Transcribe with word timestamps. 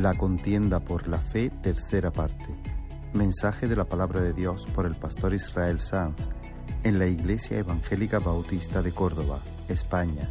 La 0.00 0.14
contienda 0.14 0.80
por 0.80 1.08
la 1.08 1.18
fe, 1.18 1.50
tercera 1.50 2.10
parte. 2.10 2.46
Mensaje 3.12 3.68
de 3.68 3.76
la 3.76 3.84
palabra 3.84 4.22
de 4.22 4.32
Dios 4.32 4.66
por 4.74 4.86
el 4.86 4.94
pastor 4.94 5.34
Israel 5.34 5.78
Sanz 5.78 6.16
en 6.84 6.98
la 6.98 7.06
Iglesia 7.06 7.58
Evangélica 7.58 8.18
Bautista 8.18 8.80
de 8.80 8.92
Córdoba, 8.92 9.40
España, 9.68 10.30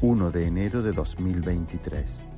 1 0.00 0.30
de 0.30 0.46
enero 0.46 0.80
de 0.80 0.92
2023. 0.92 2.29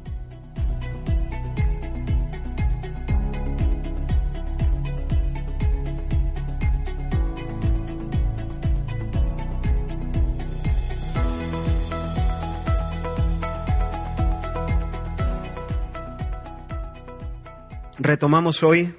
Retomamos 18.12 18.62
hoy 18.62 18.94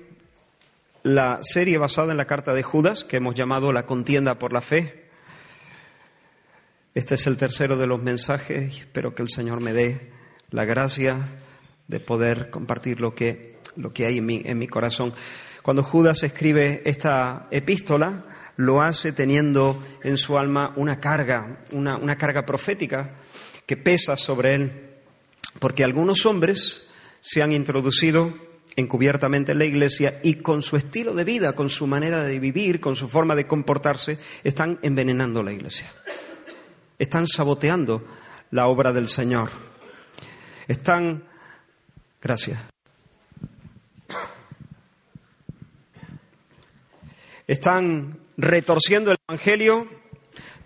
la 1.03 1.37
serie 1.43 1.77
basada 1.77 2.13
en 2.13 2.17
la 2.17 2.25
carta 2.25 2.55
de 2.55 2.63
Judas 2.63 3.03
que 3.03 3.17
hemos 3.17 3.35
llamado 3.35 3.71
La 3.71 3.85
contienda 3.85 4.39
por 4.39 4.53
la 4.53 4.59
fe. 4.61 5.05
Este 6.95 7.13
es 7.13 7.27
el 7.27 7.37
tercero 7.37 7.77
de 7.77 7.85
los 7.85 8.01
mensajes 8.01 8.75
espero 8.75 9.13
que 9.13 9.21
el 9.21 9.29
Señor 9.29 9.59
me 9.59 9.71
dé 9.71 10.11
la 10.49 10.65
gracia 10.65 11.29
de 11.87 11.99
poder 11.99 12.49
compartir 12.49 13.01
lo 13.01 13.13
que, 13.13 13.59
lo 13.75 13.93
que 13.93 14.07
hay 14.07 14.17
en 14.17 14.25
mi, 14.25 14.41
en 14.45 14.57
mi 14.57 14.67
corazón. 14.67 15.13
Cuando 15.61 15.83
Judas 15.83 16.23
escribe 16.23 16.81
esta 16.83 17.45
epístola, 17.51 18.25
lo 18.55 18.81
hace 18.81 19.11
teniendo 19.11 19.79
en 20.01 20.17
su 20.17 20.39
alma 20.39 20.73
una 20.75 20.99
carga, 20.99 21.59
una, 21.69 21.97
una 21.97 22.17
carga 22.17 22.47
profética 22.47 23.11
que 23.67 23.77
pesa 23.77 24.17
sobre 24.17 24.55
él, 24.55 24.89
porque 25.59 25.83
algunos 25.83 26.25
hombres 26.25 26.87
se 27.21 27.43
han 27.43 27.51
introducido 27.51 28.52
encubiertamente 28.75 29.51
en 29.51 29.59
la 29.59 29.65
iglesia 29.65 30.19
y 30.23 30.35
con 30.35 30.63
su 30.63 30.77
estilo 30.77 31.13
de 31.13 31.23
vida, 31.23 31.53
con 31.53 31.69
su 31.69 31.87
manera 31.87 32.23
de 32.23 32.39
vivir, 32.39 32.79
con 32.79 32.95
su 32.95 33.07
forma 33.07 33.35
de 33.35 33.47
comportarse, 33.47 34.17
están 34.43 34.79
envenenando 34.81 35.43
la 35.43 35.51
iglesia. 35.51 35.91
Están 36.97 37.27
saboteando 37.27 38.05
la 38.51 38.67
obra 38.67 38.93
del 38.93 39.09
Señor. 39.09 39.49
Están... 40.67 41.23
Gracias. 42.21 42.59
Están 47.45 48.19
retorciendo 48.37 49.11
el 49.11 49.17
Evangelio, 49.27 49.87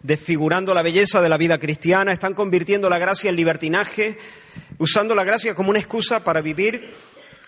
desfigurando 0.04 0.74
la 0.76 0.84
belleza 0.84 1.22
de 1.22 1.30
la 1.30 1.38
vida 1.38 1.58
cristiana, 1.58 2.12
están 2.12 2.36
convirtiendo 2.36 2.90
la 2.90 3.00
gracia 3.00 3.30
en 3.30 3.36
libertinaje, 3.36 4.18
usando 4.78 5.16
la 5.16 5.24
gracia 5.24 5.56
como 5.56 5.72
una 5.72 5.80
excusa 5.80 6.24
para 6.24 6.42
vivir 6.42 6.94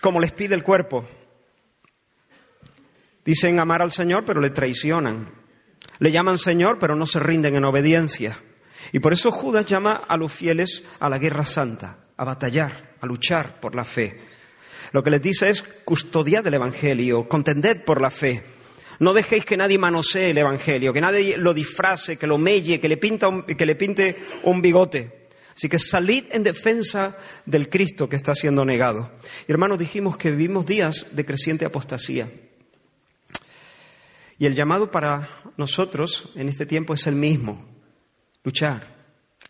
como 0.00 0.20
les 0.20 0.32
pide 0.32 0.54
el 0.54 0.62
cuerpo. 0.62 1.04
Dicen 3.24 3.60
amar 3.60 3.82
al 3.82 3.92
Señor, 3.92 4.24
pero 4.24 4.40
le 4.40 4.50
traicionan. 4.50 5.30
Le 5.98 6.10
llaman 6.10 6.38
Señor, 6.38 6.78
pero 6.78 6.96
no 6.96 7.06
se 7.06 7.20
rinden 7.20 7.54
en 7.54 7.64
obediencia. 7.64 8.38
Y 8.92 9.00
por 9.00 9.12
eso 9.12 9.30
Judas 9.30 9.66
llama 9.66 9.92
a 10.08 10.16
los 10.16 10.32
fieles 10.32 10.84
a 10.98 11.08
la 11.08 11.18
guerra 11.18 11.44
santa, 11.44 11.98
a 12.16 12.24
batallar, 12.24 12.94
a 13.00 13.06
luchar 13.06 13.60
por 13.60 13.74
la 13.74 13.84
fe. 13.84 14.20
Lo 14.92 15.02
que 15.04 15.10
les 15.10 15.22
dice 15.22 15.50
es 15.50 15.62
custodiad 15.84 16.46
el 16.46 16.54
Evangelio, 16.54 17.28
contended 17.28 17.84
por 17.84 18.00
la 18.00 18.10
fe. 18.10 18.42
No 18.98 19.14
dejéis 19.14 19.44
que 19.44 19.56
nadie 19.56 19.78
manosee 19.78 20.30
el 20.30 20.38
Evangelio, 20.38 20.92
que 20.92 21.00
nadie 21.00 21.36
lo 21.36 21.54
disfrace, 21.54 22.16
que 22.16 22.26
lo 22.26 22.38
melle, 22.38 22.80
que 22.80 22.88
le, 22.88 22.98
que 22.98 23.66
le 23.66 23.74
pinte 23.76 24.16
un 24.42 24.60
bigote. 24.60 25.19
Así 25.54 25.68
que 25.68 25.78
salid 25.78 26.24
en 26.30 26.42
defensa 26.42 27.16
del 27.46 27.68
Cristo 27.68 28.08
que 28.08 28.16
está 28.16 28.34
siendo 28.34 28.64
negado. 28.64 29.12
Y 29.46 29.52
hermanos, 29.52 29.78
dijimos 29.78 30.16
que 30.16 30.30
vivimos 30.30 30.66
días 30.66 31.06
de 31.12 31.24
creciente 31.24 31.64
apostasía. 31.64 32.30
Y 34.38 34.46
el 34.46 34.54
llamado 34.54 34.90
para 34.90 35.28
nosotros 35.56 36.30
en 36.34 36.48
este 36.48 36.64
tiempo 36.64 36.94
es 36.94 37.06
el 37.06 37.14
mismo, 37.14 37.62
luchar, 38.42 38.86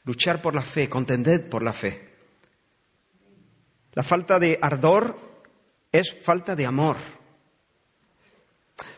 luchar 0.05 0.43
por 0.43 0.55
la 0.55 0.63
fe, 0.63 0.89
contended 0.89 1.49
por 1.49 1.63
la 1.63 1.73
fe. 1.73 2.11
La 3.93 4.03
falta 4.03 4.39
de 4.39 4.59
ardor 4.61 5.17
es 5.93 6.17
falta 6.23 6.57
de 6.57 6.67
amor. 6.67 6.97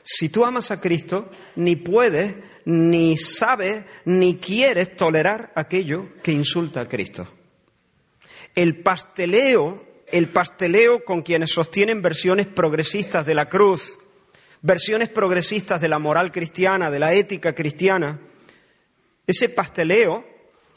Si 0.02 0.28
tú 0.28 0.44
amas 0.44 0.70
a 0.70 0.80
Cristo, 0.80 1.30
ni 1.56 1.76
puedes, 1.76 2.34
ni 2.64 3.16
sabes, 3.16 3.84
ni 4.04 4.36
quieres 4.36 4.96
tolerar 4.96 5.52
aquello 5.54 6.08
que 6.22 6.32
insulta 6.32 6.82
a 6.82 6.88
Cristo. 6.88 7.28
El 8.54 8.82
pasteleo, 8.82 10.02
el 10.08 10.28
pasteleo 10.28 11.04
con 11.04 11.22
quienes 11.22 11.50
sostienen 11.50 12.02
versiones 12.02 12.46
progresistas 12.46 13.24
de 13.24 13.34
la 13.34 13.48
cruz, 13.48 13.98
versiones 14.60 15.08
progresistas 15.08 15.80
de 15.80 15.88
la 15.88 15.98
moral 15.98 16.32
cristiana, 16.32 16.90
de 16.90 16.98
la 16.98 17.12
ética 17.14 17.54
cristiana, 17.54 18.20
ese 19.26 19.48
pasteleo 19.48 20.24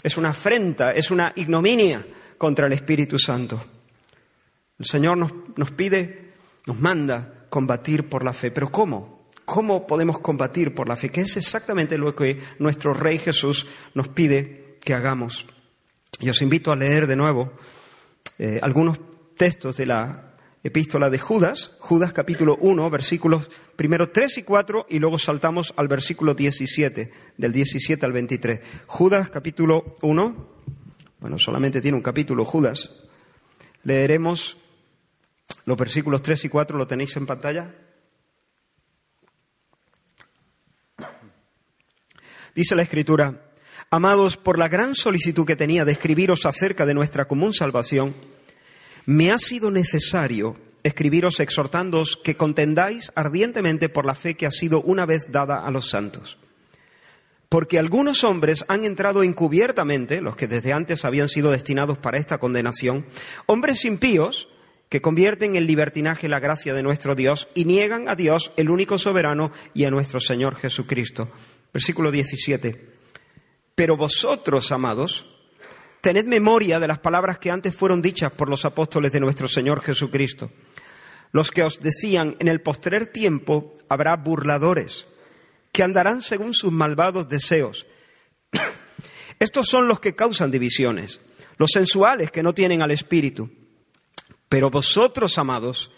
es 0.04 0.18
una 0.18 0.30
afrenta, 0.30 0.92
es 0.92 1.10
una 1.10 1.34
ignominia 1.36 2.06
contra 2.38 2.68
el 2.68 2.74
Espíritu 2.74 3.18
Santo. 3.18 3.64
El 4.78 4.86
Señor 4.86 5.18
nos, 5.18 5.34
nos 5.56 5.72
pide, 5.72 6.34
nos 6.68 6.80
manda 6.80 7.35
combatir 7.56 8.10
por 8.10 8.26
la 8.26 8.34
fe. 8.34 8.52
¿Pero 8.52 8.70
cómo? 8.70 9.30
¿Cómo 9.46 9.88
podemos 9.88 10.20
combatir 10.20 10.76
por 10.76 10.90
la 10.90 10.98
fe? 10.98 11.10
Que 11.10 11.22
es 11.22 11.38
exactamente 11.38 11.98
lo 11.98 12.14
que 12.14 12.38
nuestro 12.60 12.94
Rey 12.94 13.18
Jesús 13.18 13.66
nos 13.94 14.10
pide 14.10 14.78
que 14.82 14.94
hagamos. 14.94 15.48
Y 16.20 16.28
os 16.28 16.42
invito 16.42 16.74
a 16.74 16.76
leer 16.76 17.08
de 17.08 17.16
nuevo 17.16 17.54
eh, 18.40 18.60
algunos 18.62 19.00
textos 19.38 19.78
de 19.78 19.86
la 19.86 20.36
epístola 20.64 21.10
de 21.10 21.18
Judas, 21.18 21.72
Judas 21.80 22.12
capítulo 22.12 22.58
1, 22.60 22.90
versículos 22.90 23.50
primero 23.78 24.10
3 24.10 24.40
y 24.40 24.44
4 24.44 24.88
y 24.90 25.00
luego 25.00 25.18
saltamos 25.18 25.74
al 25.78 25.88
versículo 25.88 26.34
17, 26.34 27.14
del 27.38 27.54
17 27.54 28.06
al 28.06 28.12
23. 28.12 28.60
Judas 28.86 29.30
capítulo 29.30 29.96
1, 30.02 30.50
bueno, 31.22 31.40
solamente 31.40 31.80
tiene 31.80 31.96
un 31.96 32.04
capítulo 32.04 32.44
Judas. 32.44 32.92
Leeremos 33.84 34.58
los 35.66 35.78
versículos 35.78 36.22
3 36.22 36.46
y 36.46 36.50
4, 36.50 36.78
¿lo 36.78 36.88
tenéis 36.88 37.16
en 37.16 37.26
pantalla? 37.26 37.74
Dice 42.54 42.76
la 42.76 42.84
Escritura, 42.84 43.46
Amados, 43.92 44.36
por 44.38 44.58
la 44.58 44.68
gran 44.68 44.96
solicitud 44.96 45.46
que 45.46 45.56
tenía 45.56 45.86
de 45.86 45.92
escribiros 45.92 46.46
acerca 46.46 46.86
de 46.86 46.94
nuestra 46.94 47.26
común 47.26 47.54
salvación, 47.54 48.16
me 49.06 49.32
ha 49.32 49.38
sido 49.38 49.72
necesario 49.72 50.56
escribiros 50.84 51.40
exhortándoos 51.40 52.20
que 52.24 52.36
contendáis 52.36 53.12
ardientemente 53.16 53.90
por 53.90 54.06
la 54.06 54.16
fe 54.16 54.36
que 54.36 54.48
ha 54.48 54.52
sido 54.52 54.82
una 54.82 55.06
vez 55.06 55.32
dada 55.32 55.66
a 55.66 55.72
los 55.72 55.90
santos. 55.90 56.38
Porque 57.48 57.78
algunos 57.78 58.24
hombres 58.24 58.66
han 58.68 58.86
entrado 58.86 59.24
encubiertamente, 59.24 60.20
los 60.20 60.36
que 60.36 60.48
desde 60.48 60.74
antes 60.74 61.06
habían 61.06 61.30
sido 61.30 61.52
destinados 61.52 61.98
para 61.98 62.18
esta 62.18 62.40
condenación, 62.40 63.06
hombres 63.46 63.86
impíos 63.86 64.48
que 64.90 65.02
convierten 65.02 65.56
en 65.56 65.66
libertinaje 65.66 66.30
la 66.30 66.40
gracia 66.40 66.74
de 66.74 66.84
nuestro 66.84 67.16
Dios 67.16 67.48
y 67.54 67.66
niegan 67.66 68.08
a 68.08 68.16
Dios, 68.16 68.52
el 68.58 68.70
único 68.70 68.98
soberano, 68.98 69.52
y 69.74 69.86
a 69.86 69.92
nuestro 69.92 70.20
Señor 70.20 70.56
Jesucristo 70.56 71.32
Versículo 71.76 72.10
17. 72.10 72.88
Pero 73.76 73.98
vosotros, 73.98 74.72
amados, 74.72 75.26
tened 76.00 76.24
memoria 76.24 76.80
de 76.80 76.88
las 76.88 77.00
palabras 77.00 77.38
que 77.38 77.52
antes 77.52 77.76
fueron 77.76 78.02
dichas 78.02 78.32
por 78.32 78.50
los 78.50 78.64
apóstoles 78.64 79.12
de 79.12 79.20
nuestro 79.20 79.50
Señor 79.50 79.82
Jesucristo, 79.82 80.52
los 81.34 81.52
que 81.52 81.64
os 81.64 81.82
decían, 81.82 82.38
en 82.40 82.48
el 82.48 82.62
postrer 82.62 83.08
tiempo 83.08 83.74
habrá 83.90 84.16
burladores, 84.16 85.06
que 85.74 85.84
andarán 85.84 86.22
según 86.22 86.54
sus 86.54 86.72
malvados 86.72 87.28
deseos. 87.28 87.86
Estos 89.40 89.68
son 89.68 89.90
los 89.90 90.00
que 90.00 90.16
causan 90.16 90.52
divisiones, 90.52 91.20
los 91.58 91.72
sensuales 91.72 92.32
que 92.32 92.42
no 92.42 92.54
tienen 92.54 92.84
al 92.84 92.92
Espíritu. 92.92 93.52
Pero 94.50 94.70
vosotros, 94.70 95.38
amados, 95.38 95.92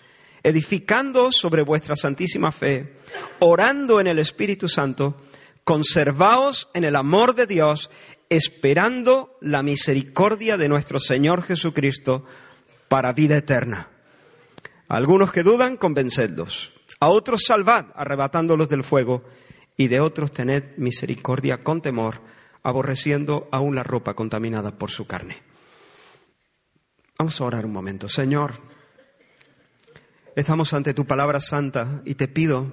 edificando 0.43 1.31
sobre 1.31 1.61
vuestra 1.61 1.95
santísima 1.95 2.51
fe, 2.51 2.97
orando 3.39 3.99
en 3.99 4.07
el 4.07 4.19
Espíritu 4.19 4.69
Santo, 4.69 5.17
conservaos 5.63 6.69
en 6.73 6.85
el 6.85 6.95
amor 6.95 7.35
de 7.35 7.47
Dios, 7.47 7.91
esperando 8.29 9.37
la 9.41 9.63
misericordia 9.63 10.57
de 10.57 10.69
nuestro 10.69 10.99
Señor 10.99 11.43
Jesucristo 11.43 12.25
para 12.87 13.13
vida 13.13 13.37
eterna. 13.37 13.89
A 14.87 14.95
algunos 14.95 15.31
que 15.31 15.43
dudan, 15.43 15.75
convencedlos. 15.75 16.71
A 16.99 17.09
otros 17.09 17.43
salvad, 17.45 17.87
arrebatándolos 17.95 18.69
del 18.69 18.83
fuego. 18.83 19.23
Y 19.75 19.89
de 19.89 19.99
otros 19.99 20.31
tened 20.31 20.63
misericordia 20.77 21.63
con 21.63 21.81
temor, 21.81 22.21
aborreciendo 22.63 23.47
aún 23.51 23.75
la 23.75 23.83
ropa 23.83 24.15
contaminada 24.15 24.77
por 24.77 24.89
su 24.89 25.05
carne. 25.05 25.46
Vamos 27.19 27.41
a 27.41 27.45
orar 27.45 27.65
un 27.65 27.71
momento. 27.71 28.07
Señor, 28.07 28.53
estamos 30.35 30.71
ante 30.73 30.93
tu 30.93 31.05
palabra 31.05 31.39
santa 31.39 32.01
y 32.05 32.13
te 32.13 32.27
pido, 32.27 32.71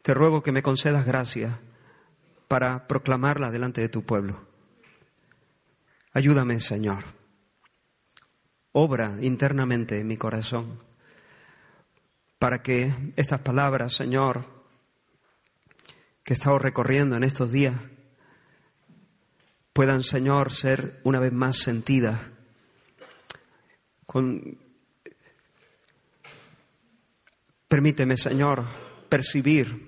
te 0.00 0.14
ruego 0.14 0.42
que 0.42 0.52
me 0.52 0.62
concedas 0.62 1.04
gracia 1.04 1.60
para 2.48 2.88
proclamarla 2.88 3.50
delante 3.50 3.82
de 3.82 3.90
tu 3.90 4.04
pueblo. 4.04 4.40
Ayúdame, 6.14 6.60
Señor. 6.60 7.04
obra 8.72 9.18
internamente 9.20 9.98
en 9.98 10.06
mi 10.06 10.16
corazón 10.16 10.78
para 12.38 12.62
que 12.62 13.12
estas 13.16 13.40
palabras, 13.40 13.92
Señor, 13.92 14.46
que 16.24 16.32
he 16.32 16.36
estado 16.36 16.58
recorriendo 16.58 17.16
en 17.16 17.24
estos 17.24 17.52
días, 17.52 17.74
puedan, 19.74 20.02
Señor, 20.04 20.54
ser 20.54 21.02
una 21.04 21.18
vez 21.18 21.34
más 21.34 21.58
sentidas 21.58 22.31
con... 24.12 24.58
Permíteme, 27.66 28.18
Señor, 28.18 28.66
percibir 29.08 29.86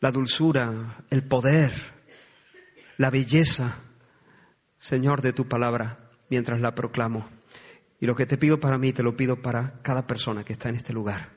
la 0.00 0.10
dulzura, 0.10 1.04
el 1.10 1.22
poder, 1.24 1.72
la 2.96 3.10
belleza, 3.10 3.76
Señor, 4.78 5.20
de 5.20 5.34
tu 5.34 5.46
palabra 5.46 6.10
mientras 6.30 6.62
la 6.62 6.74
proclamo. 6.74 7.28
Y 8.00 8.06
lo 8.06 8.16
que 8.16 8.24
te 8.24 8.38
pido 8.38 8.58
para 8.58 8.78
mí, 8.78 8.94
te 8.94 9.02
lo 9.02 9.14
pido 9.14 9.42
para 9.42 9.74
cada 9.82 10.06
persona 10.06 10.42
que 10.42 10.54
está 10.54 10.70
en 10.70 10.76
este 10.76 10.94
lugar. 10.94 11.32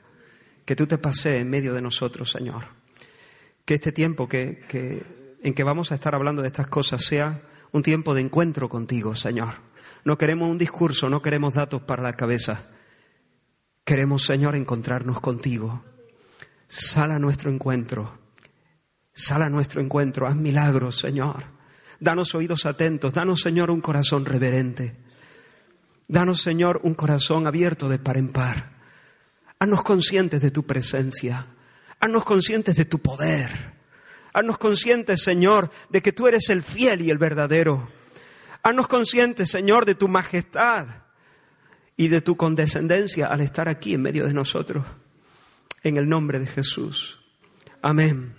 Que 0.64 0.74
tú 0.74 0.86
te 0.86 0.96
pases 0.96 1.42
en 1.42 1.50
medio 1.50 1.74
de 1.74 1.82
nosotros, 1.82 2.30
Señor. 2.30 2.68
Que 3.66 3.74
este 3.74 3.92
tiempo 3.92 4.26
que, 4.26 4.64
en 5.42 5.52
que 5.52 5.64
vamos 5.64 5.92
a 5.92 5.96
estar 5.96 6.14
hablando 6.14 6.40
de 6.40 6.48
estas 6.48 6.68
cosas 6.68 7.04
sea 7.04 7.42
un 7.72 7.82
tiempo 7.82 8.14
de 8.14 8.22
encuentro 8.22 8.70
contigo, 8.70 9.14
Señor. 9.14 9.73
No 10.04 10.18
queremos 10.18 10.50
un 10.50 10.58
discurso, 10.58 11.08
no 11.08 11.22
queremos 11.22 11.54
datos 11.54 11.82
para 11.82 12.02
la 12.02 12.14
cabeza. 12.14 12.66
Queremos, 13.84 14.24
Señor, 14.24 14.54
encontrarnos 14.56 15.20
contigo. 15.20 15.84
Sal 16.68 17.10
a 17.12 17.18
nuestro 17.18 17.50
encuentro. 17.50 18.18
Sal 19.12 19.42
a 19.42 19.48
nuestro 19.48 19.80
encuentro. 19.80 20.26
Haz 20.26 20.36
milagros, 20.36 20.98
Señor. 20.98 21.44
Danos 22.00 22.34
oídos 22.34 22.66
atentos. 22.66 23.12
Danos, 23.12 23.40
Señor, 23.40 23.70
un 23.70 23.80
corazón 23.80 24.24
reverente. 24.24 24.96
Danos, 26.06 26.42
Señor, 26.42 26.80
un 26.82 26.94
corazón 26.94 27.46
abierto 27.46 27.88
de 27.88 27.98
par 27.98 28.16
en 28.16 28.28
par. 28.28 28.74
Haznos 29.58 29.82
conscientes 29.82 30.42
de 30.42 30.50
tu 30.50 30.66
presencia. 30.66 31.46
Haznos 31.98 32.24
conscientes 32.24 32.76
de 32.76 32.84
tu 32.84 32.98
poder. 32.98 33.72
Haznos 34.34 34.58
conscientes, 34.58 35.22
Señor, 35.22 35.70
de 35.88 36.02
que 36.02 36.12
tú 36.12 36.26
eres 36.26 36.50
el 36.50 36.62
fiel 36.62 37.00
y 37.00 37.10
el 37.10 37.18
verdadero. 37.18 37.88
Haznos 38.66 38.88
conscientes, 38.88 39.50
Señor, 39.50 39.84
de 39.84 39.94
tu 39.94 40.08
majestad 40.08 40.86
y 41.98 42.08
de 42.08 42.22
tu 42.22 42.38
condescendencia 42.38 43.26
al 43.26 43.42
estar 43.42 43.68
aquí 43.68 43.92
en 43.92 44.00
medio 44.00 44.26
de 44.26 44.32
nosotros. 44.32 44.86
En 45.82 45.98
el 45.98 46.08
nombre 46.08 46.38
de 46.38 46.46
Jesús. 46.46 47.20
Amén. 47.82 48.34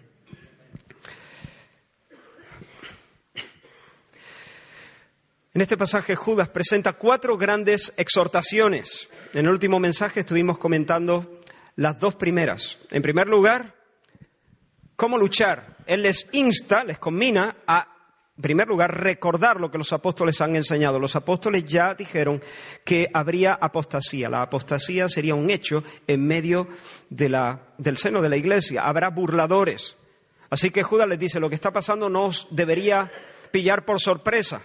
En 5.54 5.62
este 5.62 5.78
pasaje 5.78 6.16
Judas 6.16 6.50
presenta 6.50 6.94
cuatro 6.94 7.38
grandes 7.38 7.94
exhortaciones. 7.96 9.12
En 9.32 9.46
el 9.46 9.52
último 9.52 9.80
mensaje 9.80 10.22
estuvimos 10.22 10.58
comentando 10.58 11.40
las 11.76 12.00
dos 12.00 12.16
primeras. 12.16 12.80
En 12.90 13.04
primer 13.04 13.28
lugar, 13.28 13.76
cómo 14.96 15.20
luchar. 15.20 15.78
Él 15.86 16.02
les 16.02 16.28
insta, 16.32 16.84
les 16.84 16.98
combina 16.98 17.58
a, 17.68 17.95
en 18.38 18.42
primer 18.42 18.68
lugar, 18.68 19.02
recordar 19.02 19.62
lo 19.62 19.72
que 19.72 19.78
los 19.78 19.94
apóstoles 19.94 20.42
han 20.42 20.58
enseñado. 20.58 21.00
Los 21.00 21.16
apóstoles 21.16 21.64
ya 21.64 21.96
dijeron 21.96 22.42
que 22.84 23.10
habría 23.14 23.54
apostasía. 23.54 24.30
La 24.30 24.42
apostasía 24.42 25.08
sería 25.08 25.36
un 25.36 25.50
hecho 25.50 25.86
en 26.06 26.28
medio 26.28 26.68
del 27.10 27.98
seno 27.98 28.22
de 28.22 28.28
la 28.30 28.36
iglesia. 28.36 28.86
Habrá 28.86 29.10
burladores. 29.10 29.96
Así 30.50 30.70
que 30.70 30.84
Judas 30.84 31.08
les 31.08 31.18
dice, 31.18 31.40
lo 31.40 31.48
que 31.48 31.56
está 31.56 31.72
pasando 31.72 32.10
no 32.10 32.26
os 32.26 32.48
debería 32.52 33.10
pillar 33.52 33.86
por 33.86 34.02
sorpresa. 34.02 34.62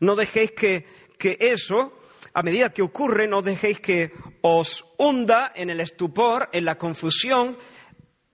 No 0.00 0.16
dejéis 0.16 0.50
que, 0.50 0.86
eso, 1.20 1.92
a 2.34 2.42
medida 2.42 2.72
que 2.72 2.82
ocurre, 2.82 3.28
no 3.28 3.40
dejéis 3.40 3.78
que 3.78 4.12
os 4.42 4.84
hunda 4.98 5.52
en 5.54 5.70
el 5.70 5.80
estupor, 5.80 6.48
en 6.52 6.64
la 6.64 6.76
confusión. 6.76 7.56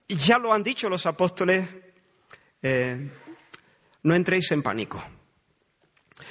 Ya 0.07 0.39
lo 0.39 0.51
han 0.51 0.63
dicho 0.63 0.89
los 0.89 1.05
apóstoles, 1.05 1.69
eh, 2.63 3.07
no 4.03 4.15
entréis 4.15 4.51
en 4.51 4.63
pánico. 4.63 5.03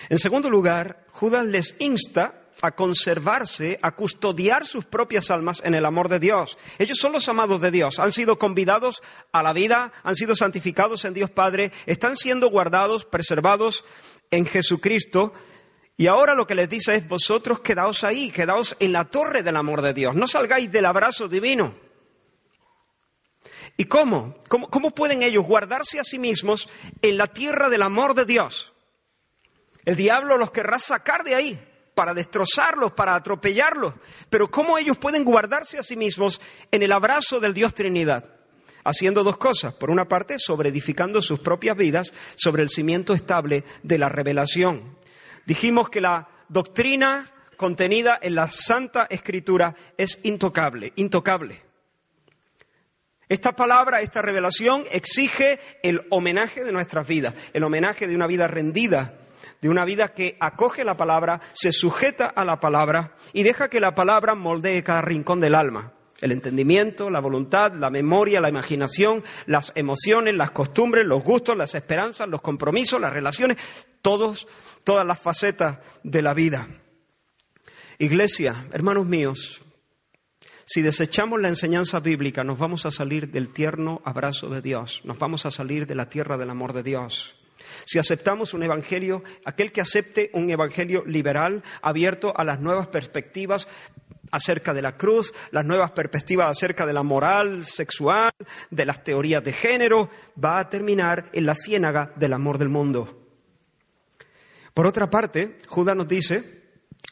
En 0.09 0.19
segundo 0.19 0.51
lugar, 0.51 1.07
Judas 1.13 1.47
les 1.47 1.77
insta 1.79 2.43
a 2.63 2.73
conservarse, 2.73 3.79
a 3.83 3.93
custodiar 3.93 4.67
sus 4.67 4.85
propias 4.87 5.31
almas 5.31 5.61
en 5.65 5.75
el 5.75 5.85
amor 5.85 6.09
de 6.09 6.19
Dios. 6.19 6.57
Ellos 6.79 6.99
son 6.99 7.13
los 7.13 7.29
amados 7.29 7.61
de 7.61 7.71
Dios, 7.71 7.99
han 7.99 8.13
sido 8.13 8.39
convidados 8.39 9.03
a 9.33 9.43
la 9.43 9.53
vida, 9.53 9.93
han 10.03 10.17
sido 10.17 10.35
santificados 10.35 11.05
en 11.05 11.15
Dios 11.15 11.31
Padre, 11.31 11.73
están 11.87 12.17
siendo 12.17 12.49
guardados, 12.49 13.05
preservados 13.05 13.85
en 14.31 14.47
Jesucristo. 14.47 15.33
Y 15.99 16.07
ahora 16.07 16.35
lo 16.35 16.47
que 16.47 16.55
les 16.55 16.69
dice 16.69 16.95
es, 16.95 17.09
vosotros 17.09 17.61
quedaos 17.61 18.05
ahí, 18.05 18.31
quedaos 18.31 18.77
en 18.81 18.93
la 18.93 19.05
torre 19.05 19.43
del 19.43 19.57
amor 19.57 19.83
de 19.83 19.95
Dios, 19.95 20.15
no 20.15 20.27
salgáis 20.27 20.71
del 20.71 20.87
abrazo 20.87 21.29
divino. 21.29 21.86
¿Y 23.76 23.84
cómo? 23.84 24.34
¿Cómo, 24.49 24.70
cómo 24.70 24.90
pueden 24.90 25.23
ellos 25.23 25.44
guardarse 25.44 26.00
a 26.00 26.05
sí 26.05 26.19
mismos 26.19 26.69
en 27.02 27.17
la 27.17 27.26
tierra 27.26 27.69
del 27.69 27.82
amor 27.82 28.14
de 28.14 28.25
Dios? 28.25 28.73
El 29.84 29.96
diablo 29.96 30.37
los 30.37 30.50
querrá 30.50 30.78
sacar 30.78 31.25
de 31.25 31.34
ahí 31.34 31.61
para 31.94 32.14
destrozarlos, 32.14 32.93
para 32.93 33.14
atropellarlos. 33.14 33.94
Pero 34.31 34.50
¿cómo 34.50 34.78
ellos 34.78 34.99
pueden 34.99 35.25
guardarse 35.25 35.78
a 35.78 35.82
sí 35.82 35.96
mismos 35.96 36.40
en 36.70 36.82
el 36.82 36.93
abrazo 36.93 37.40
del 37.40 37.55
Dios 37.55 37.75
Trinidad? 37.75 38.37
haciendo 38.87 39.25
dos 39.25 39.37
cosas. 39.37 39.75
Por 39.75 39.90
una 39.90 40.08
parte, 40.08 40.38
sobre 40.38 40.69
edificando 40.69 41.20
sus 41.20 41.40
propias 41.40 41.76
vidas 41.76 42.14
sobre 42.37 42.62
el 42.62 42.69
cimiento 42.69 43.14
estable 43.14 43.64
de 43.82 43.99
la 43.99 44.08
revelación. 44.08 44.96
Dijimos 45.44 45.90
que 45.90 46.00
la 46.00 46.28
doctrina 46.49 47.32
contenida 47.56 48.19
en 48.23 48.34
la 48.34 48.50
Santa 48.50 49.06
Escritura 49.11 49.75
es 49.96 50.20
intocable, 50.23 50.93
intocable. 50.96 51.66
Esta 53.28 53.56
palabra, 53.56 54.02
esta 54.02 54.23
revelación 54.23 54.84
exige 54.93 55.58
el 55.82 56.06
homenaje 56.11 56.64
de 56.64 56.70
nuestras 56.70 57.08
vidas, 57.08 57.34
el 57.52 57.64
homenaje 57.64 58.06
de 58.06 58.14
una 58.14 58.28
vida 58.28 58.46
rendida, 58.46 59.19
de 59.61 59.69
una 59.69 59.84
vida 59.84 60.08
que 60.08 60.37
acoge 60.38 60.84
la 60.84 60.96
palabra, 60.96 61.40
se 61.52 61.73
sujeta 61.73 62.26
a 62.26 62.44
la 62.44 62.61
palabra 62.61 63.17
y 63.32 63.43
deja 63.43 63.69
que 63.69 63.81
la 63.81 63.96
palabra 63.96 64.37
moldee 64.37 64.84
cada 64.84 65.02
rincón 65.02 65.40
del 65.40 65.56
alma. 65.56 65.93
El 66.20 66.32
entendimiento, 66.32 67.11
la 67.11 67.20
voluntad, 67.20 67.73
la 67.75 67.90
memoria, 67.90 68.40
la 68.40 68.49
imaginación, 68.49 69.25
las 69.46 69.73
emociones, 69.75 70.34
las 70.34 70.52
costumbres, 70.52 71.05
los 71.05 71.23
gustos, 71.23 71.56
las 71.56 71.75
esperanzas, 71.75 72.28
los 72.28 72.40
compromisos, 72.40 73.00
las 73.00 73.12
relaciones, 73.12 73.59
todos, 74.02 74.47
todas 74.85 75.04
las 75.04 75.18
facetas 75.18 75.78
de 76.04 76.23
la 76.23 76.33
vida. 76.33 76.68
Iglesia, 77.99 78.66
hermanos 78.73 79.04
míos, 79.04 79.65
si 80.66 80.82
desechamos 80.82 81.40
la 81.40 81.49
enseñanza 81.49 82.00
bíblica, 82.00 82.42
nos 82.42 82.58
vamos 82.58 82.87
a 82.87 82.90
salir 82.90 83.30
del 83.30 83.52
tierno 83.52 84.02
abrazo 84.04 84.49
de 84.49 84.61
Dios, 84.61 85.00
nos 85.04 85.16
vamos 85.16 85.46
a 85.46 85.52
salir 85.52 85.87
de 85.87 85.94
la 85.94 86.08
tierra 86.08 86.37
del 86.37 86.50
amor 86.50 86.73
de 86.73 86.82
Dios. 86.82 87.37
Si 87.85 88.00
aceptamos 88.00 88.52
un 88.52 88.64
evangelio, 88.64 89.23
aquel 89.44 89.70
que 89.70 89.80
acepte 89.80 90.28
un 90.35 90.50
evangelio 90.50 91.04
liberal, 91.06 91.62
abierto 91.82 92.37
a 92.37 92.42
las 92.42 92.61
nuevas 92.61 92.88
perspectivas, 92.88 93.68
acerca 94.32 94.75
de 94.75 94.82
la 94.82 94.96
cruz, 94.96 95.32
las 95.52 95.64
nuevas 95.64 95.92
perspectivas 95.92 96.50
acerca 96.50 96.85
de 96.85 96.92
la 96.92 97.04
moral 97.04 97.64
sexual, 97.64 98.32
de 98.68 98.87
las 98.87 99.04
teorías 99.04 99.44
de 99.44 99.52
género, 99.52 100.11
va 100.42 100.58
a 100.58 100.68
terminar 100.68 101.30
en 101.32 101.46
la 101.46 101.54
ciénaga 101.54 102.12
del 102.16 102.32
amor 102.32 102.58
del 102.58 102.70
mundo. 102.70 103.23
Por 104.75 104.87
otra 104.87 105.08
parte, 105.08 105.58
Judas 105.68 105.96
nos 105.96 106.08
dice, 106.08 106.56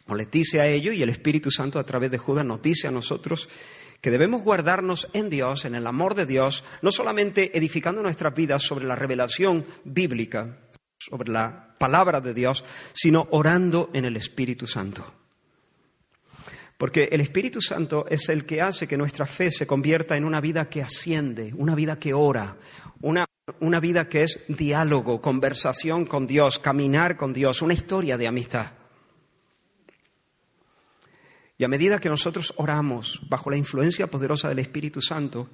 o 0.07 0.15
les 0.15 0.31
dice 0.31 0.61
a 0.61 0.67
ellos, 0.67 0.95
y 0.95 1.03
el 1.03 1.09
Espíritu 1.09 1.51
Santo 1.51 1.79
a 1.79 1.85
través 1.85 2.11
de 2.11 2.19
Judas 2.19 2.45
nos 2.45 2.61
dice 2.61 2.89
a 2.89 2.91
nosotros, 2.91 3.49
que 4.01 4.11
debemos 4.11 4.43
guardarnos 4.43 5.09
en 5.15 5.31
Dios, 5.31 5.65
en 5.65 5.75
el 5.75 5.87
amor 5.87 6.15
de 6.15 6.27
Dios, 6.27 6.63
no 6.83 6.93
solamente 6.93 7.57
edificando 7.57 8.03
nuestras 8.03 8.35
vidas 8.35 8.63
sobre 8.63 8.85
la 8.85 8.97
revelación 8.97 9.65
bíblica, 9.85 10.59
sobre 10.99 11.33
la 11.33 11.75
palabra 11.79 12.21
de 12.21 12.35
Dios, 12.35 12.65
sino 12.93 13.27
orando 13.31 13.91
en 13.95 14.05
el 14.05 14.19
Espíritu 14.19 14.67
Santo. 14.67 15.11
Porque 16.77 17.09
el 17.13 17.23
Espíritu 17.23 17.63
Santo 17.63 18.05
es 18.11 18.29
el 18.29 18.45
que 18.45 18.61
hace 18.61 18.87
que 18.87 18.99
nuestra 18.99 19.25
fe 19.25 19.51
se 19.51 19.67
convierta 19.67 20.19
en 20.19 20.27
una 20.27 20.43
vida 20.43 20.69
que 20.69 20.83
asciende, 20.83 21.55
una 21.57 21.75
vida 21.75 21.99
que 21.99 22.13
ora, 22.13 22.59
una, 23.01 23.25
una 23.61 23.81
vida 23.81 24.09
que 24.09 24.25
es 24.25 24.45
diálogo, 24.49 25.23
conversación 25.23 26.05
con 26.05 26.27
Dios, 26.27 26.59
caminar 26.59 27.17
con 27.17 27.33
Dios, 27.33 27.63
una 27.63 27.73
historia 27.73 28.19
de 28.19 28.27
amistad. 28.27 28.84
Y 31.57 31.65
a 31.65 31.69
medida 31.69 32.01
que 32.01 32.09
nosotros 32.09 32.53
oramos 32.57 33.21
bajo 33.29 33.51
la 33.51 33.57
influencia 33.57 34.09
poderosa 34.09 34.49
del 34.49 34.59
Espíritu 34.59 35.01
Santo, 35.01 35.51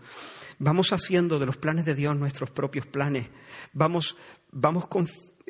vamos 0.58 0.92
haciendo 0.92 1.38
de 1.38 1.46
los 1.46 1.56
planes 1.56 1.84
de 1.84 1.94
Dios 1.94 2.16
nuestros 2.16 2.50
propios 2.50 2.86
planes, 2.86 3.28
vamos, 3.72 4.16
vamos 4.50 4.88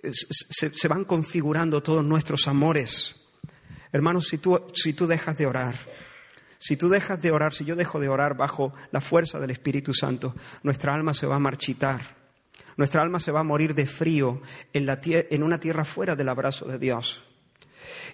se 0.02 0.88
van 0.88 1.04
configurando 1.04 1.82
todos 1.82 2.04
nuestros 2.04 2.48
amores 2.48 3.20
Hermanos, 3.92 4.28
si 4.28 4.38
tú, 4.38 4.60
si 4.72 4.92
tú 4.92 5.06
dejas 5.06 5.36
de 5.36 5.46
orar, 5.46 5.74
si 6.58 6.76
tú 6.76 6.88
dejas 6.88 7.20
de 7.20 7.32
orar, 7.32 7.54
si 7.54 7.64
yo 7.64 7.74
dejo 7.74 7.98
de 7.98 8.08
orar 8.08 8.36
bajo 8.36 8.72
la 8.92 9.00
fuerza 9.00 9.40
del 9.40 9.50
Espíritu 9.50 9.92
Santo, 9.92 10.34
nuestra 10.62 10.94
alma 10.94 11.12
se 11.12 11.26
va 11.26 11.36
a 11.36 11.40
marchitar. 11.40 12.20
Nuestra 12.76 13.02
alma 13.02 13.18
se 13.18 13.32
va 13.32 13.40
a 13.40 13.44
morir 13.44 13.74
de 13.74 13.86
frío 13.86 14.40
en, 14.72 15.42
una 15.42 15.58
tierra 15.58 15.84
fuera 15.84 16.14
del 16.14 16.28
abrazo 16.28 16.66
de 16.66 16.78
Dios. 16.78 17.22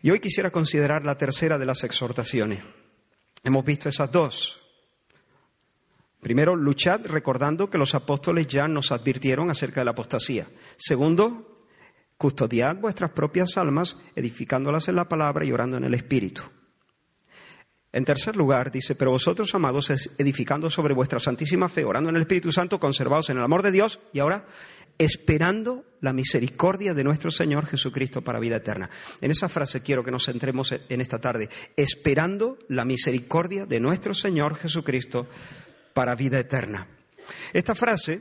Y 0.03 0.11
hoy 0.11 0.21
quisiera 0.21 0.51
considerar 0.51 1.05
la 1.05 1.17
tercera 1.17 1.59
de 1.59 1.67
las 1.67 1.85
exhortaciones. 1.85 2.63
Hemos 3.43 3.65
visto 3.65 3.89
esas 3.89 4.11
dos. 4.11 4.61
Primero, 6.21 6.57
luchad 6.57 7.03
recordando 7.07 7.71
que 7.71 7.79
los 7.79 7.95
apóstoles 7.95 8.49
ya 8.49 8.67
nos 8.67 8.91
advirtieron 8.91 9.51
acerca 9.51 9.81
de 9.81 9.85
la 9.85 9.93
apostasía. 9.93 10.49
Segundo, 10.77 11.65
custodiad 12.17 12.77
vuestras 12.77 13.13
propias 13.13 13.57
almas, 13.57 13.97
edificándolas 14.17 14.89
en 14.89 14.97
la 14.97 15.09
palabra 15.09 15.45
y 15.45 15.53
orando 15.53 15.77
en 15.77 15.85
el 15.85 15.95
Espíritu. 15.95 16.43
En 17.93 18.05
tercer 18.05 18.37
lugar, 18.37 18.71
dice, 18.71 18.95
pero 18.95 19.11
vosotros, 19.11 19.55
amados, 19.55 19.89
edificando 20.19 20.69
sobre 20.69 20.93
vuestra 20.93 21.19
santísima 21.19 21.69
fe, 21.69 21.85
orando 21.85 22.11
en 22.11 22.17
el 22.17 22.23
Espíritu 22.23 22.53
Santo, 22.53 22.79
conservados 22.79 23.31
en 23.31 23.39
el 23.39 23.45
amor 23.45 23.63
de 23.63 23.71
Dios, 23.71 24.01
y 24.13 24.19
ahora 24.19 24.47
esperando 24.99 25.85
la 26.01 26.13
misericordia 26.13 26.95
de 26.95 27.05
nuestro 27.05 27.31
Señor 27.31 27.67
Jesucristo 27.67 28.23
para 28.23 28.39
vida 28.39 28.57
eterna. 28.57 28.89
En 29.21 29.31
esa 29.31 29.49
frase 29.49 29.83
quiero 29.83 30.05
que 30.05 30.11
nos 30.11 30.27
centremos 30.27 30.73
en 30.73 31.01
esta 31.01 31.19
tarde, 31.19 31.49
esperando 31.77 32.59
la 32.69 32.85
misericordia 32.85 33.67
de 33.67 33.81
nuestro 33.81 34.15
Señor 34.15 34.57
Jesucristo 34.57 35.27
para 35.93 36.15
vida 36.15 36.39
eterna. 36.39 36.87
Esta 37.53 37.75
frase, 37.75 38.21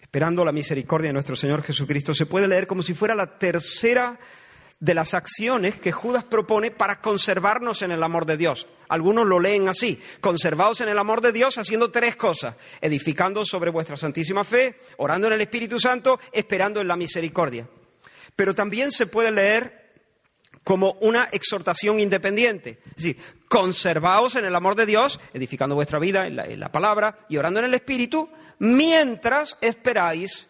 esperando 0.00 0.44
la 0.44 0.52
misericordia 0.52 1.08
de 1.08 1.14
nuestro 1.14 1.36
Señor 1.36 1.62
Jesucristo, 1.62 2.14
se 2.14 2.26
puede 2.26 2.48
leer 2.48 2.66
como 2.66 2.82
si 2.82 2.94
fuera 2.94 3.14
la 3.14 3.38
tercera 3.38 4.18
de 4.82 4.94
las 4.94 5.14
acciones 5.14 5.78
que 5.78 5.92
Judas 5.92 6.24
propone 6.24 6.72
para 6.72 7.00
conservarnos 7.00 7.82
en 7.82 7.92
el 7.92 8.02
amor 8.02 8.26
de 8.26 8.36
Dios. 8.36 8.66
Algunos 8.88 9.28
lo 9.28 9.38
leen 9.38 9.68
así, 9.68 10.02
conservados 10.20 10.80
en 10.80 10.88
el 10.88 10.98
amor 10.98 11.20
de 11.20 11.30
Dios 11.30 11.56
haciendo 11.56 11.92
tres 11.92 12.16
cosas, 12.16 12.56
edificando 12.80 13.44
sobre 13.44 13.70
vuestra 13.70 13.96
santísima 13.96 14.42
fe, 14.42 14.80
orando 14.96 15.28
en 15.28 15.34
el 15.34 15.40
Espíritu 15.40 15.78
Santo, 15.78 16.18
esperando 16.32 16.80
en 16.80 16.88
la 16.88 16.96
misericordia. 16.96 17.68
Pero 18.34 18.56
también 18.56 18.90
se 18.90 19.06
puede 19.06 19.30
leer 19.30 19.92
como 20.64 20.96
una 21.00 21.28
exhortación 21.30 22.00
independiente. 22.00 22.80
Es 22.86 22.96
decir, 22.96 23.18
conservaos 23.48 24.34
en 24.34 24.46
el 24.46 24.54
amor 24.56 24.74
de 24.74 24.86
Dios, 24.86 25.20
edificando 25.32 25.76
vuestra 25.76 26.00
vida 26.00 26.26
en 26.26 26.34
la, 26.34 26.44
en 26.44 26.58
la 26.58 26.72
palabra 26.72 27.20
y 27.28 27.36
orando 27.36 27.60
en 27.60 27.66
el 27.66 27.74
Espíritu, 27.74 28.28
mientras 28.58 29.56
esperáis 29.60 30.48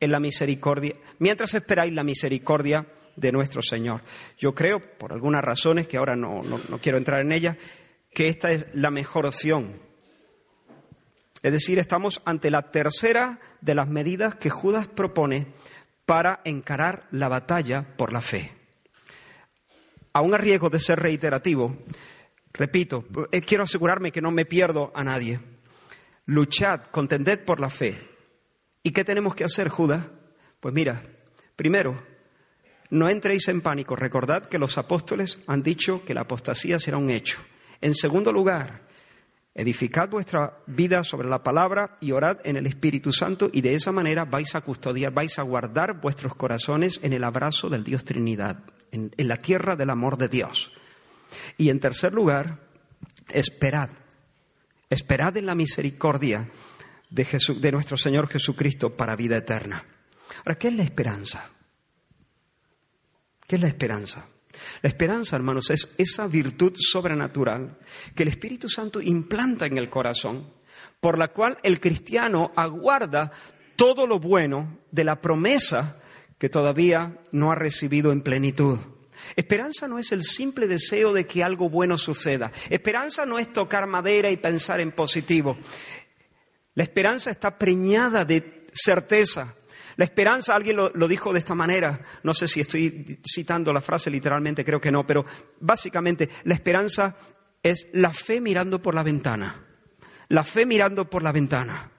en 0.00 0.10
la 0.10 0.18
misericordia, 0.18 0.96
mientras 1.20 1.54
esperáis 1.54 1.92
la 1.92 2.02
misericordia 2.02 2.84
de 3.16 3.32
nuestro 3.32 3.62
Señor. 3.62 4.02
Yo 4.38 4.54
creo, 4.54 4.80
por 4.80 5.12
algunas 5.12 5.42
razones 5.42 5.86
que 5.86 5.96
ahora 5.96 6.16
no, 6.16 6.42
quiero 6.80 6.98
entrar 6.98 7.20
en 7.20 7.32
ellas, 7.32 7.56
que 8.12 8.28
esta 8.28 8.50
es 8.52 8.66
la 8.74 8.90
mejor 8.90 9.26
opción. 9.26 9.80
Es 11.42 11.52
decir, 11.52 11.78
estamos 11.78 12.22
ante 12.24 12.50
la 12.50 12.70
tercera 12.70 13.40
de 13.60 13.74
las 13.74 13.88
medidas 13.88 14.36
que 14.36 14.50
Judas 14.50 14.86
propone 14.86 15.46
para 16.06 16.40
encarar 16.44 17.08
la 17.10 17.28
batalla 17.28 17.96
por 17.96 18.12
la 18.12 18.20
fe. 18.20 18.52
Aún 20.12 20.34
a 20.34 20.38
riesgo 20.38 20.68
de 20.68 20.78
ser 20.78 21.00
reiterativo, 21.00 21.76
repito, 22.52 23.04
eh, 23.32 23.40
quiero 23.40 23.64
asegurarme 23.64 24.12
que 24.12 24.20
no 24.20 24.30
me 24.30 24.44
pierdo 24.44 24.92
a 24.94 25.02
nadie. 25.02 25.40
Luchad, 26.26 26.82
contended 26.84 27.44
por 27.44 27.60
la 27.60 27.70
fe. 27.70 28.08
¿Y 28.82 28.92
qué 28.92 29.04
tenemos 29.04 29.34
que 29.34 29.44
hacer, 29.44 29.68
Judas? 29.68 30.04
Pues 30.60 30.74
mira, 30.74 31.02
primero, 31.56 31.96
no 32.92 33.08
entréis 33.08 33.48
en 33.48 33.62
pánico. 33.62 33.96
Recordad 33.96 34.44
que 34.44 34.58
los 34.58 34.76
apóstoles 34.76 35.38
han 35.46 35.62
dicho 35.62 36.04
que 36.04 36.12
la 36.12 36.22
apostasía 36.22 36.78
será 36.78 36.98
un 36.98 37.08
hecho. 37.08 37.38
En 37.80 37.94
segundo 37.94 38.34
lugar, 38.34 38.82
edificad 39.54 40.10
vuestra 40.10 40.58
vida 40.66 41.02
sobre 41.02 41.26
la 41.26 41.42
palabra 41.42 41.96
y 42.00 42.12
orad 42.12 42.40
en 42.44 42.56
el 42.56 42.66
Espíritu 42.66 43.10
Santo 43.10 43.48
y 43.50 43.62
de 43.62 43.74
esa 43.74 43.92
manera 43.92 44.26
vais 44.26 44.54
a 44.54 44.60
custodiar, 44.60 45.10
vais 45.10 45.38
a 45.38 45.42
guardar 45.42 46.02
vuestros 46.02 46.34
corazones 46.34 47.00
en 47.02 47.14
el 47.14 47.24
abrazo 47.24 47.70
del 47.70 47.82
Dios 47.82 48.04
Trinidad, 48.04 48.58
en, 48.90 49.10
la 49.16 49.38
tierra 49.38 49.74
del 49.74 49.88
amor 49.88 50.18
de 50.18 50.28
Dios. 50.28 50.70
Y 51.56 51.70
en 51.70 51.80
tercer 51.80 52.12
lugar, 52.12 52.60
esperad. 53.30 53.88
Esperad 54.90 55.38
en 55.38 55.46
la 55.46 55.54
misericordia 55.54 56.50
de, 57.08 57.26
de 57.58 57.72
nuestro 57.72 57.96
Señor 57.96 58.28
Jesucristo 58.28 58.94
para 58.94 59.16
vida 59.16 59.38
eterna. 59.38 59.82
Ahora, 60.44 60.58
¿qué 60.58 60.68
es 60.68 60.74
la 60.74 60.82
esperanza? 60.82 61.48
¿Qué 63.52 63.56
es 63.56 63.62
la 63.62 63.68
esperanza? 63.68 64.26
La 64.80 64.88
esperanza, 64.88 65.36
hermanos, 65.36 65.68
es 65.68 65.90
esa 65.98 66.26
virtud 66.26 66.72
sobrenatural 66.74 67.76
que 68.14 68.22
el 68.22 68.30
Espíritu 68.30 68.66
Santo 68.66 68.98
implanta 69.02 69.66
en 69.66 69.76
el 69.76 69.90
corazón, 69.90 70.54
por 71.00 71.18
la 71.18 71.34
cual 71.34 71.58
el 71.62 71.78
cristiano 71.78 72.50
aguarda 72.56 73.30
todo 73.76 74.06
lo 74.06 74.18
bueno 74.18 74.78
de 74.90 75.04
la 75.04 75.20
promesa 75.20 76.00
que 76.38 76.48
todavía 76.48 77.20
no 77.30 77.52
ha 77.52 77.54
recibido 77.54 78.10
en 78.10 78.22
plenitud. 78.22 78.78
Esperanza 79.36 79.86
no 79.86 79.98
es 79.98 80.12
el 80.12 80.22
simple 80.22 80.66
deseo 80.66 81.12
de 81.12 81.26
que 81.26 81.44
algo 81.44 81.68
bueno 81.68 81.98
suceda. 81.98 82.50
Esperanza 82.70 83.26
no 83.26 83.38
es 83.38 83.52
tocar 83.52 83.86
madera 83.86 84.30
y 84.30 84.38
pensar 84.38 84.80
en 84.80 84.92
positivo. 84.92 85.58
La 86.72 86.84
esperanza 86.84 87.30
está 87.30 87.58
preñada 87.58 88.24
de 88.24 88.66
certeza, 88.72 89.54
la 89.96 90.04
esperanza, 90.04 90.54
alguien 90.54 90.76
lo, 90.76 91.08
dijo 91.08 91.32
de 91.32 91.38
esta 91.38 91.54
manera, 91.54 92.00
no 92.22 92.34
sé 92.34 92.48
si 92.48 92.60
estoy 92.60 93.20
citando 93.24 93.72
la 93.72 93.80
frase 93.80 94.10
literalmente, 94.10 94.64
creo 94.64 94.80
que 94.80 94.90
no, 94.90 95.06
pero 95.06 95.24
básicamente 95.60 96.28
la 96.44 96.54
esperanza 96.54 97.16
es 97.62 97.88
la 97.92 98.12
fe 98.12 98.40
mirando 98.40 98.80
por 98.80 98.94
la 98.94 99.02
ventana, 99.02 99.66
la 100.28 100.44
fe 100.44 100.66
mirando 100.66 101.08
por 101.08 101.22
la 101.22 101.32
ventana, 101.32 101.90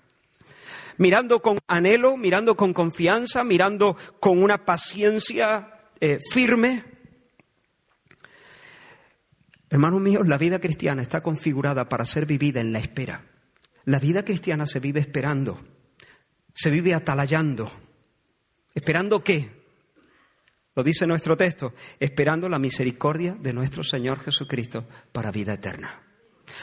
mirando 0.97 1.41
con 1.41 1.59
anhelo, 1.67 2.17
mirando 2.17 2.55
con 2.55 2.73
confianza, 2.73 3.43
mirando 3.43 3.95
con 4.19 4.41
una 4.41 4.65
paciencia 4.65 5.89
eh, 6.00 6.19
firme. 6.31 6.83
Hermanos 9.69 10.01
míos, 10.01 10.27
la 10.27 10.38
vida 10.38 10.59
cristiana 10.59 11.01
está 11.01 11.21
configurada 11.21 11.89
para 11.89 12.05
ser 12.05 12.25
vivida 12.25 12.62
en 12.62 12.73
la 12.73 12.79
espera. 12.79 13.25
La 13.85 14.00
vida 14.00 14.23
cristiana 14.23 14.65
se 14.67 14.79
vive 14.79 15.00
esperando, 15.00 15.59
se 16.53 16.69
vive 16.69 16.93
atalayando. 16.93 17.71
¿Esperando 18.74 19.24
qué? 19.24 19.63
Lo 20.75 20.84
dice 20.84 21.06
nuestro 21.06 21.38
texto, 21.38 21.74
esperando 22.00 22.50
la 22.50 22.58
misericordia 22.58 23.36
de 23.39 23.53
nuestro 23.53 23.84
Señor 23.84 24.20
Jesucristo 24.20 24.88
para 25.12 25.32
vida 25.32 25.53
eterna. 25.53 26.01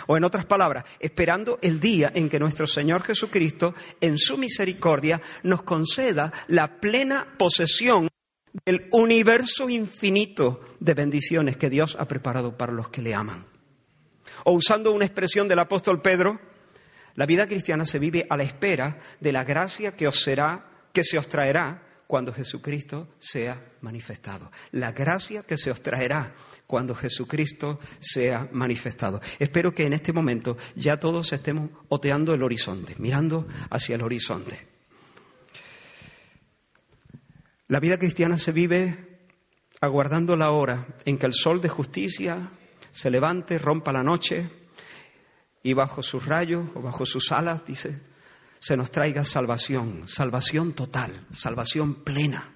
O 0.09 0.17
en 0.17 0.25
otras 0.25 0.47
palabras, 0.47 0.85
esperando 0.99 1.59
el 1.63 1.79
día 1.79 2.11
en 2.15 2.29
que 2.29 2.41
nuestro 2.41 2.67
Señor 2.67 3.03
Jesucristo, 3.03 3.75
en 4.01 4.19
su 4.19 4.37
misericordia, 4.37 5.21
nos 5.45 5.63
conceda 5.63 6.33
la 6.49 6.81
plena 6.81 7.35
posesión 7.39 8.09
del 8.65 8.89
universo 8.91 9.69
infinito 9.69 10.61
de 10.81 10.95
bendiciones 10.95 11.57
que 11.57 11.71
Dios 11.71 11.97
ha 11.99 12.09
preparado 12.09 12.59
para 12.59 12.73
los 12.73 12.91
que 12.91 13.03
le 13.03 13.15
aman. 13.15 13.47
O 14.45 14.53
usando 14.53 14.93
una 14.93 15.05
expresión 15.05 15.47
del 15.47 15.61
apóstol 15.61 16.03
Pedro, 16.03 16.41
la 17.15 17.27
vida 17.27 17.47
cristiana 17.47 17.87
se 17.87 18.01
vive 18.01 18.27
a 18.29 18.37
la 18.37 18.43
espera 18.43 18.99
de 19.21 19.33
la 19.33 19.45
gracia 19.45 19.95
que 19.95 20.09
os 20.09 20.21
será, 20.21 20.69
que 20.93 21.05
se 21.05 21.17
os 21.17 21.29
traerá 21.29 21.90
cuando 22.11 22.33
Jesucristo 22.33 23.07
sea 23.21 23.65
manifestado. 23.83 24.51
La 24.73 24.91
gracia 24.91 25.45
que 25.45 25.57
se 25.57 25.71
os 25.71 25.81
traerá 25.81 26.35
cuando 26.67 26.97
Jesucristo 26.97 27.79
sea 28.01 28.49
manifestado. 28.51 29.21
Espero 29.39 29.73
que 29.73 29.87
en 29.87 29.93
este 29.93 30.13
momento 30.13 30.57
ya 30.75 30.99
todos 30.99 31.33
estemos 31.33 31.71
oteando 31.89 32.35
el 32.35 32.43
horizonte, 32.43 32.97
mirando 32.99 33.47
hacia 33.71 33.95
el 33.95 34.03
horizonte. 34.03 34.67
La 37.69 37.79
vida 37.79 37.97
cristiana 37.97 38.39
se 38.39 38.51
vive 38.51 39.21
aguardando 39.81 40.37
la 40.37 40.51
hora 40.51 40.89
en 41.05 41.17
que 41.17 41.27
el 41.27 41.33
sol 41.33 41.61
de 41.61 41.69
justicia 41.69 42.51
se 42.91 43.11
levante, 43.11 43.57
rompa 43.57 43.93
la 43.93 44.03
noche 44.03 44.51
y 45.63 45.75
bajo 45.75 46.03
sus 46.03 46.27
rayos 46.27 46.71
o 46.75 46.83
bajo 46.83 47.07
sus 47.07 47.31
alas, 47.31 47.65
dice, 47.65 48.10
se 48.61 48.77
nos 48.77 48.91
traiga 48.91 49.25
salvación, 49.25 50.07
salvación 50.07 50.75
total, 50.75 51.27
salvación 51.33 51.95
plena. 51.95 52.53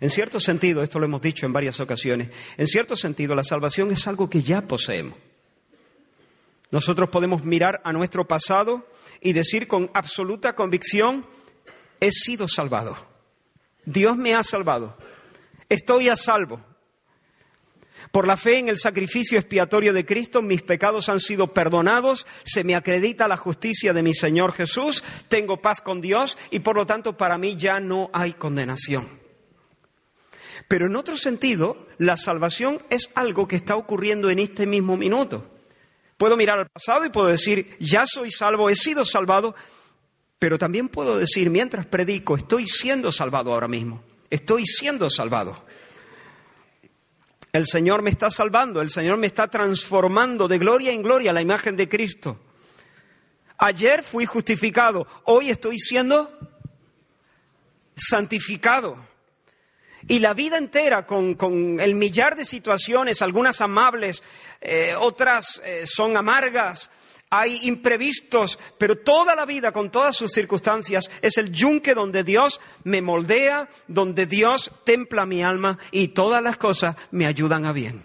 En 0.00 0.10
cierto 0.10 0.40
sentido, 0.40 0.82
esto 0.82 0.98
lo 0.98 1.06
hemos 1.06 1.22
dicho 1.22 1.46
en 1.46 1.52
varias 1.52 1.78
ocasiones, 1.78 2.30
en 2.56 2.66
cierto 2.66 2.96
sentido 2.96 3.34
la 3.34 3.44
salvación 3.44 3.90
es 3.92 4.06
algo 4.08 4.28
que 4.28 4.42
ya 4.42 4.62
poseemos. 4.62 5.16
Nosotros 6.70 7.10
podemos 7.10 7.44
mirar 7.44 7.80
a 7.84 7.92
nuestro 7.92 8.26
pasado 8.26 8.88
y 9.20 9.32
decir 9.32 9.68
con 9.68 9.90
absoluta 9.94 10.54
convicción, 10.54 11.26
he 12.00 12.10
sido 12.10 12.48
salvado. 12.48 12.96
Dios 13.84 14.16
me 14.16 14.34
ha 14.34 14.42
salvado. 14.42 14.96
Estoy 15.68 16.08
a 16.08 16.16
salvo. 16.16 16.60
Por 18.12 18.26
la 18.26 18.36
fe 18.36 18.58
en 18.58 18.68
el 18.68 18.78
sacrificio 18.78 19.38
expiatorio 19.38 19.92
de 19.92 20.06
Cristo, 20.06 20.42
mis 20.42 20.62
pecados 20.62 21.08
han 21.08 21.20
sido 21.20 21.52
perdonados, 21.52 22.26
se 22.44 22.64
me 22.64 22.74
acredita 22.74 23.28
la 23.28 23.36
justicia 23.36 23.92
de 23.92 24.02
mi 24.02 24.14
Señor 24.14 24.52
Jesús, 24.52 25.02
tengo 25.28 25.60
paz 25.60 25.80
con 25.80 26.00
Dios 26.00 26.38
y 26.50 26.60
por 26.60 26.76
lo 26.76 26.86
tanto 26.86 27.16
para 27.16 27.38
mí 27.38 27.56
ya 27.56 27.80
no 27.80 28.10
hay 28.12 28.34
condenación. 28.34 29.26
Pero 30.68 30.86
en 30.86 30.96
otro 30.96 31.16
sentido, 31.16 31.86
la 31.98 32.16
salvación 32.16 32.82
es 32.90 33.10
algo 33.14 33.46
que 33.46 33.56
está 33.56 33.76
ocurriendo 33.76 34.30
en 34.30 34.38
este 34.38 34.66
mismo 34.66 34.96
minuto. 34.96 35.50
Puedo 36.16 36.36
mirar 36.36 36.58
al 36.58 36.68
pasado 36.68 37.04
y 37.04 37.10
puedo 37.10 37.28
decir, 37.28 37.76
ya 37.78 38.04
soy 38.06 38.30
salvo, 38.30 38.70
he 38.70 38.74
sido 38.74 39.04
salvado, 39.04 39.54
pero 40.38 40.58
también 40.58 40.88
puedo 40.88 41.18
decir, 41.18 41.50
mientras 41.50 41.86
predico, 41.86 42.36
estoy 42.36 42.66
siendo 42.66 43.12
salvado 43.12 43.52
ahora 43.52 43.68
mismo, 43.68 44.02
estoy 44.30 44.64
siendo 44.64 45.10
salvado. 45.10 45.65
El 47.52 47.66
Señor 47.66 48.02
me 48.02 48.10
está 48.10 48.30
salvando, 48.30 48.82
el 48.82 48.90
Señor 48.90 49.16
me 49.16 49.26
está 49.26 49.48
transformando 49.48 50.48
de 50.48 50.58
gloria 50.58 50.92
en 50.92 51.02
gloria 51.02 51.32
la 51.32 51.40
imagen 51.40 51.76
de 51.76 51.88
Cristo. 51.88 52.38
Ayer 53.58 54.02
fui 54.02 54.26
justificado, 54.26 55.06
hoy 55.24 55.50
estoy 55.50 55.78
siendo 55.78 56.30
santificado. 57.96 59.06
Y 60.08 60.20
la 60.20 60.34
vida 60.34 60.58
entera, 60.58 61.06
con, 61.06 61.80
el 61.80 61.94
millar 61.94 62.36
de 62.36 62.44
situaciones, 62.44 63.22
algunas 63.22 63.60
amables, 63.60 64.22
eh, 64.60 64.94
otras 64.98 65.60
eh, 65.64 65.84
son 65.86 66.16
amargas, 66.16 66.90
hay 67.30 67.58
imprevistos, 67.62 68.58
pero 68.78 68.96
toda 68.96 69.34
la 69.34 69.44
vida, 69.44 69.72
con 69.72 69.90
todas 69.90 70.16
sus 70.16 70.32
circunstancias, 70.32 71.10
es 71.22 71.38
el 71.38 71.50
yunque 71.50 71.94
donde 71.94 72.22
Dios 72.22 72.60
me 72.84 73.02
moldea, 73.02 73.68
donde 73.88 74.26
Dios 74.26 74.70
templa 74.84 75.26
mi 75.26 75.42
alma 75.42 75.78
y 75.90 76.08
todas 76.08 76.42
las 76.42 76.56
cosas 76.56 76.96
me 77.10 77.26
ayudan 77.26 77.64
a 77.66 77.72
bien. 77.72 78.02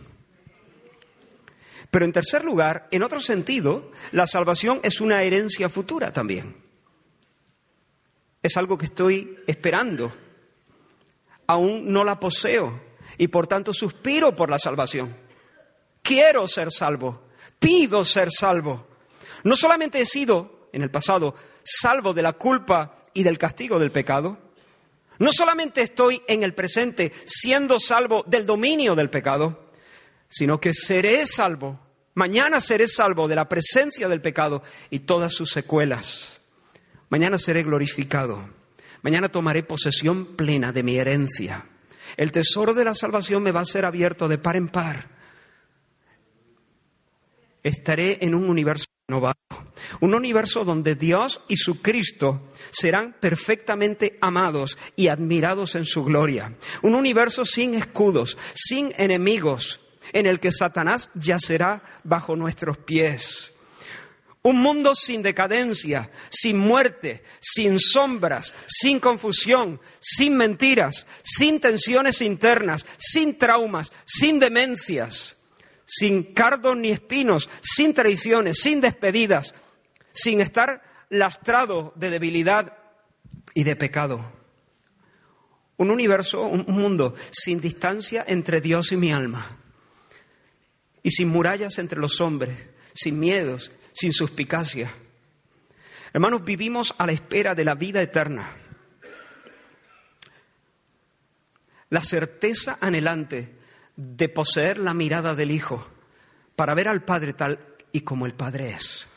Pero 1.92 2.06
en 2.06 2.14
tercer 2.14 2.44
lugar, 2.44 2.88
en 2.92 3.04
otro 3.04 3.20
sentido, 3.20 3.92
la 4.12 4.26
salvación 4.26 4.80
es 4.82 5.02
una 5.02 5.24
herencia 5.24 5.70
futura 5.70 6.12
también. 6.14 6.56
Es 8.42 8.58
algo 8.58 8.78
que 8.78 8.86
estoy 8.86 9.38
esperando. 9.46 10.12
Aún 11.48 11.92
no 11.92 12.04
la 12.04 12.20
poseo 12.20 12.82
y 13.18 13.28
por 13.28 13.46
tanto 13.46 13.74
suspiro 13.74 14.36
por 14.36 14.50
la 14.50 14.58
salvación. 14.58 15.16
Quiero 16.02 16.48
ser 16.48 16.72
salvo, 16.72 17.28
pido 17.60 18.04
ser 18.06 18.32
salvo. 18.32 18.88
No 19.44 19.56
solamente 19.56 20.00
he 20.00 20.06
sido, 20.06 20.70
en 20.74 20.82
el 20.82 20.92
pasado, 20.92 21.36
salvo 21.64 22.14
de 22.14 22.22
la 22.22 22.34
culpa 22.34 23.06
y 23.14 23.24
del 23.24 23.38
castigo 23.38 23.80
del 23.80 23.92
pecado, 23.92 24.38
no 25.20 25.32
solamente 25.32 25.82
estoy 25.82 26.22
en 26.28 26.44
el 26.44 26.54
presente 26.54 27.12
siendo 27.26 27.80
salvo 27.80 28.24
del 28.26 28.46
dominio 28.46 28.96
del 28.96 29.10
pecado, 29.10 29.72
sino 30.28 30.60
que 30.60 30.74
seré 30.74 31.26
salvo, 31.28 31.80
mañana 32.16 32.60
seré 32.60 32.88
salvo 32.88 33.28
de 33.28 33.36
la 33.36 33.48
presencia 33.48 34.08
del 34.08 34.22
pecado 34.22 34.64
y 34.90 35.00
todas 35.00 35.34
sus 35.34 35.52
secuelas. 35.52 36.42
Mañana 37.10 37.38
seré 37.38 37.64
glorificado, 37.64 38.50
mañana 39.02 39.30
tomaré 39.30 39.64
posesión 39.64 40.36
plena 40.36 40.72
de 40.72 40.84
mi 40.84 40.98
herencia. 40.98 41.66
El 42.18 42.32
tesoro 42.32 42.74
de 42.74 42.86
la 42.86 42.94
salvación 42.94 43.44
me 43.44 43.52
va 43.52 43.62
a 43.62 43.66
ser 43.66 43.86
abierto 43.86 44.28
de 44.28 44.38
par 44.38 44.56
en 44.56 44.70
par. 44.70 45.10
Estaré 47.64 48.18
en 48.22 48.34
un 48.34 48.50
universo 48.50 48.86
un 50.00 50.14
universo 50.14 50.64
donde 50.64 50.96
Dios 50.96 51.42
y 51.48 51.58
su 51.58 51.82
Cristo 51.82 52.42
serán 52.70 53.16
perfectamente 53.20 54.18
amados 54.22 54.78
y 54.96 55.08
admirados 55.10 55.76
en 55.76 55.86
su 55.86 56.04
gloria. 56.04 56.56
Un 56.82 56.96
universo 56.96 57.46
sin 57.46 57.76
escudos, 57.76 58.38
sin 58.54 58.94
enemigos, 58.98 59.80
en 60.14 60.26
el 60.26 60.40
que 60.40 60.52
Satanás 60.52 61.10
yacerá 61.16 61.84
bajo 62.04 62.36
nuestros 62.36 62.78
pies. 62.78 63.54
Un 64.44 64.60
mundo 64.60 64.96
sin 64.96 65.22
decadencia, 65.22 66.10
sin 66.30 66.58
muerte, 66.58 67.24
sin 67.40 67.78
sombras, 67.78 68.56
sin 68.66 69.00
confusión, 69.00 69.80
sin 70.00 70.36
mentiras, 70.36 71.06
sin 71.22 71.60
tensiones 71.60 72.22
internas, 72.24 72.86
sin 72.98 73.38
traumas, 73.38 73.92
sin 74.04 74.40
demencias 74.40 75.36
sin 75.94 76.24
cardos 76.34 76.78
ni 76.78 76.90
espinos, 76.90 77.50
sin 77.62 77.94
traiciones, 77.94 78.60
sin 78.62 78.80
despedidas, 78.80 79.54
sin 80.14 80.40
estar 80.40 80.82
lastrado 81.10 81.92
de 81.98 82.10
debilidad 82.10 82.78
y 83.54 83.66
de 83.66 83.76
pecado. 83.76 84.32
Un 85.76 85.92
universo, 85.92 86.44
un 86.44 86.64
mundo 86.74 87.14
sin 87.32 87.60
distancia 87.60 88.24
entre 88.26 88.62
Dios 88.62 88.94
y 88.94 88.96
mi 88.96 89.12
alma. 89.12 89.58
Y 91.04 91.12
sin 91.12 91.28
murallas 91.28 91.78
entre 91.78 92.00
los 92.00 92.22
hombres, 92.22 92.58
sin 92.94 93.20
miedos, 93.20 93.74
sin 93.92 94.14
suspicacia. 94.14 94.94
Hermanos, 96.14 96.46
vivimos 96.46 96.96
a 97.00 97.06
la 97.06 97.12
espera 97.12 97.54
de 97.54 97.66
la 97.66 97.76
vida 97.76 98.02
eterna. 98.02 98.50
La 101.90 102.02
certeza 102.02 102.78
anhelante 102.80 103.60
de 103.96 104.30
poseer 104.30 104.78
la 104.78 104.94
mirada 104.94 105.36
del 105.36 105.52
Hijo 105.52 105.88
para 106.56 106.76
ver 106.76 106.88
al 106.88 107.04
Padre 107.04 107.34
tal 107.34 107.60
y 107.92 108.02
como 108.02 108.26
el 108.26 108.34
Padre 108.34 108.72
es. 108.72 109.08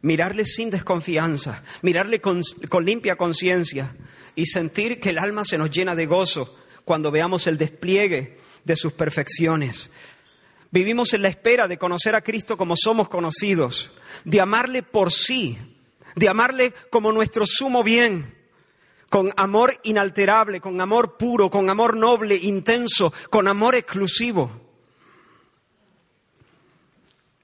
Mirarle 0.00 0.46
sin 0.46 0.70
desconfianza, 0.70 1.62
mirarle 1.82 2.20
con, 2.20 2.42
limpia 2.82 3.16
conciencia 3.16 3.94
y 4.34 4.46
sentir 4.46 5.00
que 5.00 5.10
el 5.10 5.18
alma 5.18 5.44
se 5.44 5.58
nos 5.58 5.70
llena 5.70 5.94
de 5.94 6.06
gozo 6.06 6.56
cuando 6.84 7.10
veamos 7.10 7.46
el 7.46 7.56
despliegue 7.56 8.36
de 8.64 8.76
sus 8.76 8.92
perfecciones. 8.92 9.90
Vivimos 10.70 11.12
en 11.12 11.22
la 11.22 11.28
espera 11.28 11.68
de 11.68 11.78
conocer 11.78 12.14
a 12.14 12.22
Cristo 12.22 12.56
como 12.56 12.74
somos 12.76 13.08
conocidos, 13.08 13.92
de 14.24 14.40
amarle 14.40 14.82
por 14.82 15.12
sí, 15.12 15.58
de 16.16 16.28
amarle 16.28 16.72
como 16.90 17.12
nuestro 17.12 17.46
sumo 17.46 17.84
bien, 17.84 18.34
con 19.12 19.30
amor 19.36 19.78
inalterable, 19.82 20.58
con 20.58 20.80
amor 20.80 21.18
puro, 21.18 21.50
con 21.50 21.68
amor 21.68 21.98
noble, 21.98 22.34
intenso, 22.34 23.12
con 23.28 23.46
amor 23.46 23.74
exclusivo. 23.74 24.50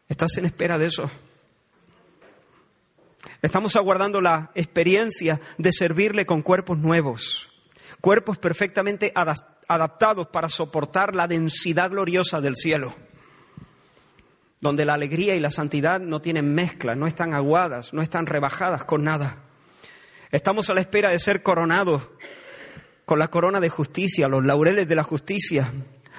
¿Estás 0.08 0.38
en 0.38 0.46
espera 0.46 0.78
de 0.78 0.86
eso? 0.86 1.10
Estamos 3.42 3.76
aguardando 3.76 4.22
la 4.22 4.50
experiencia 4.54 5.42
de 5.58 5.70
servirle 5.74 6.24
con 6.24 6.40
cuerpos 6.40 6.78
nuevos, 6.78 7.50
cuerpos 8.00 8.38
perfectamente 8.38 9.12
adaptados 9.14 10.28
para 10.28 10.48
soportar 10.48 11.14
la 11.14 11.28
densidad 11.28 11.90
gloriosa 11.90 12.40
del 12.40 12.56
cielo, 12.56 12.94
donde 14.62 14.86
la 14.86 14.94
alegría 14.94 15.34
y 15.36 15.40
la 15.40 15.50
santidad 15.50 16.00
no 16.00 16.22
tienen 16.22 16.54
mezcla, 16.54 16.96
no 16.96 17.06
están 17.06 17.34
aguadas, 17.34 17.92
no 17.92 18.00
están 18.00 18.24
rebajadas 18.24 18.84
con 18.84 19.04
nada. 19.04 19.47
Estamos 20.30 20.68
a 20.68 20.74
la 20.74 20.80
espera 20.80 21.08
de 21.08 21.18
ser 21.18 21.42
coronados 21.42 22.10
con 23.06 23.18
la 23.18 23.28
corona 23.28 23.60
de 23.60 23.70
justicia, 23.70 24.28
los 24.28 24.44
laureles 24.44 24.86
de 24.86 24.94
la 24.94 25.02
justicia, 25.02 25.72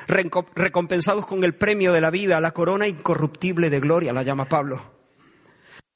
recompensados 0.07 1.27
con 1.27 1.43
el 1.43 1.53
premio 1.53 1.93
de 1.93 2.01
la 2.01 2.09
vida, 2.09 2.41
la 2.41 2.51
corona 2.51 2.87
incorruptible 2.87 3.69
de 3.69 3.79
gloria, 3.79 4.11
la 4.11 4.23
llama 4.23 4.49
Pablo. 4.49 4.81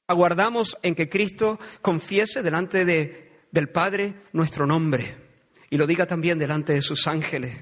Aguardamos 0.06 0.76
en 0.82 0.94
que 0.94 1.08
Cristo 1.08 1.58
confiese 1.82 2.42
delante 2.42 2.84
de, 2.84 3.32
del 3.50 3.70
Padre 3.70 4.14
nuestro 4.32 4.66
nombre 4.66 5.16
y 5.70 5.76
lo 5.76 5.86
diga 5.88 6.06
también 6.06 6.38
delante 6.38 6.74
de 6.74 6.82
sus 6.82 7.08
ángeles. 7.08 7.58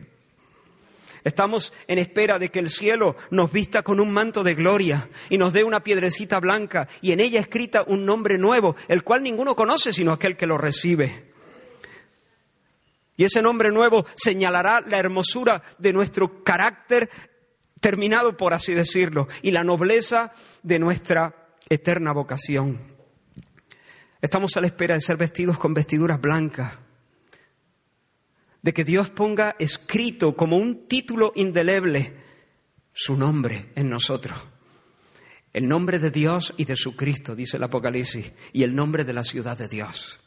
Estamos 1.24 1.72
en 1.87 1.98
espera 1.98 2.38
de 2.38 2.50
que 2.50 2.58
el 2.58 2.68
cielo 2.68 3.16
nos 3.30 3.52
vista 3.52 3.82
con 3.82 4.00
un 4.00 4.12
manto 4.12 4.42
de 4.42 4.54
gloria 4.54 5.08
y 5.30 5.38
nos 5.38 5.52
dé 5.52 5.62
una 5.62 5.85
piedrecita 5.85 6.40
blanca 6.40 6.88
y 7.00 7.12
en 7.12 7.20
ella 7.20 7.40
escrita 7.40 7.85
un 7.87 8.04
nombre 8.04 8.38
nuevo, 8.38 8.74
el 8.88 9.04
cual 9.04 9.22
ninguno 9.22 9.54
conoce 9.54 9.92
sino 9.92 10.12
aquel 10.12 10.37
que 10.37 10.46
lo 10.46 10.58
recibe. 10.58 11.30
Y 13.16 13.24
ese 13.24 13.40
nombre 13.40 13.70
nuevo 13.70 14.04
señalará 14.16 14.80
la 14.80 14.98
hermosura 14.98 15.62
de 15.78 15.92
nuestro 15.92 16.42
carácter 16.42 17.08
terminado, 17.80 18.37
por 18.37 18.52
así 18.54 18.74
decirlo, 18.74 19.28
y 19.42 19.52
la 19.52 19.62
nobleza 19.62 20.32
de 20.62 20.78
nuestra 20.78 21.56
eterna 21.68 22.12
vocación. 22.12 22.80
Estamos 24.20 24.56
a 24.56 24.61
la 24.61 24.68
espera 24.68 24.94
de 24.94 25.00
ser 25.00 25.16
vestidos 25.16 25.58
con 25.58 25.74
vestiduras 25.74 26.20
blancas 26.20 26.82
de 28.62 28.72
que 28.72 28.85
Dios 28.85 29.11
ponga 29.11 29.57
escrito 29.59 30.37
como 30.37 30.57
un 30.57 30.87
título 30.87 31.33
indeleble 31.35 32.14
su 32.92 33.16
nombre 33.16 33.70
en 33.75 33.90
nosotros. 33.90 34.38
El 35.53 35.68
nombre 35.68 35.98
de 35.98 36.11
Dios 36.11 36.55
y 36.57 36.64
de 36.64 36.77
su 36.77 36.96
Cristo, 36.96 37.35
dice 37.35 37.59
el 37.59 37.64
Apocalipsis, 37.64 38.33
y 38.53 38.62
el 38.62 38.75
nombre 38.75 39.05
de 39.05 39.12
la 39.12 39.25
ciudad 39.25 39.59
de 39.59 39.68
Dios. 39.68 40.18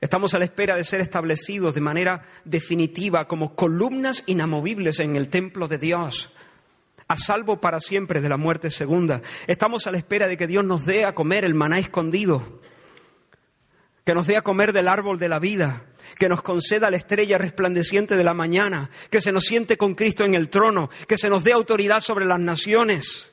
Estamos 0.00 0.34
a 0.34 0.38
la 0.38 0.44
espera 0.44 0.76
de 0.76 0.84
ser 0.84 1.00
establecidos 1.00 1.74
de 1.74 1.80
manera 1.80 2.24
definitiva 2.44 3.26
como 3.26 3.54
columnas 3.54 4.22
inamovibles 4.26 5.00
en 5.00 5.16
el 5.16 5.28
templo 5.28 5.68
de 5.68 5.78
Dios, 5.78 6.30
a 7.08 7.16
salvo 7.16 7.60
para 7.60 7.80
siempre 7.80 8.20
de 8.20 8.28
la 8.28 8.36
muerte 8.36 8.70
segunda. 8.70 9.22
Estamos 9.46 9.86
a 9.86 9.92
la 9.92 9.98
espera 9.98 10.26
de 10.26 10.36
que 10.36 10.46
Dios 10.46 10.64
nos 10.64 10.84
dé 10.84 11.06
a 11.06 11.14
comer 11.14 11.44
el 11.44 11.54
maná 11.54 11.78
escondido, 11.78 12.60
que 14.04 14.14
nos 14.14 14.26
dé 14.26 14.36
a 14.36 14.42
comer 14.42 14.72
del 14.72 14.88
árbol 14.88 15.18
de 15.18 15.28
la 15.28 15.38
vida, 15.38 15.86
que 16.18 16.28
nos 16.28 16.42
conceda 16.42 16.90
la 16.90 16.98
estrella 16.98 17.38
resplandeciente 17.38 18.16
de 18.16 18.24
la 18.24 18.34
mañana, 18.34 18.90
que 19.10 19.20
se 19.20 19.32
nos 19.32 19.44
siente 19.44 19.76
con 19.78 19.94
Cristo 19.94 20.24
en 20.24 20.34
el 20.34 20.50
trono, 20.50 20.90
que 21.08 21.16
se 21.16 21.30
nos 21.30 21.42
dé 21.42 21.52
autoridad 21.52 22.00
sobre 22.00 22.26
las 22.26 22.38
naciones. 22.38 23.32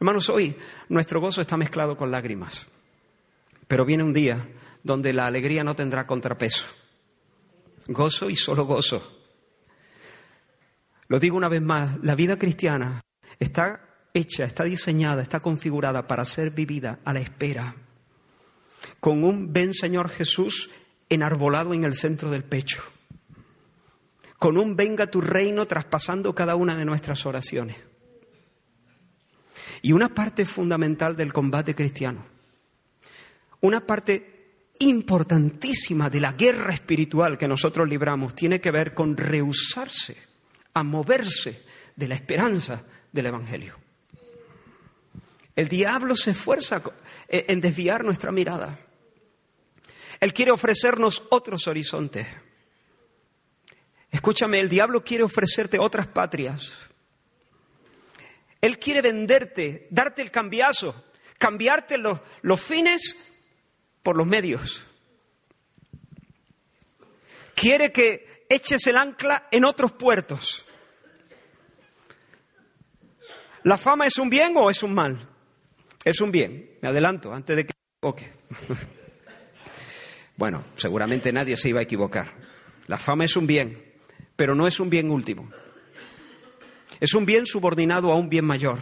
Hermanos, 0.00 0.28
hoy 0.30 0.56
nuestro 0.88 1.20
gozo 1.20 1.42
está 1.42 1.56
mezclado 1.56 1.96
con 1.96 2.10
lágrimas, 2.10 2.66
pero 3.68 3.84
viene 3.84 4.04
un 4.04 4.14
día 4.14 4.48
donde 4.82 5.12
la 5.12 5.26
alegría 5.26 5.64
no 5.64 5.76
tendrá 5.76 6.06
contrapeso. 6.06 6.64
Gozo 7.88 8.30
y 8.30 8.36
solo 8.36 8.64
gozo. 8.64 9.20
Lo 11.08 11.20
digo 11.20 11.36
una 11.36 11.48
vez 11.48 11.62
más, 11.62 11.98
la 12.02 12.14
vida 12.14 12.38
cristiana 12.38 13.02
está 13.38 14.08
hecha, 14.12 14.44
está 14.44 14.64
diseñada, 14.64 15.22
está 15.22 15.40
configurada 15.40 16.06
para 16.06 16.24
ser 16.24 16.50
vivida 16.50 16.98
a 17.04 17.12
la 17.12 17.20
espera 17.20 17.85
con 19.00 19.24
un 19.24 19.52
ven 19.52 19.74
Señor 19.74 20.08
Jesús 20.08 20.70
enarbolado 21.08 21.74
en 21.74 21.84
el 21.84 21.94
centro 21.94 22.30
del 22.30 22.44
pecho. 22.44 22.82
con 24.38 24.58
un 24.58 24.76
venga 24.76 25.06
tu 25.06 25.22
reino 25.22 25.66
traspasando 25.66 26.34
cada 26.34 26.56
una 26.56 26.76
de 26.76 26.84
nuestras 26.84 27.24
oraciones. 27.24 27.76
Y 29.80 29.92
una 29.92 30.10
parte 30.10 30.44
fundamental 30.44 31.16
del 31.16 31.32
combate 31.32 31.74
cristiano, 31.74 32.26
una 33.60 33.86
parte 33.86 34.74
importantísima 34.78 36.10
de 36.10 36.20
la 36.20 36.32
guerra 36.32 36.74
espiritual 36.74 37.38
que 37.38 37.48
nosotros 37.48 37.88
libramos, 37.88 38.34
tiene 38.34 38.60
que 38.60 38.70
ver 38.70 38.92
con 38.92 39.16
rehusarse 39.16 40.16
a 40.74 40.82
moverse 40.82 41.62
de 41.94 42.08
la 42.08 42.14
esperanza 42.14 42.84
del 43.10 43.26
Evangelio. 43.26 43.85
El 45.56 45.68
diablo 45.68 46.14
se 46.14 46.32
esfuerza 46.32 46.82
en 47.28 47.60
desviar 47.62 48.04
nuestra 48.04 48.30
mirada. 48.30 48.78
Él 50.20 50.34
quiere 50.34 50.50
ofrecernos 50.50 51.22
otros 51.30 51.66
horizontes. 51.66 52.26
Escúchame, 54.10 54.60
el 54.60 54.68
diablo 54.68 55.02
quiere 55.02 55.24
ofrecerte 55.24 55.78
otras 55.78 56.06
patrias. 56.06 56.72
Él 58.60 58.78
quiere 58.78 59.00
venderte, 59.00 59.88
darte 59.90 60.20
el 60.20 60.30
cambiazo, 60.30 61.04
cambiarte 61.38 61.98
los, 61.98 62.20
los 62.42 62.60
fines 62.60 63.16
por 64.02 64.16
los 64.16 64.26
medios. 64.26 64.84
Quiere 67.54 67.92
que 67.92 68.44
eches 68.48 68.86
el 68.86 68.96
ancla 68.98 69.48
en 69.50 69.64
otros 69.64 69.92
puertos. 69.92 70.64
¿La 73.62 73.78
fama 73.78 74.06
es 74.06 74.18
un 74.18 74.30
bien 74.30 74.54
o 74.56 74.70
es 74.70 74.82
un 74.82 74.94
mal? 74.94 75.35
Es 76.06 76.20
un 76.20 76.30
bien. 76.30 76.70
Me 76.82 76.88
adelanto 76.88 77.34
antes 77.34 77.56
de 77.56 77.66
que 77.66 77.72
equivoque. 77.98 78.30
bueno, 80.36 80.64
seguramente 80.76 81.32
nadie 81.32 81.56
se 81.56 81.68
iba 81.68 81.80
a 81.80 81.82
equivocar. 81.82 82.32
La 82.86 82.96
fama 82.96 83.24
es 83.24 83.36
un 83.36 83.48
bien, 83.48 83.82
pero 84.36 84.54
no 84.54 84.68
es 84.68 84.78
un 84.78 84.88
bien 84.88 85.10
último. 85.10 85.50
Es 87.00 87.12
un 87.12 87.26
bien 87.26 87.44
subordinado 87.44 88.12
a 88.12 88.16
un 88.16 88.28
bien 88.28 88.44
mayor. 88.44 88.78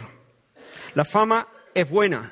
La 0.93 1.03
fama 1.03 1.47
es 1.73 1.89
buena. 1.89 2.31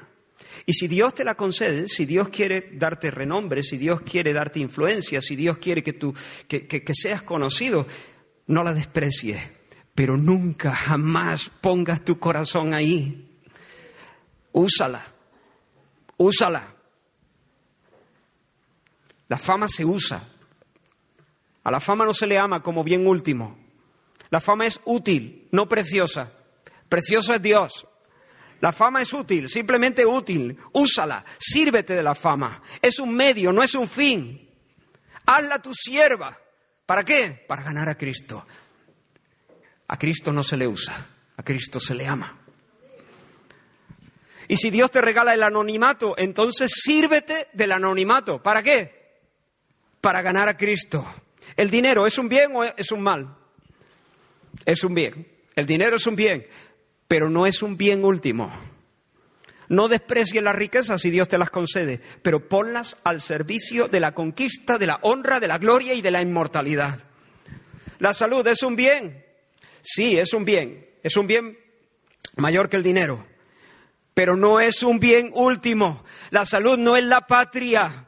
Y 0.67 0.73
si 0.73 0.87
Dios 0.87 1.15
te 1.15 1.23
la 1.23 1.33
concede, 1.33 1.87
si 1.87 2.05
Dios 2.05 2.29
quiere 2.29 2.69
darte 2.73 3.09
renombre, 3.09 3.63
si 3.63 3.79
Dios 3.79 4.01
quiere 4.01 4.31
darte 4.31 4.59
influencia, 4.59 5.23
si 5.23 5.35
Dios 5.35 5.57
quiere 5.57 5.81
que, 5.81 5.93
tú, 5.93 6.13
que, 6.47 6.67
que 6.67 6.93
seas 6.93 7.23
conocido, 7.23 7.87
no 8.45 8.63
la 8.63 8.75
desprecies, 8.75 9.41
pero 9.95 10.17
nunca, 10.17 10.75
jamás 10.75 11.49
pongas 11.49 12.05
tu 12.05 12.19
corazón 12.19 12.75
ahí. 12.75 13.32
Úsala, 14.53 15.03
úsala. 16.17 16.63
La 19.27 19.37
fama 19.37 19.67
se 19.67 19.83
usa. 19.83 20.21
A 21.63 21.71
la 21.71 21.79
fama 21.79 22.05
no 22.05 22.13
se 22.13 22.27
le 22.27 22.37
ama 22.37 22.61
como 22.61 22.83
bien 22.83 23.07
último. 23.07 23.57
La 24.29 24.39
fama 24.39 24.65
es 24.65 24.79
útil, 24.85 25.47
no 25.51 25.67
preciosa. 25.67 26.31
Precioso 26.89 27.33
es 27.33 27.41
Dios. 27.41 27.87
La 28.61 28.71
fama 28.71 29.01
es 29.01 29.11
útil, 29.11 29.49
simplemente 29.49 30.05
útil. 30.05 30.57
Úsala, 30.73 31.25
sírvete 31.37 31.95
de 31.95 32.03
la 32.03 32.15
fama. 32.15 32.61
Es 32.81 32.99
un 32.99 33.13
medio, 33.13 33.51
no 33.51 33.63
es 33.63 33.75
un 33.75 33.87
fin. 33.87 34.49
Hazla 35.25 35.61
tu 35.61 35.73
sierva. 35.73 36.37
¿Para 36.85 37.03
qué? 37.03 37.43
Para 37.47 37.63
ganar 37.63 37.89
a 37.89 37.97
Cristo. 37.97 38.45
A 39.87 39.97
Cristo 39.97 40.31
no 40.31 40.43
se 40.43 40.57
le 40.57 40.67
usa, 40.67 41.07
a 41.35 41.43
Cristo 41.43 41.79
se 41.79 41.95
le 41.95 42.07
ama. 42.07 42.42
Y 44.47 44.57
si 44.57 44.69
Dios 44.69 44.91
te 44.91 45.01
regala 45.01 45.33
el 45.33 45.43
anonimato, 45.43 46.15
entonces 46.17 46.71
sírvete 46.83 47.47
del 47.53 47.71
anonimato. 47.71 48.41
¿Para 48.41 48.61
qué? 48.61 49.21
Para 50.01 50.21
ganar 50.21 50.49
a 50.49 50.57
Cristo. 50.57 51.05
¿El 51.55 51.69
dinero 51.69 52.05
es 52.07 52.17
un 52.17 52.29
bien 52.29 52.55
o 52.55 52.63
es 52.63 52.91
un 52.91 53.01
mal? 53.01 53.37
Es 54.65 54.83
un 54.83 54.93
bien. 54.93 55.27
El 55.55 55.65
dinero 55.65 55.95
es 55.95 56.07
un 56.07 56.15
bien, 56.15 56.47
pero 57.07 57.29
no 57.29 57.45
es 57.45 57.61
un 57.61 57.77
bien 57.77 58.03
último. 58.03 58.51
No 59.69 59.87
desprecies 59.87 60.43
las 60.43 60.55
riquezas 60.55 61.01
si 61.01 61.09
Dios 61.09 61.27
te 61.27 61.37
las 61.37 61.49
concede, 61.49 62.01
pero 62.21 62.47
ponlas 62.47 62.97
al 63.03 63.21
servicio 63.21 63.87
de 63.87 63.99
la 63.99 64.13
conquista, 64.13 64.77
de 64.77 64.87
la 64.87 64.99
honra, 65.03 65.39
de 65.39 65.47
la 65.47 65.57
gloria 65.57 65.93
y 65.93 66.01
de 66.01 66.11
la 66.11 66.21
inmortalidad. 66.21 66.99
La 67.99 68.13
salud 68.13 68.45
es 68.47 68.61
un 68.61 68.75
bien. 68.75 69.25
Sí, 69.81 70.17
es 70.17 70.33
un 70.33 70.43
bien. 70.43 70.85
Es 71.01 71.15
un 71.15 71.27
bien 71.27 71.57
mayor 72.35 72.69
que 72.69 72.77
el 72.77 72.83
dinero 72.83 73.25
pero 74.13 74.35
no 74.35 74.59
es 74.59 74.83
un 74.83 74.99
bien 74.99 75.31
último. 75.33 76.03
La 76.29 76.45
salud 76.45 76.77
no 76.77 76.95
es 76.95 77.03
la 77.03 77.25
patria. 77.25 78.05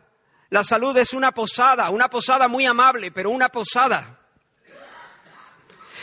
La 0.50 0.64
salud 0.64 0.96
es 0.98 1.14
una 1.14 1.32
posada, 1.32 1.90
una 1.90 2.10
posada 2.10 2.48
muy 2.48 2.66
amable, 2.66 3.12
pero 3.12 3.32
una 3.32 3.50
posada. 3.50 4.20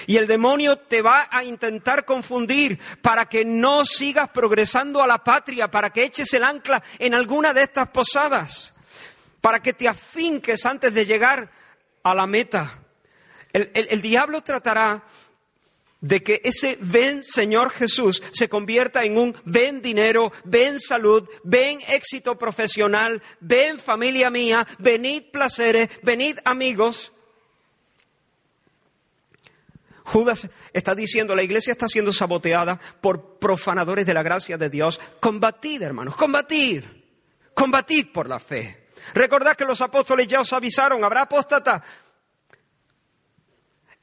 Y 0.07 0.17
el 0.17 0.27
demonio 0.27 0.77
te 0.77 1.01
va 1.01 1.29
a 1.31 1.45
intentar 1.45 2.05
confundir 2.05 2.79
para 3.01 3.27
que 3.27 3.45
no 3.45 3.85
sigas 3.85 4.29
progresando 4.31 5.01
a 5.01 5.07
la 5.07 5.23
patria, 5.23 5.71
para 5.71 5.91
que 5.91 6.03
eches 6.03 6.33
el 6.35 6.43
ancla 6.43 6.83
en 6.99 7.15
alguna 7.15 7.55
de 7.55 7.63
estas 7.63 7.89
posadas, 7.89 8.75
para 9.41 9.63
que 9.63 9.73
te 9.73 9.89
afinques 9.89 10.67
antes 10.67 10.93
de 10.93 11.07
llegar 11.07 11.51
a 12.03 12.15
la 12.15 12.27
meta. 12.27 12.81
El, 13.53 13.71
el 13.75 14.03
diablo 14.03 14.43
tratará 14.43 15.05
de 16.03 16.23
que 16.23 16.43
ese 16.45 16.77
ven 16.81 17.25
Señor 17.25 17.71
Jesús 17.71 18.23
se 18.33 18.49
convierta 18.49 19.05
en 19.05 19.17
un 19.17 19.35
ven 19.45 19.81
dinero, 19.81 20.33
ven 20.45 20.79
salud, 20.79 21.27
ven 21.45 21.79
éxito 21.89 22.37
profesional, 22.37 23.23
ven 23.41 23.79
familia 23.79 24.29
mía, 24.29 24.67
venid 24.79 25.31
placeres, 25.33 25.89
venid 26.03 26.39
amigos. 26.45 27.13
Judas 30.05 30.49
está 30.73 30.95
diciendo, 30.97 31.37
la 31.37 31.45
iglesia 31.45 31.71
está 31.71 31.89
siendo 31.89 32.13
saboteada 32.13 32.79
por 33.01 33.39
profanadores 33.39 34.05
de 34.05 34.15
la 34.15 34.25
gracia 34.25 34.59
de 34.59 34.69
Dios. 34.69 35.01
Combatid, 35.21 35.83
hermanos, 35.83 36.17
combatid, 36.17 36.85
combatid 37.55 38.09
por 38.13 38.29
la 38.29 38.41
fe. 38.41 38.89
Recordad 39.15 39.57
que 39.57 39.65
los 39.65 39.81
apóstoles 39.81 40.27
ya 40.27 40.41
os 40.41 40.53
avisaron, 40.53 41.05
habrá 41.05 41.23
apóstata, 41.23 41.83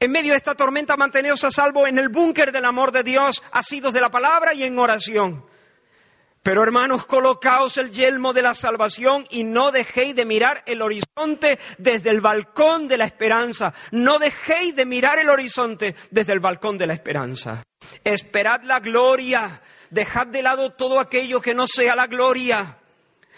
en 0.02 0.10
medio 0.10 0.32
de 0.32 0.38
esta 0.38 0.54
tormenta, 0.54 0.96
manteneos 0.96 1.44
a 1.44 1.50
salvo 1.50 1.86
en 1.86 1.98
el 1.98 2.08
búnker 2.08 2.52
del 2.52 2.64
amor 2.64 2.90
de 2.90 3.02
Dios, 3.02 3.42
asidos 3.52 3.92
de 3.92 4.00
la 4.00 4.10
palabra 4.10 4.54
y 4.54 4.64
en 4.64 4.78
oración. 4.78 5.44
Pero 6.42 6.62
hermanos, 6.62 7.04
colocaos 7.04 7.76
el 7.76 7.92
yelmo 7.92 8.32
de 8.32 8.40
la 8.40 8.54
salvación 8.54 9.26
y 9.28 9.44
no 9.44 9.72
dejéis 9.72 10.16
de 10.16 10.24
mirar 10.24 10.62
el 10.64 10.80
horizonte 10.80 11.58
desde 11.76 12.08
el 12.08 12.22
balcón 12.22 12.88
de 12.88 12.96
la 12.96 13.04
esperanza. 13.04 13.74
No 13.90 14.18
dejéis 14.18 14.74
de 14.74 14.86
mirar 14.86 15.18
el 15.18 15.28
horizonte 15.28 15.94
desde 16.10 16.32
el 16.32 16.40
balcón 16.40 16.78
de 16.78 16.86
la 16.86 16.94
esperanza. 16.94 17.62
Esperad 18.02 18.62
la 18.62 18.80
gloria. 18.80 19.60
Dejad 19.90 20.28
de 20.28 20.42
lado 20.42 20.72
todo 20.72 20.98
aquello 20.98 21.42
que 21.42 21.54
no 21.54 21.66
sea 21.66 21.94
la 21.94 22.06
gloria. 22.06 22.78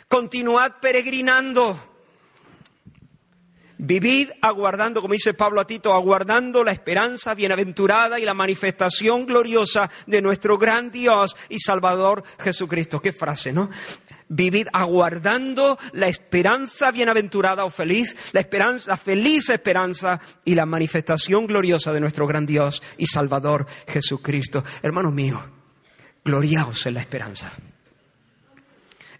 Continuad 0.07 0.75
peregrinando. 0.81 1.91
Vivid 3.85 4.31
aguardando, 4.40 5.01
como 5.03 5.14
dice 5.14 5.35
Pablo 5.35 5.61
a 5.61 5.66
Tito, 5.66 5.92
aguardando 5.92 6.62
la 6.62 6.71
esperanza 6.71 7.35
bienaventurada 7.35 8.21
y 8.21 8.25
la 8.25 8.33
manifestación 8.33 9.27
gloriosa 9.27 9.90
de 10.07 10.23
nuestro 10.23 10.57
gran 10.57 10.92
Dios 10.92 11.35
y 11.49 11.59
Salvador 11.59 12.23
Jesucristo. 12.38 13.03
Qué 13.03 13.12
frase, 13.12 13.53
¿no? 13.53 13.68
Vivid 14.29 14.68
aguardando 14.73 15.77
la 15.95 16.07
esperanza 16.07 16.92
bienaventurada 16.92 17.64
o 17.64 17.71
feliz, 17.71 18.16
la 18.31 18.38
esperanza, 18.38 18.92
la 18.92 18.97
feliz 18.97 19.49
esperanza 19.49 20.21
y 20.45 20.55
la 20.55 20.64
manifestación 20.64 21.49
gloriosa 21.49 21.92
de 21.92 21.99
nuestro 21.99 22.25
gran 22.29 22.47
Dios 22.47 22.85
y 22.99 23.07
Salvador 23.07 23.66
Jesucristo. 23.88 24.62
Hermanos 24.81 25.12
míos, 25.12 25.42
gloriaos 26.25 26.87
en 26.87 26.95
la 26.95 27.01
esperanza. 27.01 27.51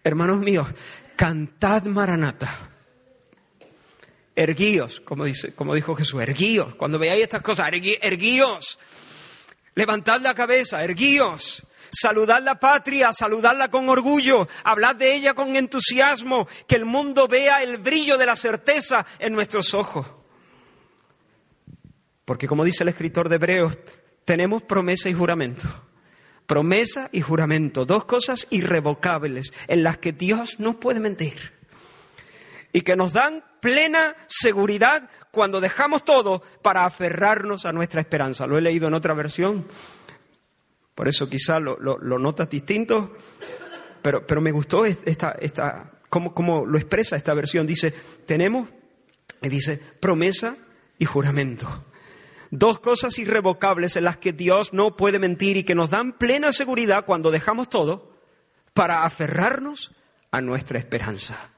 Hermanos 0.05 0.39
míos, 0.39 0.69
cantad 1.17 1.83
Maranata 1.83 2.72
erguíos, 4.35 5.01
como, 5.01 5.25
dice, 5.25 5.55
como 5.55 5.75
dijo 5.75 5.95
Jesús, 5.95 6.23
erguíos. 6.23 6.75
Cuando 6.75 6.99
veáis 6.99 7.23
estas 7.23 7.43
cosas, 7.43 7.71
erguíos. 7.73 8.79
Levantad 9.75 10.21
la 10.21 10.35
cabeza, 10.35 10.83
erguíos. 10.83 11.67
Saludad 11.91 12.43
la 12.43 12.59
patria, 12.59 13.13
saludadla 13.13 13.71
con 13.71 13.89
orgullo, 13.91 14.49
hablad 14.65 14.97
de 14.97 15.15
ella 15.15 15.35
con 15.35 15.57
entusiasmo, 15.57 16.49
que 16.67 16.77
el 16.77 16.87
mundo 16.87 17.29
vea 17.29 17.63
el 17.63 17.77
brillo 17.79 18.17
de 18.17 18.25
la 18.25 18.35
certeza 18.35 19.05
en 19.19 19.35
nuestros 19.35 19.75
ojos. 19.75 20.07
Porque 22.25 22.49
como 22.49 22.65
dice 22.65 22.83
el 22.83 22.89
escritor 22.89 23.29
de 23.29 23.35
Hebreos, 23.35 23.77
tenemos 24.25 24.63
promesa 24.63 25.11
y 25.11 25.13
juramento. 25.13 25.69
Promesa 26.47 27.11
y 27.13 27.21
juramento, 27.21 27.85
dos 27.85 28.07
cosas 28.07 28.47
irrevocables 28.49 29.53
en 29.69 29.83
las 29.83 29.99
que 29.99 30.13
Dios 30.13 30.61
no 30.61 30.81
puede 30.81 31.01
mentir 31.01 31.53
y 32.73 32.83
que 32.83 32.97
nos 32.97 33.13
dan 33.13 33.45
plena 33.63 34.17
seguridad 34.27 35.09
cuando 35.31 35.61
dejamos 35.61 36.05
todo 36.05 36.43
para 36.63 36.85
aferrarnos 36.85 37.65
a 37.65 37.73
nuestra 37.73 38.01
esperanza. 38.01 38.47
Lo 38.47 38.59
he 38.59 38.61
leído 38.61 38.89
en 38.89 38.95
otra 38.95 39.15
versión, 39.15 39.67
por 40.97 41.09
eso 41.09 41.31
quizá 41.31 41.61
lo, 41.61 41.79
notas 42.19 42.51
distinto, 42.51 43.17
pero, 44.03 44.27
pero, 44.27 44.41
me 44.41 44.51
gustó 44.51 44.85
esta, 44.85 45.37
esta, 45.41 45.93
cómo, 46.09 46.67
lo 46.67 46.77
expresa 46.77 47.17
esta 47.17 47.33
versión. 47.35 47.65
Dice, 47.65 47.95
tenemos, 48.27 48.69
y 49.41 49.49
dice, 49.49 49.81
promesa 50.01 50.57
y 50.99 51.05
juramento. 51.05 51.85
Dos 52.51 52.81
cosas 52.81 53.17
irrevocables 53.19 53.95
en 53.97 54.05
las 54.05 54.17
que 54.17 54.33
Dios 54.33 54.75
no 54.75 54.97
puede 54.97 55.21
mentir 55.21 55.57
y 55.57 55.63
que 55.63 55.77
nos 55.77 55.91
dan 55.91 56.13
plena 56.19 56.53
seguridad 56.53 57.07
cuando 57.07 57.31
dejamos 57.31 57.71
todo 57.71 58.13
para 58.75 59.05
aferrarnos 59.05 59.93
a 60.33 60.41
nuestra 60.41 60.81
esperanza. 60.81 61.53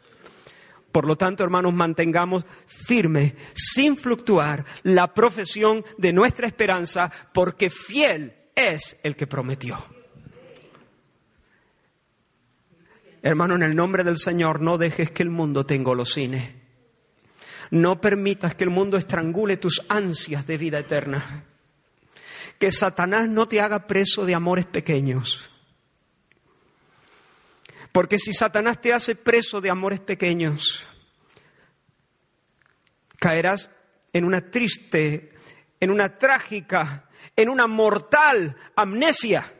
Por 0.94 1.08
lo 1.08 1.16
tanto, 1.16 1.42
hermanos, 1.42 1.74
mantengamos 1.74 2.44
firme, 2.66 3.34
sin 3.52 3.96
fluctuar, 3.96 4.64
la 4.84 5.12
profesión 5.12 5.84
de 5.98 6.12
nuestra 6.12 6.46
esperanza, 6.46 7.10
porque 7.32 7.68
fiel 7.68 8.32
es 8.54 8.96
el 9.02 9.16
que 9.16 9.26
prometió. 9.26 9.76
Hermano, 13.22 13.56
en 13.56 13.64
el 13.64 13.74
nombre 13.74 14.04
del 14.04 14.18
Señor, 14.18 14.60
no 14.60 14.78
dejes 14.78 15.10
que 15.10 15.24
el 15.24 15.30
mundo 15.30 15.66
te 15.66 15.74
engolosine. 15.74 16.62
No 17.72 18.00
permitas 18.00 18.54
que 18.54 18.62
el 18.62 18.70
mundo 18.70 18.96
estrangule 18.96 19.56
tus 19.56 19.82
ansias 19.88 20.46
de 20.46 20.58
vida 20.58 20.78
eterna. 20.78 21.42
Que 22.60 22.70
Satanás 22.70 23.28
no 23.28 23.48
te 23.48 23.60
haga 23.60 23.88
preso 23.88 24.24
de 24.26 24.36
amores 24.36 24.66
pequeños. 24.66 25.50
Porque 27.94 28.18
si 28.18 28.32
Satanás 28.32 28.80
te 28.80 28.92
hace 28.92 29.14
preso 29.14 29.60
de 29.60 29.70
amores 29.70 30.00
pequeños, 30.00 30.84
caerás 33.20 33.70
en 34.12 34.24
una 34.24 34.50
triste, 34.50 35.30
en 35.78 35.92
una 35.92 36.18
trágica, 36.18 37.08
en 37.36 37.48
una 37.48 37.68
mortal 37.68 38.56
amnesia. 38.74 39.54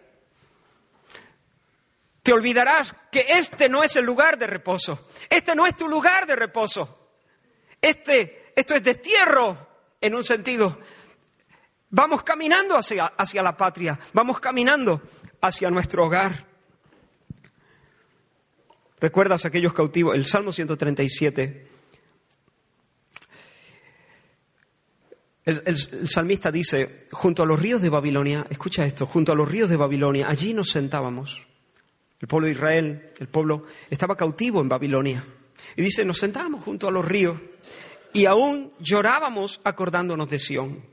Te 2.25 2.33
olvidarás 2.33 2.92
que 3.12 3.25
este 3.29 3.68
no 3.68 3.85
es 3.85 3.94
el 3.94 4.05
lugar 4.05 4.37
de 4.37 4.49
reposo. 4.49 5.07
Este 5.31 5.55
no 5.55 5.64
es 5.64 5.77
tu 5.77 5.88
lugar 5.88 6.27
de 6.27 6.35
reposo. 6.35 7.12
Este, 7.81 8.53
esto 8.57 8.75
es 8.75 8.83
destierro 8.83 9.68
en 10.01 10.12
un 10.12 10.25
sentido. 10.25 10.81
Vamos 11.90 12.25
caminando 12.25 12.77
hacia, 12.77 13.07
hacia 13.07 13.44
la 13.44 13.57
patria, 13.57 13.97
vamos 14.12 14.40
caminando 14.40 15.01
hacia 15.40 15.70
nuestro 15.70 16.07
hogar. 16.07 16.53
¿Recuerdas 19.00 19.44
aquellos 19.44 19.74
cautivos? 19.74 20.14
El 20.14 20.26
Salmo 20.26 20.52
137. 20.52 21.68
El, 25.44 25.62
el, 25.66 26.09
salmista 26.09 26.50
dice, 26.50 27.07
junto 27.12 27.42
a 27.42 27.46
los 27.46 27.61
ríos 27.61 27.83
de 27.83 27.90
Babilonia, 27.90 28.46
escucha 28.48 28.87
esto, 28.87 29.07
junto 29.07 29.33
a 29.33 29.35
los 29.35 29.48
ríos 29.48 29.68
de 29.68 29.76
Babilonia, 29.76 30.28
allí 30.28 30.54
nos 30.54 30.70
sentábamos. 30.70 31.42
El 32.20 32.28
pueblo 32.28 32.46
de 32.46 32.52
Israel, 32.52 33.12
el 33.18 33.28
pueblo, 33.28 33.64
estaba 33.90 34.16
cautivo 34.16 34.62
en 34.62 34.68
Babilonia. 34.68 35.26
Y 35.76 35.83
dice, 35.83 36.04
nos 36.04 36.18
sentábamos 36.18 36.64
junto 36.64 36.88
a 36.88 36.90
los 36.90 37.04
ríos 37.04 37.38
y 38.14 38.26
aún 38.26 38.72
llorábamos 38.78 39.61
acordándonos 39.64 40.30
de 40.30 40.38
Sión. 40.38 40.87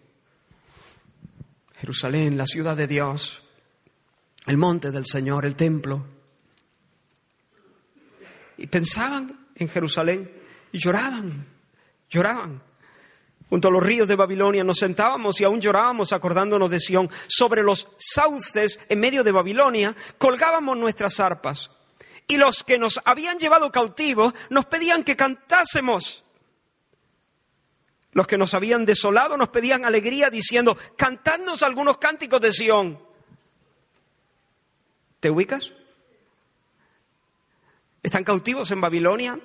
Jerusalén, 1.80 2.38
la 2.38 2.46
ciudad 2.46 2.76
de 2.76 2.88
Dios, 2.88 3.44
el 4.48 4.58
monte 4.58 4.92
del 4.92 5.06
Señor, 5.06 5.46
el 5.46 5.56
templo. 5.56 6.06
Y 8.62 8.68
pensaban 8.68 9.48
en 9.56 9.70
Jerusalén 9.70 10.32
y 10.72 10.78
lloraban, 10.78 11.48
lloraban. 12.12 12.62
Junto 13.50 13.68
a 13.68 13.72
los 13.72 13.82
ríos 13.82 14.08
de 14.08 14.16
Babilonia 14.16 14.64
nos 14.64 14.78
sentábamos 14.78 15.42
y 15.42 15.44
aún 15.44 15.60
llorábamos 15.60 16.14
acordándonos 16.14 16.70
de 16.70 16.80
Sión. 16.80 17.10
Sobre 17.28 17.64
los 17.64 17.88
sauces 17.98 18.80
en 18.88 19.00
medio 19.00 19.24
de 19.24 19.32
Babilonia 19.32 19.96
colgábamos 20.20 20.78
nuestras 20.78 21.20
arpas. 21.20 21.72
Y 22.28 22.38
los 22.38 22.64
que 22.64 22.78
nos 22.78 23.02
habían 23.04 23.40
llevado 23.40 23.72
cautivos 23.72 24.32
nos 24.52 24.68
pedían 24.68 25.04
que 25.04 25.16
cantásemos. 25.16 26.24
Los 28.12 28.28
que 28.28 28.38
nos 28.38 28.54
habían 28.54 28.86
desolado 28.86 29.38
nos 29.38 29.50
pedían 29.50 29.86
alegría 29.86 30.30
diciendo, 30.30 30.78
cantadnos 30.96 31.64
algunos 31.64 31.98
cánticos 31.98 32.42
de 32.42 32.52
Sión. 32.52 33.00
¿Te 35.20 35.32
ubicas? 35.32 35.72
Están 38.04 38.24
cautivos 38.24 38.72
en 38.72 38.82
Babilonia 38.82 39.40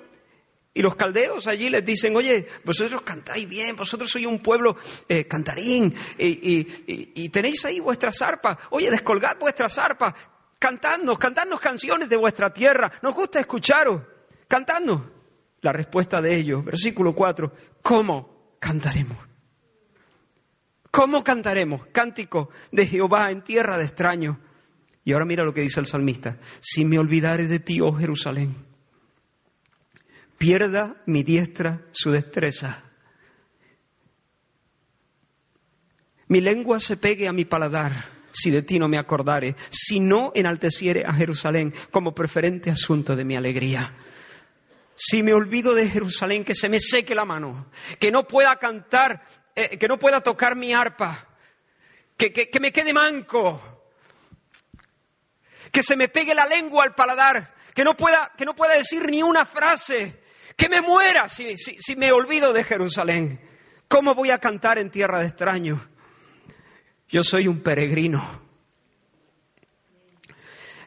y 0.73 0.81
los 0.81 0.95
caldeos 0.95 1.47
allí 1.47 1.69
les 1.69 1.83
dicen, 1.83 2.15
oye, 2.15 2.47
vosotros 2.63 3.01
cantáis 3.01 3.47
bien, 3.47 3.75
vosotros 3.75 4.09
sois 4.09 4.25
un 4.25 4.39
pueblo 4.39 4.75
eh, 5.09 5.25
cantarín 5.27 5.93
y, 6.17 7.29
tenéis 7.29 7.65
ahí 7.65 7.79
vuestras 7.79 8.21
arpas. 8.21 8.57
Oye, 8.69 8.91
descolgad 8.91 9.37
vuestras 9.39 9.77
arpas, 9.77 10.13
cantadnos, 10.59 11.17
cantadnos 11.17 11.59
canciones 11.59 12.09
de 12.09 12.17
vuestra 12.17 12.53
tierra. 12.53 12.91
Nos 13.01 13.13
gusta 13.13 13.39
escucharos, 13.39 14.01
cantadnos. 14.47 15.01
La 15.61 15.73
respuesta 15.73 16.21
de 16.21 16.35
ellos, 16.35 16.63
versículo 16.63 17.15
4, 17.15 17.51
¿cómo? 17.81 18.37
cantaremos. 18.59 19.17
¿Cómo 20.91 21.23
cantaremos? 21.23 21.87
Cántico 21.87 22.49
de 22.71 22.87
Jehová 22.87 23.31
en 23.31 23.43
tierra 23.43 23.77
de 23.77 23.85
extraños. 23.85 24.37
Y 25.07 25.13
ahora 25.13 25.23
mira 25.23 25.45
lo 25.45 25.53
que 25.53 25.61
dice 25.61 25.79
el 25.79 25.87
salmista. 25.87 26.37
Si 26.59 26.83
me 26.83 26.99
olvidare 26.99 27.47
de 27.47 27.61
ti, 27.61 27.79
oh 27.79 27.93
Jerusalén, 27.93 28.57
pierda 30.37 31.01
mi 31.05 31.23
diestra 31.23 31.85
su 31.93 32.11
destreza. 32.11 32.83
Mi 36.27 36.41
lengua 36.41 36.81
se 36.81 36.97
pegue 36.97 37.29
a 37.29 37.31
mi 37.31 37.45
paladar 37.45 37.93
si 38.33 38.51
de 38.51 38.63
ti 38.63 38.79
no 38.79 38.89
me 38.89 38.97
acordare, 38.97 39.55
si 39.69 40.01
no 40.01 40.33
enalteciere 40.35 41.05
a 41.05 41.13
Jerusalén 41.13 41.73
como 41.89 42.13
preferente 42.13 42.69
asunto 42.69 43.15
de 43.15 43.23
mi 43.23 43.37
alegría 43.37 43.95
si 44.97 45.21
me 45.21 45.31
olvido 45.31 45.75
de 45.75 45.87
Jerusalén, 45.87 46.43
que 46.43 46.55
se 46.55 46.69
me 46.69 46.79
seque 46.79 47.13
la 47.13 47.23
mano, 47.23 47.67
que 47.99 48.11
no 48.11 48.27
pueda 48.27 48.55
cantar, 48.55 49.23
eh, 49.55 49.77
que 49.77 49.87
no 49.87 49.99
pueda 49.99 50.21
tocar 50.21 50.55
mi 50.55 50.73
arpa, 50.73 51.27
que, 52.17 52.33
que, 52.33 52.59
me 52.59 52.71
quede 52.71 52.93
manco, 52.93 53.76
que 55.71 55.83
se 55.83 55.95
me 55.95 56.07
pegue 56.07 56.33
la 56.33 56.45
lengua 56.45 56.83
al 56.83 56.95
paladar, 56.95 57.53
que 57.73 57.83
no 57.83 57.95
pueda, 57.95 58.31
que 58.37 58.45
no 58.45 58.55
pueda 58.55 58.73
decir 58.73 59.05
ni 59.09 59.21
una 59.21 59.45
frase, 59.45 60.21
que 60.55 60.69
me 60.69 60.81
muera 60.81 61.29
si, 61.29 61.57
si 61.57 61.95
me 61.95 62.11
olvido 62.11 62.53
de 62.53 62.63
Jerusalén. 62.63 63.41
¿Cómo 63.87 64.15
voy 64.15 64.31
a 64.31 64.39
cantar 64.39 64.77
en 64.77 64.89
tierra 64.89 65.19
de 65.19 65.27
extraños? 65.27 65.79
Yo 67.07 67.23
soy 67.23 67.47
un 67.47 67.61
peregrino. 67.61 68.41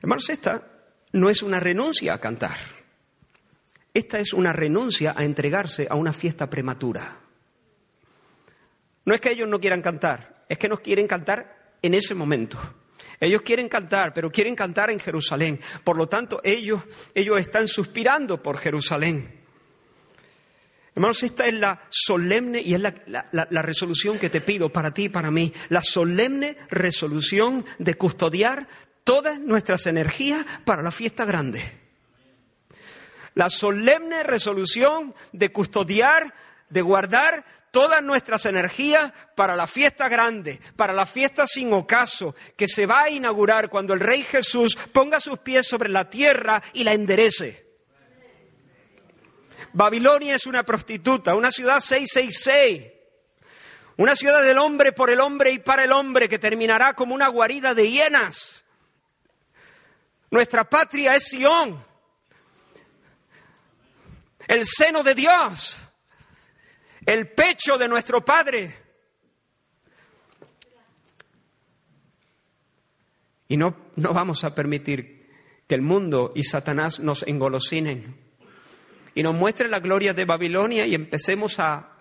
Hermanos, 0.03 0.29
esta 0.29 0.67
no 1.13 1.31
es 1.31 1.43
una 1.43 1.61
renuncia 1.61 2.15
a 2.15 2.21
cantar. 2.21 2.57
Esta 3.93 4.19
es 4.19 4.33
una 4.33 4.53
renuncia 4.53 5.15
a 5.17 5.25
entregarse 5.25 5.87
a 5.91 5.95
una 5.95 6.13
fiesta 6.13 6.49
prematura. 6.49 7.21
No 9.05 9.15
es 9.15 9.21
que 9.21 9.31
ellos 9.31 9.49
no 9.49 9.61
quieran 9.61 9.83
cantar, 9.83 10.45
es 10.49 10.59
que 10.59 10.69
no 10.69 10.79
quieren 10.79 11.07
cantar 11.07 11.75
en 11.83 11.95
ese 11.95 12.15
momento. 12.15 12.59
Ellos 13.21 13.43
quieren 13.43 13.69
cantar, 13.69 14.15
pero 14.15 14.33
quieren 14.33 14.57
cantar 14.57 14.91
en 14.91 14.99
Jerusalén. 14.99 15.61
Por 15.85 15.99
lo 15.99 16.09
tanto, 16.09 16.41
ellos, 16.43 16.83
ellos 17.15 17.39
están 17.39 17.69
suspirando 17.69 18.43
por 18.43 18.57
Jerusalén. 18.57 19.39
Hermanos, 20.95 21.23
esta 21.23 21.47
es 21.47 21.55
la 21.55 21.83
solemne 21.91 22.61
y 22.61 22.75
es 22.75 22.81
la, 22.81 22.95
la, 23.31 23.63
resolución 23.63 24.19
que 24.19 24.31
te 24.31 24.41
pido 24.41 24.71
para 24.71 24.93
ti 24.93 25.05
y 25.05 25.09
para 25.09 25.31
mí. 25.31 25.53
La 25.69 25.83
solemne 25.83 26.57
resolución 26.71 27.65
de 27.79 27.95
custodiar 27.95 28.67
todas 29.05 29.39
nuestras 29.39 29.87
energías 29.87 30.45
para 30.65 30.83
la 30.83 30.91
fiesta 30.91 31.25
grande 31.25 31.81
la 33.35 33.49
solemne 33.49 34.23
resolución 34.23 35.15
de 35.33 35.53
custodiar, 35.53 36.35
de 36.71 36.83
guardar 36.83 37.45
todas 37.71 38.03
nuestras 38.03 38.47
energías 38.47 39.13
para 39.35 39.55
la 39.57 39.67
fiesta 39.67 40.09
grande, 40.09 40.61
para 40.77 40.93
la 40.93 41.07
fiesta 41.07 41.47
sin 41.47 41.73
ocaso, 41.73 42.35
que 42.57 42.67
se 42.67 42.87
va 42.87 43.03
a 43.03 43.11
inaugurar 43.11 43.69
cuando 43.69 43.95
el 43.95 44.01
Rey 44.01 44.23
Jesús 44.23 44.77
ponga 44.93 45.21
sus 45.21 45.39
pies 45.41 45.67
sobre 45.67 45.89
la 45.89 46.09
tierra 46.09 46.63
y 46.73 46.85
la 46.85 46.93
enderece. 46.93 47.69
Babilonia 49.73 50.35
es 50.35 50.47
una 50.47 50.65
prostituta, 50.65 51.35
una 51.35 51.51
ciudad 51.51 51.81
666, 51.81 52.93
una 53.99 54.17
ciudad 54.17 54.43
del 54.43 54.59
hombre 54.59 54.93
por 54.93 55.11
el 55.11 55.21
hombre 55.21 55.53
y 55.53 55.59
para 55.59 55.85
el 55.85 55.93
hombre 55.93 56.29
que 56.29 56.39
terminará 56.39 56.95
como 56.95 57.15
una 57.15 57.29
guarida 57.29 57.75
de 57.75 57.89
hienas. 57.89 58.65
Nuestra 60.31 60.65
patria 60.69 61.15
es 61.15 61.25
Sión, 61.25 61.85
el 64.49 64.67
seno 64.67 65.03
de 65.03 65.15
Dios, 65.15 65.77
el 67.07 67.29
pecho 67.29 67.79
de 67.79 67.89
nuestro 67.89 68.25
Padre. 68.25 68.75
Y 73.49 73.57
no, 73.57 73.77
no 73.97 74.13
vamos 74.13 74.45
a 74.45 74.55
permitir 74.55 75.29
que 75.67 75.75
el 75.75 75.83
mundo 75.83 76.33
y 76.35 76.45
Satanás 76.45 77.01
nos 77.01 77.25
engolosinen 77.25 78.17
y 79.15 79.23
nos 79.23 79.35
muestren 79.35 79.71
la 79.71 79.81
gloria 79.81 80.15
de 80.15 80.25
Babilonia 80.25 80.87
y 80.87 80.95
empecemos 80.95 81.59
a, 81.59 81.97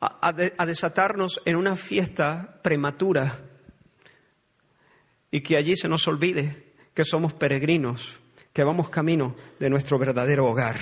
a, 0.00 0.18
a, 0.20 0.66
desatarnos 0.66 1.40
en 1.44 1.56
una 1.56 1.76
fiesta 1.76 2.60
prematura 2.62 3.40
y 5.30 5.40
que 5.40 5.56
allí 5.56 5.76
se 5.76 5.88
nos 5.88 6.06
olvide 6.08 6.74
que 6.94 7.04
somos 7.04 7.32
peregrinos 7.34 8.14
que 8.52 8.64
vamos 8.64 8.88
camino 8.88 9.36
de 9.60 9.70
nuestro 9.70 10.00
verdadero 10.00 10.46
hogar. 10.46 10.76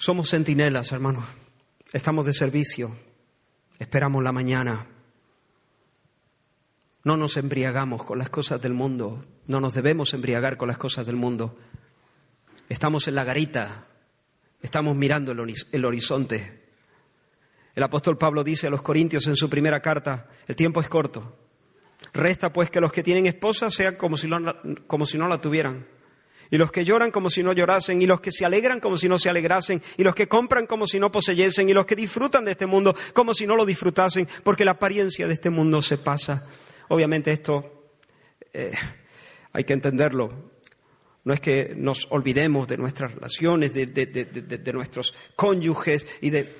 Somos 0.00 0.30
centinelas, 0.30 0.92
hermanos. 0.92 1.26
Estamos 1.92 2.24
de 2.24 2.32
servicio. 2.32 2.90
Esperamos 3.78 4.24
la 4.24 4.32
mañana. 4.32 4.86
No 7.04 7.18
nos 7.18 7.36
embriagamos 7.36 8.02
con 8.04 8.18
las 8.18 8.30
cosas 8.30 8.62
del 8.62 8.72
mundo. 8.72 9.22
No 9.46 9.60
nos 9.60 9.74
debemos 9.74 10.14
embriagar 10.14 10.56
con 10.56 10.68
las 10.68 10.78
cosas 10.78 11.04
del 11.04 11.16
mundo. 11.16 11.54
Estamos 12.70 13.08
en 13.08 13.14
la 13.14 13.24
garita. 13.24 13.88
Estamos 14.62 14.96
mirando 14.96 15.32
el, 15.32 15.84
horizonte. 15.84 16.64
El 17.74 17.82
apóstol 17.82 18.16
Pablo 18.16 18.42
dice 18.42 18.68
a 18.68 18.70
los 18.70 18.80
Corintios 18.80 19.26
en 19.26 19.36
su 19.36 19.50
primera 19.50 19.82
carta, 19.82 20.28
el 20.48 20.56
tiempo 20.56 20.80
es 20.80 20.88
corto. 20.88 21.36
Resta 22.14 22.54
pues 22.54 22.70
que 22.70 22.80
los 22.80 22.90
que 22.90 23.02
tienen 23.02 23.26
esposa 23.26 23.68
sean 23.68 23.96
como 23.96 24.16
si, 24.16 24.30
como 24.86 25.04
si 25.04 25.18
no 25.18 25.28
la 25.28 25.42
tuvieran 25.42 25.99
y 26.50 26.58
los 26.58 26.72
que 26.72 26.84
lloran 26.84 27.10
como 27.10 27.30
si 27.30 27.42
no 27.42 27.52
llorasen, 27.52 28.02
y 28.02 28.06
los 28.06 28.20
que 28.20 28.32
se 28.32 28.44
alegran 28.44 28.80
como 28.80 28.96
si 28.96 29.08
no 29.08 29.18
se 29.18 29.28
alegrasen, 29.28 29.82
y 29.96 30.02
los 30.02 30.14
que 30.14 30.28
compran 30.28 30.66
como 30.66 30.86
si 30.86 30.98
no 30.98 31.12
poseyesen, 31.12 31.68
y 31.68 31.74
los 31.74 31.86
que 31.86 31.96
disfrutan 31.96 32.44
de 32.44 32.52
este 32.52 32.66
mundo 32.66 32.94
como 33.14 33.34
si 33.34 33.46
no 33.46 33.56
lo 33.56 33.64
disfrutasen, 33.64 34.28
porque 34.42 34.64
la 34.64 34.72
apariencia 34.72 35.26
de 35.26 35.34
este 35.34 35.50
mundo 35.50 35.80
se 35.82 35.98
pasa. 35.98 36.46
Obviamente 36.88 37.32
esto 37.32 37.88
eh, 38.52 38.72
hay 39.52 39.64
que 39.64 39.72
entenderlo. 39.72 40.50
No 41.22 41.34
es 41.34 41.40
que 41.40 41.74
nos 41.76 42.06
olvidemos 42.10 42.66
de 42.66 42.78
nuestras 42.78 43.14
relaciones, 43.14 43.74
de, 43.74 44.72
nuestros 44.72 45.14
cónyuges, 45.36 46.06
y 46.22 46.30
de, 46.30 46.56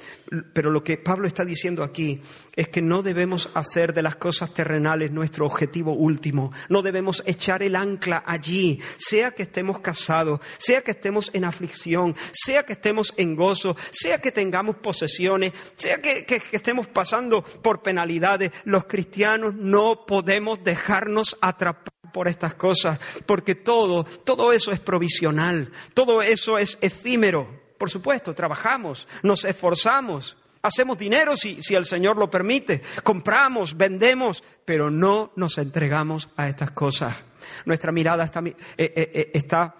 pero 0.53 0.71
lo 0.71 0.85
que 0.85 0.97
Pablo 0.97 1.27
está 1.27 1.45
diciendo 1.45 1.83
aquí 1.83 2.21
es 2.55 2.69
que 2.69 2.83
no 2.83 3.03
debemos 3.03 3.51
hacer 3.55 3.93
de 3.93 4.03
las 4.03 4.17
cosas 4.17 4.55
terrenales 4.55 5.11
nuestro 5.11 5.47
objetivo 5.47 5.93
último. 5.93 6.53
No 6.69 6.83
debemos 6.83 7.23
echar 7.27 7.63
el 7.63 7.77
ancla 7.77 8.23
allí, 8.27 8.81
sea 8.97 9.33
que 9.33 9.43
estemos 9.43 9.81
casados, 9.81 10.41
sea 10.59 10.83
que 10.83 10.93
estemos 10.93 11.31
en 11.33 11.45
aflicción, 11.45 12.15
sea 12.33 12.65
que 12.65 12.75
estemos 12.75 13.13
en 13.17 13.35
gozo, 13.35 13.77
sea 13.91 14.21
que 14.21 14.33
tengamos 14.33 14.77
posesiones, 14.77 15.53
sea 15.77 16.01
que 16.01 16.43
estemos 16.53 16.87
pasando 16.87 17.43
por 17.43 17.83
penalidades. 17.83 18.53
Los 18.65 18.85
cristianos 18.85 19.55
no 19.55 20.07
podemos 20.07 20.63
dejarnos 20.63 21.37
atrapar 21.41 21.93
por 22.13 22.29
estas 22.29 22.55
cosas, 22.55 22.99
porque 23.27 23.55
todo, 23.55 24.05
todo 24.05 24.53
eso 24.53 24.73
es 24.73 24.81
provisional, 24.81 25.71
todo 25.95 26.23
eso 26.23 26.59
es 26.59 26.79
efímero. 26.81 27.60
Por 27.81 27.89
supuesto, 27.89 28.35
trabajamos, 28.35 29.09
nos 29.23 29.43
esforzamos, 29.47 30.37
hacemos 30.61 30.99
dinero 30.99 31.35
si, 31.35 31.63
si 31.63 31.75
el 31.75 31.87
Señor 31.87 32.19
lo 32.19 32.31
permite, 32.31 32.83
compramos, 33.03 33.75
vendemos, 33.75 34.45
pero 34.67 34.91
no 34.91 35.33
nos 35.35 35.57
entregamos 35.57 36.29
a 36.37 36.51
estas 36.51 36.73
cosas. 36.73 37.17
Nuestra 37.65 37.91
mirada 37.91 38.25
está, 38.25 38.41
eh, 38.41 38.55
eh, 38.77 38.93
eh, 39.15 39.31
está 39.33 39.77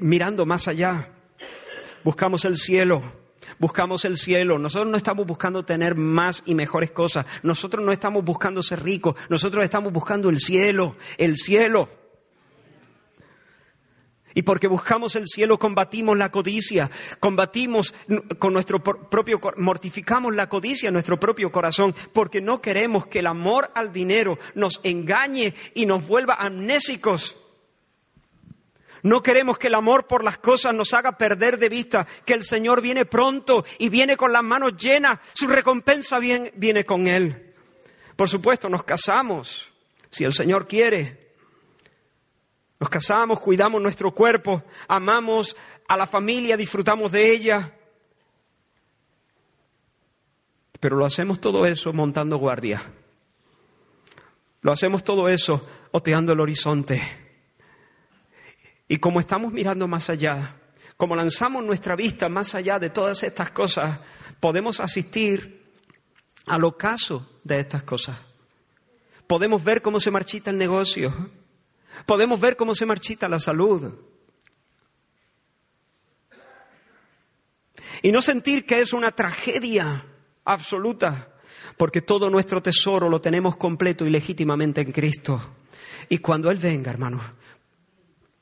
mirando 0.00 0.44
más 0.44 0.68
allá. 0.68 1.08
Buscamos 2.04 2.44
el 2.44 2.58
cielo, 2.58 3.02
buscamos 3.58 4.04
el 4.04 4.18
cielo. 4.18 4.58
Nosotros 4.58 4.90
no 4.90 4.98
estamos 4.98 5.26
buscando 5.26 5.64
tener 5.64 5.94
más 5.94 6.42
y 6.44 6.54
mejores 6.54 6.90
cosas. 6.90 7.24
Nosotros 7.42 7.82
no 7.82 7.92
estamos 7.92 8.22
buscando 8.22 8.62
ser 8.62 8.82
ricos. 8.82 9.16
Nosotros 9.30 9.64
estamos 9.64 9.90
buscando 9.90 10.28
el 10.28 10.38
cielo, 10.38 10.96
el 11.16 11.38
cielo. 11.38 12.01
Y 14.34 14.42
porque 14.42 14.66
buscamos 14.66 15.14
el 15.16 15.26
cielo 15.26 15.58
combatimos 15.58 16.16
la 16.16 16.30
codicia, 16.30 16.90
combatimos 17.20 17.94
con 18.38 18.52
nuestro 18.52 18.82
propio, 18.82 19.40
mortificamos 19.56 20.34
la 20.34 20.48
codicia 20.48 20.88
en 20.88 20.94
nuestro 20.94 21.20
propio 21.20 21.52
corazón, 21.52 21.94
porque 22.12 22.40
no 22.40 22.62
queremos 22.62 23.06
que 23.06 23.18
el 23.18 23.26
amor 23.26 23.70
al 23.74 23.92
dinero 23.92 24.38
nos 24.54 24.80
engañe 24.82 25.54
y 25.74 25.86
nos 25.86 26.06
vuelva 26.06 26.34
amnésicos. 26.34 27.36
No 29.02 29.22
queremos 29.22 29.58
que 29.58 29.66
el 29.66 29.74
amor 29.74 30.06
por 30.06 30.22
las 30.22 30.38
cosas 30.38 30.72
nos 30.72 30.94
haga 30.94 31.18
perder 31.18 31.58
de 31.58 31.68
vista 31.68 32.06
que 32.24 32.34
el 32.34 32.44
Señor 32.44 32.80
viene 32.80 33.04
pronto 33.04 33.64
y 33.78 33.88
viene 33.88 34.16
con 34.16 34.32
las 34.32 34.44
manos 34.44 34.76
llenas. 34.76 35.18
Su 35.34 35.48
recompensa 35.48 36.20
viene, 36.20 36.52
viene 36.54 36.84
con 36.84 37.08
Él. 37.08 37.52
Por 38.14 38.28
supuesto, 38.28 38.68
nos 38.68 38.84
casamos, 38.84 39.72
si 40.10 40.22
el 40.22 40.32
Señor 40.32 40.68
quiere. 40.68 41.21
Nos 42.82 42.90
casamos, 42.90 43.38
cuidamos 43.38 43.80
nuestro 43.80 44.12
cuerpo, 44.12 44.64
amamos 44.88 45.54
a 45.86 45.96
la 45.96 46.04
familia, 46.04 46.56
disfrutamos 46.56 47.12
de 47.12 47.30
ella. 47.30 47.72
Pero 50.80 50.96
lo 50.96 51.04
hacemos 51.04 51.40
todo 51.40 51.64
eso 51.64 51.92
montando 51.92 52.38
guardia. 52.38 52.82
Lo 54.62 54.72
hacemos 54.72 55.04
todo 55.04 55.28
eso 55.28 55.64
oteando 55.92 56.32
el 56.32 56.40
horizonte 56.40 57.00
y 58.88 58.96
como 58.96 59.20
estamos 59.20 59.52
mirando 59.52 59.86
más 59.86 60.10
allá, 60.10 60.56
como 60.96 61.14
lanzamos 61.14 61.62
nuestra 61.62 61.94
vista 61.94 62.28
más 62.28 62.56
allá 62.56 62.80
de 62.80 62.90
todas 62.90 63.22
estas 63.22 63.52
cosas, 63.52 64.00
podemos 64.40 64.80
asistir 64.80 65.70
al 66.46 66.64
ocaso 66.64 67.30
de 67.44 67.60
estas 67.60 67.84
cosas. 67.84 68.18
Podemos 69.28 69.62
ver 69.62 69.82
cómo 69.82 70.00
se 70.00 70.10
marchita 70.10 70.50
el 70.50 70.58
negocio. 70.58 71.41
Podemos 72.06 72.40
ver 72.40 72.56
cómo 72.56 72.74
se 72.74 72.86
marchita 72.86 73.28
la 73.28 73.38
salud. 73.38 73.92
Y 78.02 78.10
no 78.10 78.20
sentir 78.20 78.66
que 78.66 78.80
es 78.80 78.92
una 78.92 79.12
tragedia 79.12 80.04
absoluta, 80.44 81.28
porque 81.76 82.02
todo 82.02 82.30
nuestro 82.30 82.62
tesoro 82.62 83.08
lo 83.08 83.20
tenemos 83.20 83.56
completo 83.56 84.06
y 84.06 84.10
legítimamente 84.10 84.80
en 84.80 84.92
Cristo. 84.92 85.54
Y 86.08 86.18
cuando 86.18 86.50
Él 86.50 86.58
venga, 86.58 86.90
hermanos, 86.90 87.22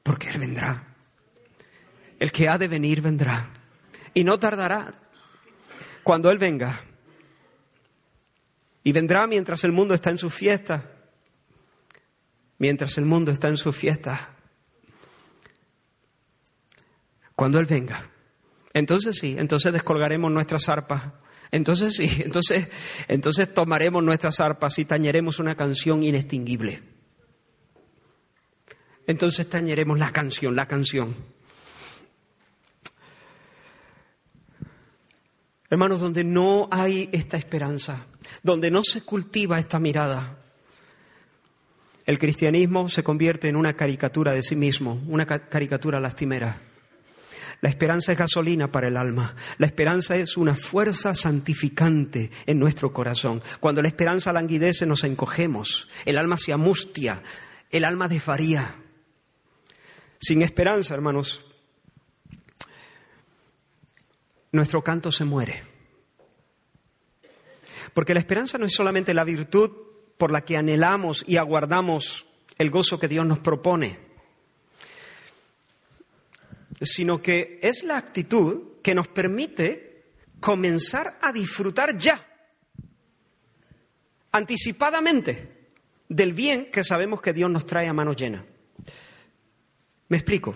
porque 0.02 0.30
Él 0.30 0.38
vendrá. 0.38 0.94
El 2.18 2.32
que 2.32 2.48
ha 2.48 2.58
de 2.58 2.68
venir 2.68 3.00
vendrá. 3.00 3.50
Y 4.14 4.24
no 4.24 4.38
tardará 4.38 4.92
cuando 6.02 6.30
Él 6.30 6.38
venga. 6.38 6.80
Y 8.82 8.92
vendrá 8.92 9.26
mientras 9.26 9.62
el 9.64 9.72
mundo 9.72 9.94
está 9.94 10.10
en 10.10 10.18
su 10.18 10.30
fiesta. 10.30 10.99
Mientras 12.60 12.96
el 12.96 13.06
mundo 13.06 13.32
está 13.32 13.48
en 13.48 13.56
su 13.56 13.72
fiesta. 13.72 14.36
Cuando 17.34 17.58
Él 17.58 17.66
venga. 17.66 18.08
Entonces 18.72 19.18
sí, 19.18 19.34
entonces 19.36 19.72
descolgaremos 19.72 20.30
nuestras 20.30 20.68
arpas. 20.68 21.02
Entonces 21.50 21.96
sí, 21.96 22.08
entonces, 22.24 22.68
entonces 23.08 23.52
tomaremos 23.52 24.04
nuestras 24.04 24.38
arpas 24.38 24.78
y 24.78 24.84
tañeremos 24.84 25.40
una 25.40 25.56
canción 25.56 26.04
inextinguible 26.04 26.84
entonces 29.10 29.48
tañeremos 29.50 29.98
la 29.98 30.12
canción, 30.12 30.54
la 30.54 30.66
canción. 30.66 31.14
Hermanos, 35.68 36.00
donde 36.00 36.22
no 36.22 36.68
hay 36.70 37.08
esta 37.12 37.36
esperanza, 37.36 38.06
donde 38.42 38.70
no 38.70 38.82
se 38.84 39.02
cultiva 39.02 39.58
esta 39.58 39.80
mirada, 39.80 40.39
el 42.10 42.18
cristianismo 42.18 42.88
se 42.88 43.04
convierte 43.04 43.48
en 43.48 43.54
una 43.54 43.74
caricatura 43.74 44.32
de 44.32 44.42
sí 44.42 44.56
mismo, 44.56 45.00
una 45.06 45.26
caricatura 45.26 46.00
lastimera. 46.00 46.60
La 47.60 47.68
esperanza 47.68 48.10
es 48.10 48.18
gasolina 48.18 48.72
para 48.72 48.88
el 48.88 48.96
alma. 48.96 49.36
La 49.58 49.66
esperanza 49.68 50.16
es 50.16 50.36
una 50.36 50.56
fuerza 50.56 51.14
santificante 51.14 52.32
en 52.46 52.58
nuestro 52.58 52.92
corazón. 52.92 53.40
Cuando 53.60 53.80
la 53.80 53.86
esperanza 53.86 54.32
languidece 54.32 54.86
nos 54.86 55.04
encogemos, 55.04 55.88
el 56.04 56.18
alma 56.18 56.36
se 56.36 56.52
amustia, 56.52 57.22
el 57.70 57.84
alma 57.84 58.08
desvaría. 58.08 58.74
Sin 60.18 60.42
esperanza, 60.42 60.94
hermanos, 60.94 61.44
nuestro 64.50 64.82
canto 64.82 65.12
se 65.12 65.24
muere. 65.24 65.62
Porque 67.94 68.14
la 68.14 68.20
esperanza 68.20 68.58
no 68.58 68.66
es 68.66 68.72
solamente 68.72 69.14
la 69.14 69.22
virtud 69.22 69.89
por 70.20 70.30
la 70.30 70.42
que 70.42 70.58
anhelamos 70.58 71.24
y 71.26 71.38
aguardamos 71.38 72.26
el 72.58 72.68
gozo 72.68 73.00
que 73.00 73.08
Dios 73.08 73.24
nos 73.24 73.38
propone, 73.38 73.98
sino 76.82 77.22
que 77.22 77.58
es 77.62 77.84
la 77.84 77.96
actitud 77.96 78.82
que 78.82 78.94
nos 78.94 79.08
permite 79.08 80.12
comenzar 80.38 81.16
a 81.22 81.32
disfrutar 81.32 81.96
ya, 81.96 82.22
anticipadamente, 84.30 85.70
del 86.06 86.34
bien 86.34 86.70
que 86.70 86.84
sabemos 86.84 87.22
que 87.22 87.32
Dios 87.32 87.50
nos 87.50 87.64
trae 87.64 87.88
a 87.88 87.94
mano 87.94 88.12
llena. 88.12 88.44
Me 90.08 90.18
explico. 90.18 90.54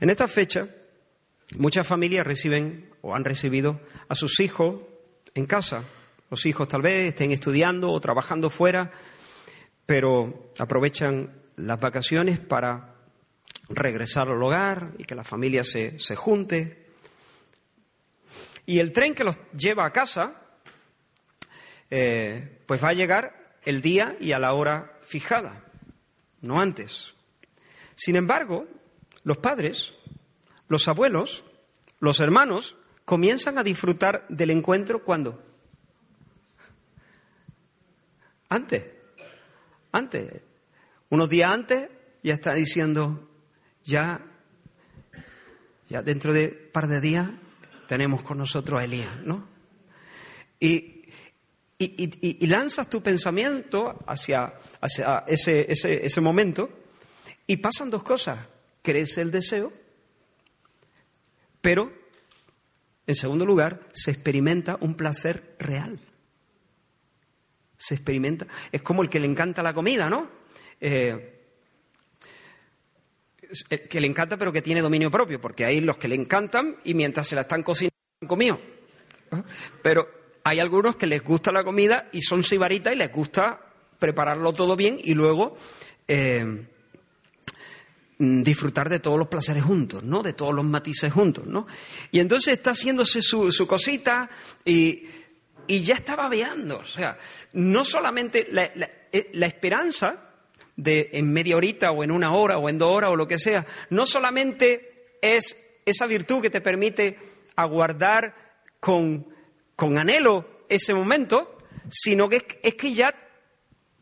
En 0.00 0.08
esta 0.08 0.28
fecha, 0.28 0.66
muchas 1.58 1.86
familias 1.86 2.26
reciben 2.26 2.88
o 3.02 3.14
han 3.14 3.26
recibido 3.26 3.82
a 4.08 4.14
sus 4.14 4.40
hijos 4.40 4.80
en 5.34 5.44
casa. 5.44 5.84
Los 6.30 6.46
hijos 6.46 6.68
tal 6.68 6.82
vez 6.82 7.08
estén 7.08 7.30
estudiando 7.30 7.90
o 7.90 8.00
trabajando 8.00 8.50
fuera, 8.50 8.90
pero 9.86 10.52
aprovechan 10.58 11.32
las 11.56 11.78
vacaciones 11.78 12.38
para 12.40 12.94
regresar 13.68 14.28
al 14.28 14.42
hogar 14.42 14.92
y 14.98 15.04
que 15.04 15.14
la 15.14 15.24
familia 15.24 15.64
se, 15.64 15.98
junte. 16.16 16.86
Y 18.66 18.78
el 18.78 18.92
tren 18.92 19.14
que 19.14 19.24
los 19.24 19.38
lleva 19.56 19.84
a 19.84 19.92
casa, 19.92 20.40
eh, 21.90 22.60
pues 22.66 22.82
va 22.82 22.88
a 22.88 22.94
llegar 22.94 23.58
el 23.64 23.80
día 23.80 24.16
y 24.20 24.32
a 24.32 24.38
la 24.38 24.54
hora 24.54 24.98
fijada, 25.02 25.64
no 26.40 26.60
antes. 26.60 27.14
Sin 27.94 28.16
embargo, 28.16 28.66
los 29.22 29.38
padres, 29.38 29.94
los 30.68 30.88
abuelos, 30.88 31.44
los 32.00 32.20
hermanos, 32.20 32.76
comienzan 33.04 33.58
a 33.58 33.62
disfrutar 33.62 34.26
del 34.28 34.50
encuentro 34.50 35.04
cuando? 35.04 35.42
Antes, 38.54 38.84
antes, 39.90 40.42
unos 41.08 41.28
días 41.28 41.50
antes 41.50 41.88
ya 42.22 42.34
está 42.34 42.54
diciendo, 42.54 43.28
ya, 43.82 44.24
ya 45.88 46.02
dentro 46.02 46.32
de 46.32 46.66
un 46.66 46.72
par 46.72 46.86
de 46.86 47.00
días 47.00 47.28
tenemos 47.88 48.22
con 48.22 48.38
nosotros 48.38 48.78
a 48.78 48.84
Elías, 48.84 49.20
¿no? 49.24 49.48
Y, 50.60 51.02
y, 51.78 52.46
lanzas 52.46 52.88
tu 52.88 53.02
pensamiento 53.02 54.04
hacia, 54.06 54.54
hacia 54.80 55.24
ese, 55.26 55.72
ese, 55.72 56.06
ese 56.06 56.20
momento 56.20 56.70
y 57.48 57.56
pasan 57.56 57.90
dos 57.90 58.04
cosas. 58.04 58.38
Crece 58.82 59.20
el 59.20 59.32
deseo, 59.32 59.72
pero, 61.60 61.92
en 63.04 63.16
segundo 63.16 63.44
lugar, 63.44 63.80
se 63.92 64.12
experimenta 64.12 64.78
un 64.80 64.94
placer 64.94 65.56
real. 65.58 65.98
Se 67.76 67.94
experimenta, 67.94 68.46
es 68.72 68.82
como 68.82 69.02
el 69.02 69.08
que 69.08 69.20
le 69.20 69.26
encanta 69.26 69.62
la 69.62 69.74
comida, 69.74 70.08
¿no? 70.08 70.28
Eh, 70.80 71.30
que 73.88 74.00
le 74.00 74.06
encanta 74.06 74.36
pero 74.36 74.52
que 74.52 74.62
tiene 74.62 74.80
dominio 74.80 75.10
propio, 75.10 75.40
porque 75.40 75.64
hay 75.64 75.80
los 75.80 75.96
que 75.96 76.08
le 76.08 76.14
encantan 76.14 76.76
y 76.84 76.94
mientras 76.94 77.28
se 77.28 77.34
la 77.34 77.42
están 77.42 77.62
cocinando 77.62 77.94
han 78.20 78.28
comido. 78.28 78.60
Pero 79.82 80.08
hay 80.44 80.60
algunos 80.60 80.96
que 80.96 81.06
les 81.06 81.22
gusta 81.22 81.52
la 81.52 81.64
comida 81.64 82.08
y 82.12 82.22
son 82.22 82.44
sibaritas 82.44 82.92
y 82.94 82.96
les 82.96 83.12
gusta 83.12 83.60
prepararlo 83.98 84.52
todo 84.52 84.76
bien 84.76 84.98
y 85.02 85.14
luego 85.14 85.56
eh, 86.06 86.66
disfrutar 88.18 88.88
de 88.88 89.00
todos 89.00 89.18
los 89.18 89.28
placeres 89.28 89.62
juntos, 89.62 90.02
¿no? 90.02 90.22
De 90.22 90.32
todos 90.32 90.54
los 90.54 90.64
matices 90.64 91.12
juntos, 91.12 91.46
¿no? 91.46 91.66
Y 92.10 92.20
entonces 92.20 92.52
está 92.52 92.72
haciéndose 92.72 93.22
su, 93.22 93.66
cosita 93.66 94.28
y, 94.64 95.04
ya 95.68 95.94
está 95.94 96.16
babeando. 96.16 96.78
O 96.78 96.86
sea, 96.86 97.18
no 97.52 97.84
solamente 97.84 98.48
la, 98.50 98.64
eh, 99.12 99.30
la 99.32 99.46
esperanza 99.46 100.30
de 100.76 101.10
en 101.12 101.32
media 101.32 101.56
horita 101.56 101.90
o 101.92 102.02
en 102.02 102.10
una 102.10 102.34
hora 102.34 102.58
o 102.58 102.68
en 102.68 102.78
dos 102.78 102.90
horas 102.90 103.10
o 103.10 103.16
lo 103.16 103.28
que 103.28 103.38
sea, 103.38 103.64
no 103.90 104.06
solamente 104.06 105.18
es 105.22 105.56
esa 105.86 106.06
virtud 106.06 106.42
que 106.42 106.50
te 106.50 106.60
permite 106.60 107.18
aguardar 107.56 108.34
con, 108.80 109.26
con 109.76 109.98
anhelo 109.98 110.64
ese 110.68 110.94
momento, 110.94 111.56
sino 111.90 112.28
que 112.28 112.60
es, 112.62 112.74
que 112.74 112.94
ya 112.94 113.14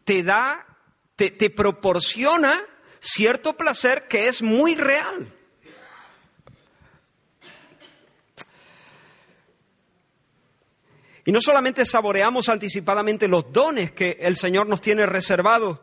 te 0.05 0.23
da, 0.23 0.67
te, 1.17 1.31
te 1.31 1.51
proporciona 1.51 2.65
cierto 3.01 3.57
placer 3.57 4.09
que 4.09 4.29
es 4.29 4.43
muy 4.43 4.75
real. 4.75 5.33
Y 11.25 11.33
no 11.33 11.41
solamente 11.41 11.85
saboreamos 11.87 12.49
anticipadamente 12.49 13.29
los 13.29 13.53
dones 13.53 13.93
que 13.93 14.19
el 14.21 14.37
Señor 14.37 14.67
nos 14.67 14.81
tiene 14.81 15.07
reservados, 15.07 15.79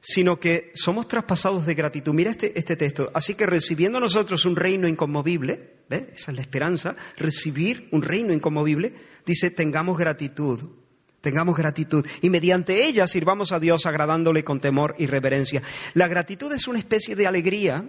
sino 0.00 0.38
que 0.38 0.70
somos 0.74 1.08
traspasados 1.08 1.66
de 1.66 1.74
gratitud. 1.74 2.14
Mira 2.14 2.30
este, 2.30 2.56
este 2.58 2.76
texto. 2.76 3.10
Así 3.12 3.34
que 3.34 3.44
recibiendo 3.44 3.98
nosotros 3.98 4.44
un 4.44 4.54
reino 4.54 4.86
inconmovible, 4.86 5.80
¿ves? 5.88 6.04
esa 6.14 6.30
es 6.30 6.36
la 6.36 6.42
esperanza, 6.42 6.94
recibir 7.16 7.88
un 7.90 8.02
reino 8.02 8.32
inconmovible, 8.32 8.94
dice, 9.24 9.50
tengamos 9.50 9.98
gratitud, 9.98 10.60
tengamos 11.20 11.56
gratitud 11.56 12.06
y 12.22 12.30
mediante 12.30 12.86
ella 12.86 13.08
sirvamos 13.08 13.50
a 13.50 13.58
Dios 13.58 13.84
agradándole 13.84 14.44
con 14.44 14.60
temor 14.60 14.94
y 14.96 15.06
reverencia. 15.06 15.60
La 15.94 16.06
gratitud 16.06 16.52
es 16.52 16.68
una 16.68 16.78
especie 16.78 17.16
de 17.16 17.26
alegría 17.26 17.84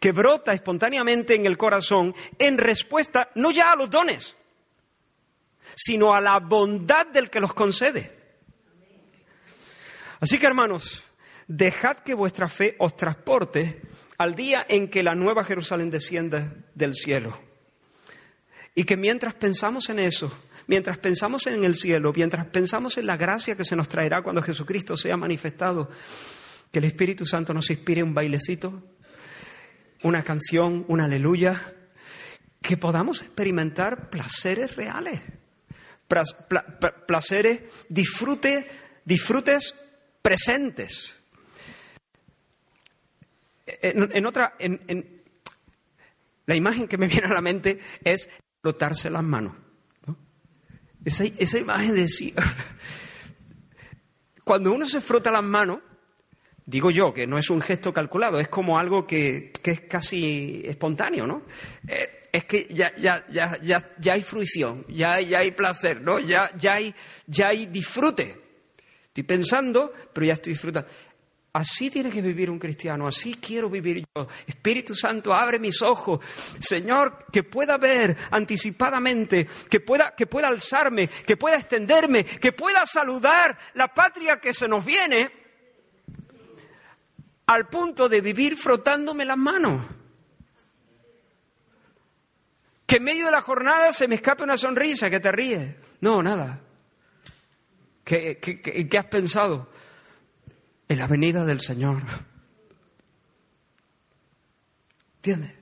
que 0.00 0.10
brota 0.10 0.52
espontáneamente 0.52 1.36
en 1.36 1.46
el 1.46 1.56
corazón 1.56 2.16
en 2.40 2.58
respuesta 2.58 3.30
no 3.36 3.52
ya 3.52 3.70
a 3.70 3.76
los 3.76 3.90
dones, 3.90 4.36
sino 5.82 6.14
a 6.14 6.20
la 6.20 6.38
bondad 6.38 7.06
del 7.06 7.30
que 7.30 7.40
los 7.40 7.54
concede. 7.54 8.18
Así 10.20 10.38
que 10.38 10.46
hermanos, 10.46 11.04
dejad 11.46 11.98
que 11.98 12.14
vuestra 12.14 12.48
fe 12.48 12.76
os 12.78 12.96
transporte 12.96 13.80
al 14.18 14.34
día 14.34 14.66
en 14.68 14.88
que 14.88 15.02
la 15.02 15.14
nueva 15.14 15.44
Jerusalén 15.44 15.90
descienda 15.90 16.52
del 16.74 16.94
cielo. 16.94 17.40
Y 18.74 18.84
que 18.84 18.96
mientras 18.96 19.34
pensamos 19.34 19.88
en 19.88 19.98
eso, 19.98 20.30
mientras 20.66 20.98
pensamos 20.98 21.46
en 21.46 21.64
el 21.64 21.74
cielo, 21.74 22.12
mientras 22.14 22.46
pensamos 22.46 22.98
en 22.98 23.06
la 23.06 23.16
gracia 23.16 23.56
que 23.56 23.64
se 23.64 23.76
nos 23.76 23.88
traerá 23.88 24.22
cuando 24.22 24.42
Jesucristo 24.42 24.96
sea 24.96 25.16
manifestado, 25.16 25.88
que 26.70 26.78
el 26.78 26.84
Espíritu 26.84 27.24
Santo 27.24 27.54
nos 27.54 27.70
inspire 27.70 28.02
un 28.02 28.14
bailecito, 28.14 28.82
una 30.02 30.22
canción, 30.22 30.84
una 30.88 31.06
aleluya, 31.06 31.74
que 32.60 32.76
podamos 32.76 33.22
experimentar 33.22 34.10
placeres 34.10 34.76
reales, 34.76 35.20
placeres, 37.06 37.60
disfrute, 37.88 38.68
disfrutes 39.04 39.74
presentes 40.20 41.20
en, 43.82 44.26
otra, 44.26 44.54
en, 44.58 45.22
la 46.46 46.56
imagen 46.56 46.88
que 46.88 46.98
me 46.98 47.06
viene 47.06 47.26
a 47.26 47.34
la 47.34 47.40
mente 47.40 47.80
es 48.04 48.28
frotarse 48.62 49.10
las 49.10 49.22
manos. 49.22 49.54
Esa, 51.04 51.24
esa, 51.24 51.58
imagen 51.58 51.94
de 51.94 52.08
sí. 52.08 52.34
Cuando 54.44 54.72
uno 54.72 54.86
se 54.86 55.00
frota 55.00 55.30
las 55.30 55.44
manos, 55.44 55.78
digo 56.66 56.90
yo 56.90 57.14
que 57.14 57.26
no 57.26 57.38
es 57.38 57.48
un 57.48 57.60
gesto 57.60 57.92
calculado, 57.92 58.38
es 58.38 58.48
como 58.48 58.78
algo 58.78 59.06
que, 59.06 59.52
es 59.62 59.80
casi 59.82 60.62
espontáneo, 60.66 61.26
¿no? 61.26 61.42
Eh, 61.88 62.19
es 62.32 62.44
que 62.44 62.68
ya, 62.70 62.94
ya, 62.96 63.24
ya, 63.30 63.58
ya, 63.62 63.94
ya 63.98 64.12
hay 64.12 64.22
fruición, 64.22 64.84
ya, 64.88 65.20
ya 65.20 65.40
hay 65.40 65.50
placer, 65.50 66.00
¿no? 66.00 66.18
Ya, 66.18 66.50
ya, 66.56 66.74
hay, 66.74 66.94
ya 67.26 67.48
hay 67.48 67.66
disfrute. 67.66 68.40
Estoy 69.06 69.24
pensando, 69.24 69.92
pero 70.12 70.26
ya 70.26 70.34
estoy 70.34 70.52
disfrutando. 70.52 70.88
Así 71.52 71.90
tiene 71.90 72.10
que 72.10 72.22
vivir 72.22 72.48
un 72.48 72.60
cristiano, 72.60 73.08
así 73.08 73.34
quiero 73.34 73.68
vivir 73.68 74.04
yo. 74.14 74.28
Espíritu 74.46 74.94
Santo, 74.94 75.34
abre 75.34 75.58
mis 75.58 75.82
ojos. 75.82 76.24
Señor, 76.60 77.26
que 77.32 77.42
pueda 77.42 77.76
ver 77.76 78.16
anticipadamente, 78.30 79.48
que 79.68 79.80
pueda, 79.80 80.14
que 80.14 80.26
pueda 80.26 80.46
alzarme, 80.46 81.08
que 81.08 81.36
pueda 81.36 81.56
extenderme, 81.56 82.22
que 82.22 82.52
pueda 82.52 82.86
saludar 82.86 83.58
la 83.74 83.92
patria 83.92 84.40
que 84.40 84.54
se 84.54 84.68
nos 84.68 84.84
viene 84.84 85.28
al 87.46 87.68
punto 87.68 88.08
de 88.08 88.20
vivir 88.20 88.56
frotándome 88.56 89.24
las 89.24 89.36
manos. 89.36 89.99
Que 92.90 92.96
en 92.96 93.04
medio 93.04 93.26
de 93.26 93.30
la 93.30 93.40
jornada 93.40 93.92
se 93.92 94.08
me 94.08 94.16
escape 94.16 94.42
una 94.42 94.56
sonrisa, 94.56 95.08
que 95.08 95.20
te 95.20 95.30
ríes. 95.30 95.76
No, 96.00 96.24
nada. 96.24 96.58
¿Qué, 98.02 98.38
qué, 98.40 98.98
has 98.98 99.04
pensado? 99.04 99.70
en 100.88 100.98
la 100.98 101.06
venida 101.06 101.44
del 101.46 101.60
Señor. 101.60 102.02
¿Entiendes? 105.18 105.52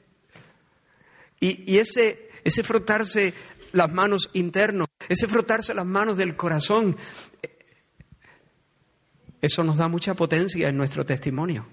Y, 1.38 1.70
y, 1.70 1.78
ese, 1.80 2.30
ese 2.44 2.62
frotarse 2.62 3.34
las 3.72 3.92
manos 3.92 4.30
internos, 4.32 4.88
ese 5.06 5.28
frotarse 5.28 5.74
las 5.74 5.84
manos 5.84 6.16
del 6.16 6.34
corazón, 6.34 6.96
eso 9.42 9.62
nos 9.64 9.76
da 9.76 9.86
mucha 9.88 10.14
potencia 10.14 10.66
en 10.66 10.78
nuestro 10.78 11.04
testimonio. 11.04 11.68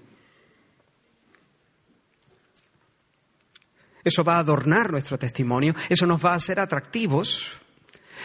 Eso 4.06 4.22
va 4.22 4.36
a 4.36 4.38
adornar 4.38 4.92
nuestro 4.92 5.18
testimonio, 5.18 5.74
eso 5.88 6.06
nos 6.06 6.24
va 6.24 6.30
a 6.30 6.36
hacer 6.36 6.60
atractivos, 6.60 7.48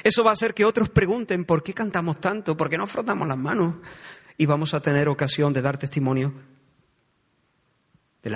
eso 0.04 0.24
va 0.24 0.30
a 0.30 0.34
hacer 0.34 0.54
que 0.54 0.64
otros 0.64 0.90
pregunten 0.90 1.44
por 1.44 1.64
qué 1.64 1.74
cantamos 1.74 2.22
tanto, 2.22 2.56
por 2.56 2.70
qué 2.70 2.78
no 2.78 2.86
frotamos 2.86 3.28
las 3.28 3.40
manos, 3.40 3.78
y 4.38 4.46
vamos 4.46 4.76
a 4.76 4.80
tener 4.80 5.10
ocasión 5.10 5.54
de 5.54 5.64
dar 5.64 5.80
testimonio, 5.80 6.36
de, 8.22 8.30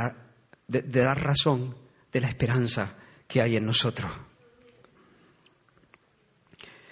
dar 0.82 1.24
razón 1.24 1.76
de 2.12 2.22
la 2.22 2.30
esperanza 2.30 2.96
que 3.28 3.44
hay 3.44 3.58
en 3.58 3.68
nosotros. 3.68 4.12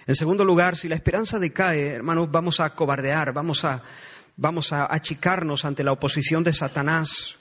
En 0.05 0.13
segundo 0.13 0.45
lugar, 0.45 0.77
si 0.77 0.87
la 0.87 0.93
esperanza 0.93 1.39
decae, 1.39 1.87
hermanos, 1.87 2.29
vamos 2.29 2.59
a 2.59 2.75
cobardear, 2.75 3.33
vamos 3.33 3.65
a, 3.65 3.81
vamos 4.37 4.71
a 4.71 4.93
achicarnos 4.93 5.65
ante 5.65 5.83
la 5.83 5.93
oposición 5.93 6.43
de 6.43 6.53
Satanás, 6.53 7.39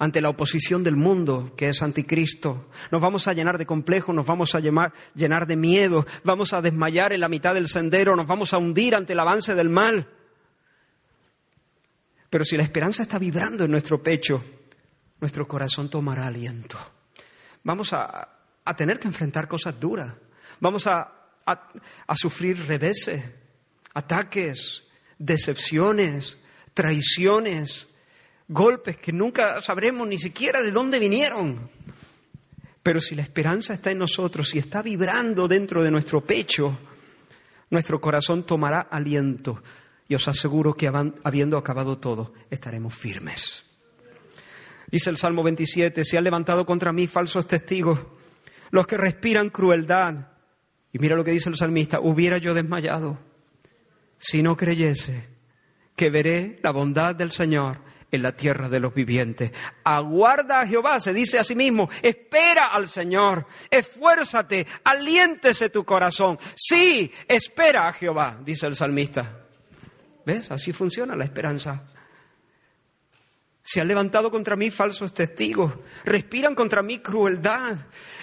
ante 0.00 0.22
la 0.22 0.30
oposición 0.30 0.82
del 0.82 0.96
mundo, 0.96 1.52
que 1.58 1.68
es 1.68 1.82
anticristo. 1.82 2.70
Nos 2.90 3.02
vamos 3.02 3.28
a 3.28 3.34
llenar 3.34 3.58
de 3.58 3.66
complejos, 3.66 4.14
nos 4.14 4.26
vamos 4.26 4.54
a 4.54 4.60
llenar 4.60 5.46
de 5.46 5.56
miedo, 5.56 6.06
vamos 6.24 6.54
a 6.54 6.62
desmayar 6.62 7.12
en 7.12 7.20
la 7.20 7.28
mitad 7.28 7.52
del 7.52 7.68
sendero, 7.68 8.16
nos 8.16 8.26
vamos 8.26 8.54
a 8.54 8.58
hundir 8.58 8.94
ante 8.94 9.12
el 9.12 9.20
avance 9.20 9.54
del 9.54 9.68
mal. 9.68 10.08
Pero 12.30 12.46
si 12.46 12.56
la 12.56 12.62
esperanza 12.62 13.02
está 13.02 13.18
vibrando 13.18 13.64
en 13.64 13.70
nuestro 13.70 14.02
pecho, 14.02 14.42
nuestro 15.20 15.46
corazón 15.46 15.90
tomará 15.90 16.28
aliento. 16.28 16.78
Vamos 17.62 17.92
a, 17.92 18.38
tener 18.78 18.98
que 18.98 19.08
enfrentar 19.08 19.48
cosas 19.48 19.78
duras. 19.78 20.14
Vamos 20.60 20.86
a, 20.86 21.12
a 21.44 22.16
sufrir 22.16 22.66
reveses, 22.66 23.22
ataques, 23.92 24.84
decepciones, 25.18 26.38
traiciones, 26.72 27.89
golpes 28.50 28.96
que 28.96 29.12
nunca 29.12 29.60
sabremos 29.60 30.06
ni 30.08 30.18
siquiera 30.18 30.60
de 30.60 30.72
dónde 30.72 30.98
vinieron. 30.98 31.70
Pero 32.82 33.00
si 33.00 33.14
la 33.14 33.22
esperanza 33.22 33.74
está 33.74 33.92
en 33.92 33.98
nosotros 33.98 34.54
y 34.54 34.58
está 34.58 34.82
vibrando 34.82 35.46
dentro 35.46 35.82
de 35.84 35.90
nuestro 35.90 36.20
pecho, 36.20 36.76
nuestro 37.70 38.00
corazón 38.00 38.44
tomará 38.44 38.80
aliento 38.80 39.62
y 40.08 40.16
os 40.16 40.26
aseguro 40.26 40.74
que 40.74 40.88
habiendo 40.88 41.56
acabado 41.56 41.98
todo, 41.98 42.32
estaremos 42.50 42.94
firmes. 42.94 43.64
Dice 44.90 45.10
el 45.10 45.16
Salmo 45.16 45.44
27, 45.44 46.04
se 46.04 46.18
han 46.18 46.24
levantado 46.24 46.66
contra 46.66 46.92
mí 46.92 47.06
falsos 47.06 47.46
testigos, 47.46 48.00
los 48.72 48.88
que 48.88 48.96
respiran 48.96 49.50
crueldad. 49.50 50.26
Y 50.92 50.98
mira 50.98 51.14
lo 51.14 51.22
que 51.22 51.30
dice 51.30 51.48
el 51.48 51.56
salmista, 51.56 52.00
hubiera 52.00 52.38
yo 52.38 52.54
desmayado 52.54 53.18
si 54.18 54.42
no 54.42 54.56
creyese 54.56 55.28
que 55.94 56.10
veré 56.10 56.58
la 56.64 56.72
bondad 56.72 57.14
del 57.14 57.30
Señor 57.30 57.89
en 58.10 58.22
la 58.22 58.32
tierra 58.32 58.68
de 58.68 58.80
los 58.80 58.94
vivientes. 58.94 59.52
Aguarda 59.84 60.60
a 60.60 60.66
Jehová, 60.66 61.00
se 61.00 61.12
dice 61.12 61.38
a 61.38 61.44
sí 61.44 61.54
mismo, 61.54 61.88
espera 62.02 62.68
al 62.68 62.88
Señor, 62.88 63.46
esfuérzate, 63.70 64.66
aliéntese 64.84 65.70
tu 65.70 65.84
corazón. 65.84 66.38
Sí, 66.56 67.10
espera 67.28 67.88
a 67.88 67.92
Jehová, 67.92 68.38
dice 68.44 68.66
el 68.66 68.76
salmista. 68.76 69.36
¿Ves? 70.24 70.50
Así 70.50 70.72
funciona 70.72 71.16
la 71.16 71.24
esperanza. 71.24 71.84
Se 73.62 73.80
han 73.80 73.88
levantado 73.88 74.30
contra 74.30 74.56
mí 74.56 74.70
falsos 74.70 75.12
testigos, 75.14 75.72
respiran 76.04 76.54
contra 76.54 76.82
mí 76.82 76.98
crueldad. 76.98 77.76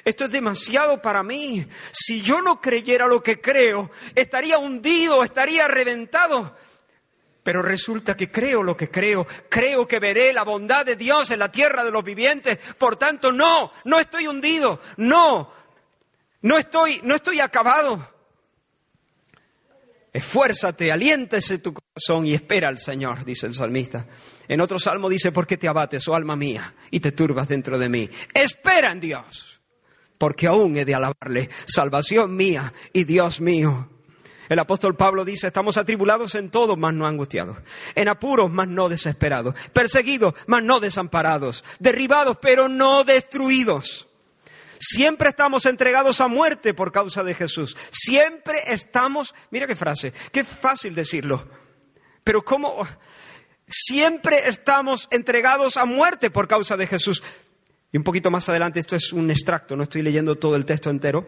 Esto 0.03 0.25
es 0.25 0.31
demasiado 0.31 1.01
para 1.01 1.23
mí. 1.23 1.65
Si 1.91 2.21
yo 2.21 2.41
no 2.41 2.59
creyera 2.59 3.07
lo 3.07 3.21
que 3.21 3.39
creo, 3.39 3.89
estaría 4.15 4.57
hundido, 4.57 5.23
estaría 5.23 5.67
reventado. 5.67 6.55
Pero 7.47 7.61
resulta 7.61 8.13
que 8.13 8.29
creo 8.29 8.61
lo 8.61 8.75
que 8.75 8.91
creo, 8.91 9.25
creo 9.47 9.87
que 9.87 9.99
veré 9.99 10.33
la 10.33 10.43
bondad 10.43 10.85
de 10.85 10.97
Dios 10.97 11.31
en 11.31 11.39
la 11.39 11.49
tierra 11.49 11.85
de 11.85 11.91
los 11.91 12.03
vivientes. 12.03 12.57
Por 12.77 12.97
tanto, 12.97 13.31
no, 13.31 13.71
no 13.85 14.01
estoy 14.01 14.27
hundido, 14.27 14.81
no, 14.97 15.49
no 16.41 16.57
estoy, 16.57 16.99
no 17.05 17.15
estoy 17.15 17.39
acabado. 17.39 18.05
Esfuérzate, 20.11 20.91
aliéntese 20.91 21.59
tu 21.59 21.73
corazón 21.73 22.27
y 22.27 22.33
espera 22.33 22.67
al 22.67 22.79
Señor, 22.79 23.23
dice 23.23 23.47
el 23.47 23.55
salmista. 23.55 24.05
En 24.49 24.59
otro 24.59 24.77
salmo 24.77 25.07
dice, 25.07 25.31
¿por 25.31 25.47
qué 25.47 25.55
te 25.55 25.69
abates, 25.69 26.05
oh 26.09 26.15
alma 26.15 26.35
mía, 26.35 26.75
y 26.91 26.99
te 26.99 27.13
turbas 27.13 27.47
dentro 27.47 27.79
de 27.79 27.87
mí? 27.87 28.09
Espera 28.33 28.91
en 28.91 28.99
Dios, 28.99 29.61
porque 30.17 30.47
aún 30.47 30.75
he 30.75 30.83
de 30.83 30.95
alabarle, 30.95 31.49
salvación 31.65 32.35
mía 32.35 32.73
y 32.91 33.05
Dios 33.05 33.39
mío. 33.39 33.96
El 34.49 34.59
apóstol 34.59 34.95
Pablo 34.95 35.25
dice, 35.25 35.47
estamos 35.47 35.77
atribulados 35.77 36.35
en 36.35 36.49
todo, 36.49 36.77
mas 36.77 36.93
no 36.93 37.05
angustiados, 37.05 37.57
en 37.95 38.07
apuros, 38.07 38.49
mas 38.49 38.67
no 38.67 38.89
desesperados, 38.89 39.55
perseguidos, 39.73 40.33
mas 40.45 40.63
no 40.63 40.79
desamparados, 40.79 41.63
derribados, 41.79 42.37
pero 42.41 42.69
no 42.69 43.03
destruidos. 43.03 44.07
Siempre 44.79 45.29
estamos 45.29 45.65
entregados 45.65 46.21
a 46.21 46.27
muerte 46.27 46.73
por 46.73 46.91
causa 46.91 47.23
de 47.23 47.33
Jesús. 47.33 47.75
Siempre 47.91 48.61
estamos, 48.67 49.33
mira 49.49 49.67
qué 49.67 49.75
frase, 49.75 50.13
qué 50.31 50.43
fácil 50.43 50.95
decirlo, 50.95 51.47
pero 52.23 52.43
cómo, 52.43 52.87
siempre 53.67 54.47
estamos 54.47 55.07
entregados 55.11 55.77
a 55.77 55.85
muerte 55.85 56.29
por 56.29 56.47
causa 56.47 56.77
de 56.77 56.87
Jesús. 56.87 57.23
Y 57.91 57.97
un 57.97 58.03
poquito 58.03 58.29
más 58.29 58.47
adelante, 58.49 58.79
esto 58.79 58.95
es 58.95 59.13
un 59.13 59.31
extracto, 59.31 59.75
no 59.75 59.83
estoy 59.83 60.01
leyendo 60.01 60.35
todo 60.35 60.55
el 60.55 60.65
texto 60.65 60.89
entero, 60.89 61.27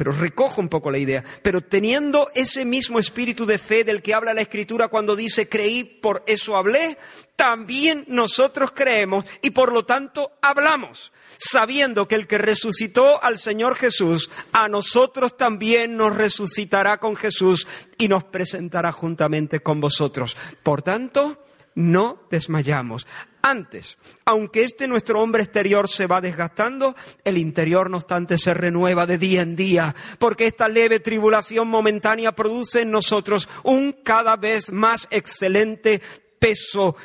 pero 0.00 0.12
recojo 0.12 0.62
un 0.62 0.70
poco 0.70 0.90
la 0.90 0.96
idea. 0.96 1.22
Pero 1.42 1.60
teniendo 1.60 2.28
ese 2.34 2.64
mismo 2.64 2.98
espíritu 2.98 3.44
de 3.44 3.58
fe 3.58 3.84
del 3.84 4.00
que 4.00 4.14
habla 4.14 4.32
la 4.32 4.40
Escritura 4.40 4.88
cuando 4.88 5.14
dice 5.14 5.46
creí, 5.46 5.84
por 5.84 6.24
eso 6.26 6.56
hablé, 6.56 6.96
también 7.36 8.06
nosotros 8.08 8.72
creemos 8.74 9.26
y 9.42 9.50
por 9.50 9.74
lo 9.74 9.84
tanto 9.84 10.32
hablamos, 10.40 11.12
sabiendo 11.36 12.08
que 12.08 12.14
el 12.14 12.26
que 12.26 12.38
resucitó 12.38 13.22
al 13.22 13.36
Señor 13.36 13.74
Jesús, 13.74 14.30
a 14.52 14.68
nosotros 14.68 15.36
también 15.36 15.98
nos 15.98 16.16
resucitará 16.16 16.96
con 16.96 17.14
Jesús 17.14 17.66
y 17.98 18.08
nos 18.08 18.24
presentará 18.24 18.92
juntamente 18.92 19.60
con 19.60 19.82
vosotros. 19.82 20.34
Por 20.62 20.80
tanto, 20.80 21.44
no 21.74 22.22
desmayamos. 22.30 23.06
Antes, 23.42 23.96
aunque 24.26 24.64
este 24.64 24.86
nuestro 24.86 25.20
hombre 25.20 25.42
exterior 25.42 25.88
se 25.88 26.06
va 26.06 26.20
desgastando, 26.20 26.94
el 27.24 27.38
interior 27.38 27.88
no 27.88 27.96
obstante 27.96 28.36
se 28.36 28.52
renueva 28.52 29.06
de 29.06 29.16
día 29.16 29.40
en 29.40 29.56
día, 29.56 29.94
porque 30.18 30.46
esta 30.46 30.68
leve 30.68 31.00
tribulación 31.00 31.68
momentánea 31.68 32.32
produce 32.32 32.82
en 32.82 32.90
nosotros 32.90 33.48
un 33.64 33.92
cada 34.04 34.36
vez 34.36 34.70
más 34.70 35.08
excelente 35.10 36.02
peso 36.38 36.96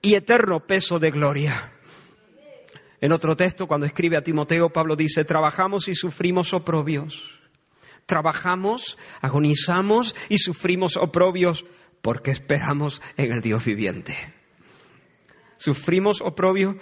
y 0.00 0.14
eterno 0.14 0.66
peso 0.66 0.98
de 0.98 1.10
gloria. 1.10 1.72
En 3.00 3.12
otro 3.12 3.36
texto, 3.36 3.66
cuando 3.66 3.86
escribe 3.86 4.16
a 4.16 4.22
Timoteo, 4.22 4.70
Pablo 4.70 4.96
dice, 4.96 5.24
trabajamos 5.24 5.88
y 5.88 5.94
sufrimos 5.94 6.54
oprobios. 6.54 7.40
Trabajamos, 8.06 8.96
agonizamos 9.20 10.14
y 10.28 10.38
sufrimos 10.38 10.96
oprobios 10.96 11.64
porque 12.00 12.30
esperamos 12.30 13.02
en 13.16 13.32
el 13.32 13.42
Dios 13.42 13.64
viviente 13.64 14.41
sufrimos 15.62 16.20
oprobio 16.20 16.76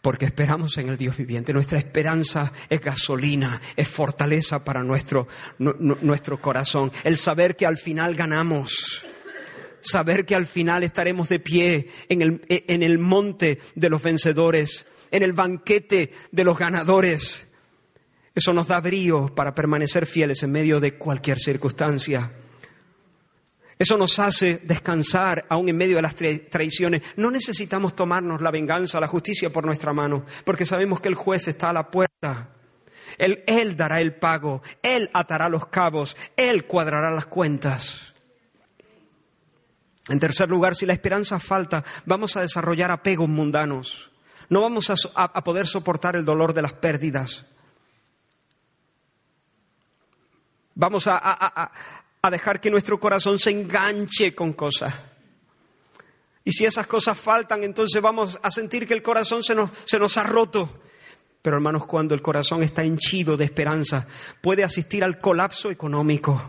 porque 0.00 0.24
esperamos 0.24 0.76
en 0.78 0.88
el 0.88 0.96
Dios 0.96 1.16
viviente. 1.16 1.52
Nuestra 1.52 1.78
esperanza 1.78 2.52
es 2.68 2.80
gasolina, 2.80 3.60
es 3.76 3.86
fortaleza 3.86 4.64
para 4.64 4.82
nuestro, 4.82 5.28
nuestro 5.58 6.40
corazón. 6.40 6.90
El 7.04 7.16
saber 7.16 7.54
que 7.54 7.66
al 7.66 7.78
final 7.78 8.16
ganamos, 8.16 9.04
saber 9.80 10.26
que 10.26 10.34
al 10.34 10.46
final 10.46 10.82
estaremos 10.82 11.28
de 11.28 11.38
pie 11.38 11.88
en 12.08 12.22
el, 12.22 12.44
en 12.48 12.82
el 12.82 12.98
monte 12.98 13.60
de 13.76 13.90
los 13.90 14.02
vencedores, 14.02 14.86
en 15.12 15.22
el 15.22 15.34
banquete 15.34 16.10
de 16.32 16.44
los 16.44 16.58
ganadores. 16.58 17.46
Eso 18.34 18.52
nos 18.52 18.66
da 18.66 18.80
brío 18.80 19.32
para 19.32 19.54
permanecer 19.54 20.06
fieles 20.06 20.42
en 20.42 20.50
medio 20.50 20.80
de 20.80 20.94
cualquier 20.94 21.38
circunstancia. 21.38 22.32
Eso 23.82 23.98
nos 23.98 24.20
hace 24.20 24.60
descansar 24.62 25.44
aún 25.48 25.68
en 25.68 25.76
medio 25.76 25.96
de 25.96 26.02
las 26.02 26.14
traiciones. 26.14 27.02
No 27.16 27.32
necesitamos 27.32 27.96
tomarnos 27.96 28.40
la 28.40 28.52
venganza, 28.52 29.00
la 29.00 29.08
justicia 29.08 29.50
por 29.50 29.66
nuestra 29.66 29.92
mano, 29.92 30.24
porque 30.44 30.64
sabemos 30.64 31.00
que 31.00 31.08
el 31.08 31.16
juez 31.16 31.48
está 31.48 31.70
a 31.70 31.72
la 31.72 31.90
puerta. 31.90 32.50
Él, 33.18 33.76
dará 33.76 34.00
el 34.00 34.14
pago, 34.14 34.62
Él 34.82 35.10
atará 35.12 35.48
los 35.48 35.66
cabos, 35.66 36.16
Él 36.36 36.64
cuadrará 36.68 37.10
las 37.10 37.26
cuentas. 37.26 38.14
En 40.08 40.20
tercer 40.20 40.48
lugar, 40.48 40.76
si 40.76 40.86
la 40.86 40.92
esperanza 40.92 41.40
falta, 41.40 41.82
vamos 42.06 42.36
a 42.36 42.42
desarrollar 42.42 42.92
apegos 42.92 43.28
mundanos. 43.28 44.12
No 44.48 44.60
vamos 44.60 44.92
a 45.12 45.42
poder 45.42 45.66
soportar 45.66 46.14
el 46.14 46.24
dolor 46.24 46.54
de 46.54 46.62
las 46.62 46.74
pérdidas. 46.74 47.46
Vamos 50.74 51.06
a, 51.06 51.70
a 52.24 52.30
dejar 52.30 52.60
que 52.60 52.70
nuestro 52.70 53.00
corazón 53.00 53.40
se 53.40 53.50
enganche 53.50 54.32
con 54.32 54.52
cosas. 54.52 54.94
Y 56.44 56.52
si 56.52 56.64
esas 56.64 56.86
cosas 56.86 57.18
faltan, 57.18 57.64
entonces 57.64 58.00
vamos 58.00 58.38
a 58.40 58.48
sentir 58.48 58.86
que 58.86 58.94
el 58.94 59.02
corazón 59.02 59.42
se 59.42 59.56
nos, 59.56 59.70
se 59.86 59.98
nos 59.98 60.16
ha 60.16 60.22
roto. 60.22 60.82
Pero 61.42 61.56
hermanos, 61.56 61.84
cuando 61.84 62.14
el 62.14 62.22
corazón 62.22 62.62
está 62.62 62.84
henchido 62.84 63.36
de 63.36 63.44
esperanza, 63.44 64.06
puede 64.40 64.62
asistir 64.62 65.02
al 65.02 65.18
colapso 65.18 65.68
económico. 65.68 66.48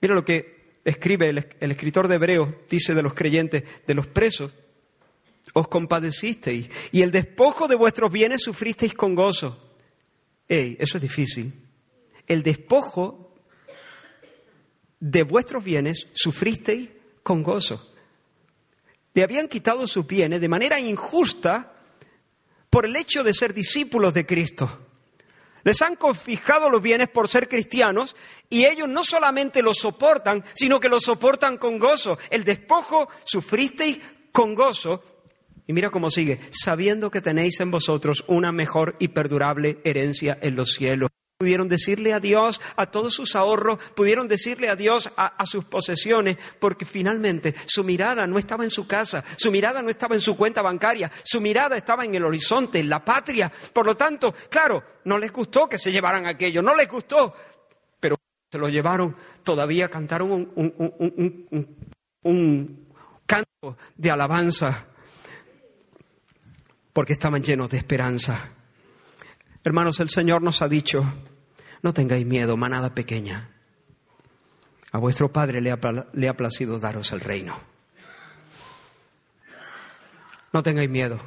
Mira 0.00 0.14
lo 0.14 0.24
que 0.24 0.78
escribe 0.82 1.28
el, 1.28 1.46
el 1.60 1.70
escritor 1.72 2.08
de 2.08 2.14
Hebreos, 2.14 2.48
dice 2.70 2.94
de 2.94 3.02
los 3.02 3.12
creyentes, 3.12 3.64
de 3.86 3.94
los 3.94 4.06
presos. 4.06 4.50
Os 5.52 5.68
compadecisteis 5.68 6.70
y 6.90 7.02
el 7.02 7.10
despojo 7.10 7.68
de 7.68 7.74
vuestros 7.74 8.10
bienes 8.10 8.40
sufristeis 8.40 8.94
con 8.94 9.14
gozo. 9.14 9.76
Ey, 10.48 10.78
eso 10.80 10.96
es 10.96 11.02
difícil 11.02 11.62
el 12.26 12.42
despojo 12.42 13.34
de 15.00 15.22
vuestros 15.24 15.64
bienes 15.64 16.06
sufristeis 16.12 16.88
con 17.22 17.42
gozo. 17.42 17.92
Le 19.14 19.22
habían 19.22 19.48
quitado 19.48 19.86
sus 19.86 20.06
bienes 20.06 20.40
de 20.40 20.48
manera 20.48 20.78
injusta 20.78 21.72
por 22.70 22.86
el 22.86 22.96
hecho 22.96 23.22
de 23.24 23.34
ser 23.34 23.52
discípulos 23.52 24.14
de 24.14 24.24
Cristo. 24.24 24.86
Les 25.64 25.80
han 25.82 25.96
confiscado 25.96 26.70
los 26.70 26.82
bienes 26.82 27.08
por 27.08 27.28
ser 27.28 27.48
cristianos 27.48 28.16
y 28.48 28.64
ellos 28.64 28.88
no 28.88 29.04
solamente 29.04 29.62
lo 29.62 29.74
soportan, 29.74 30.44
sino 30.54 30.80
que 30.80 30.88
lo 30.88 30.98
soportan 30.98 31.58
con 31.58 31.78
gozo. 31.78 32.18
El 32.30 32.44
despojo 32.44 33.08
sufristeis 33.24 33.98
con 34.32 34.54
gozo. 34.54 35.02
Y 35.66 35.72
mira 35.72 35.90
cómo 35.90 36.10
sigue, 36.10 36.40
sabiendo 36.50 37.10
que 37.10 37.20
tenéis 37.20 37.60
en 37.60 37.70
vosotros 37.70 38.24
una 38.26 38.50
mejor 38.50 38.96
y 38.98 39.08
perdurable 39.08 39.80
herencia 39.84 40.36
en 40.40 40.56
los 40.56 40.72
cielos 40.72 41.10
pudieron 41.42 41.66
decirle 41.66 42.12
adiós 42.12 42.60
a 42.76 42.86
todos 42.86 43.14
sus 43.14 43.34
ahorros, 43.34 43.76
pudieron 43.96 44.28
decirle 44.28 44.68
adiós 44.68 45.10
a, 45.16 45.26
a, 45.26 45.44
sus 45.44 45.64
posesiones, 45.64 46.36
porque 46.60 46.84
finalmente 46.84 47.52
su 47.66 47.82
mirada 47.82 48.28
no 48.28 48.38
estaba 48.38 48.62
en 48.62 48.70
su 48.70 48.86
casa, 48.86 49.24
su 49.36 49.50
mirada 49.50 49.82
no 49.82 49.90
estaba 49.90 50.14
en 50.14 50.20
su 50.20 50.36
cuenta 50.36 50.62
bancaria, 50.62 51.10
su 51.24 51.40
mirada 51.40 51.76
estaba 51.76 52.04
en 52.04 52.14
el 52.14 52.24
horizonte, 52.24 52.78
en 52.78 52.88
la 52.88 53.04
patria. 53.04 53.50
Por 53.72 53.86
lo 53.86 53.96
tanto, 53.96 54.32
claro, 54.48 54.84
no 55.04 55.18
les 55.18 55.32
gustó 55.32 55.68
que 55.68 55.78
se 55.80 55.90
llevaran 55.90 56.26
aquello, 56.26 56.62
no 56.62 56.76
les 56.76 56.86
gustó, 56.86 57.34
pero 57.98 58.14
se 58.48 58.58
lo 58.58 58.68
llevaron, 58.68 59.16
todavía 59.42 59.88
cantaron 59.88 60.30
un, 60.30 60.52
un, 60.54 60.72
un, 61.50 61.76
un 62.22 62.88
canto 63.26 63.76
de 63.96 64.10
alabanza. 64.12 64.86
porque 66.92 67.14
estaban 67.14 67.42
llenos 67.42 67.68
de 67.68 67.78
esperanza. 67.78 68.52
Hermanos, 69.64 69.98
el 69.98 70.08
Señor 70.08 70.40
nos 70.40 70.62
ha 70.62 70.68
dicho, 70.68 71.04
no 71.82 71.92
tengáis 71.92 72.24
miedo, 72.24 72.56
manada 72.56 72.94
pequeña. 72.94 73.50
A 74.92 74.98
vuestro 74.98 75.32
Padre 75.32 75.60
le 75.60 75.70
ha, 75.70 76.36
placido 76.36 76.78
daros 76.78 77.12
el 77.12 77.20
reino. 77.20 77.60
No 80.52 80.62
tengáis 80.62 80.90
miedo, 80.90 81.18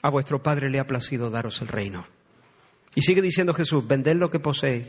a 0.00 0.10
vuestro 0.10 0.42
Padre 0.42 0.70
le 0.70 0.78
ha 0.78 0.86
placido 0.86 1.28
daros 1.28 1.60
el 1.60 1.68
reino. 1.68 2.06
Y 2.94 3.02
sigue 3.02 3.20
diciendo 3.20 3.52
Jesús, 3.52 3.86
vended 3.86 4.16
lo 4.16 4.30
que 4.30 4.40
poseéis 4.40 4.86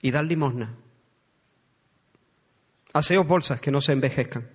y 0.00 0.10
dad 0.10 0.24
limosna. 0.24 0.74
Haceos 2.92 3.26
bolsas 3.26 3.60
que 3.60 3.70
no 3.70 3.80
se 3.80 3.92
envejezcan. 3.92 4.48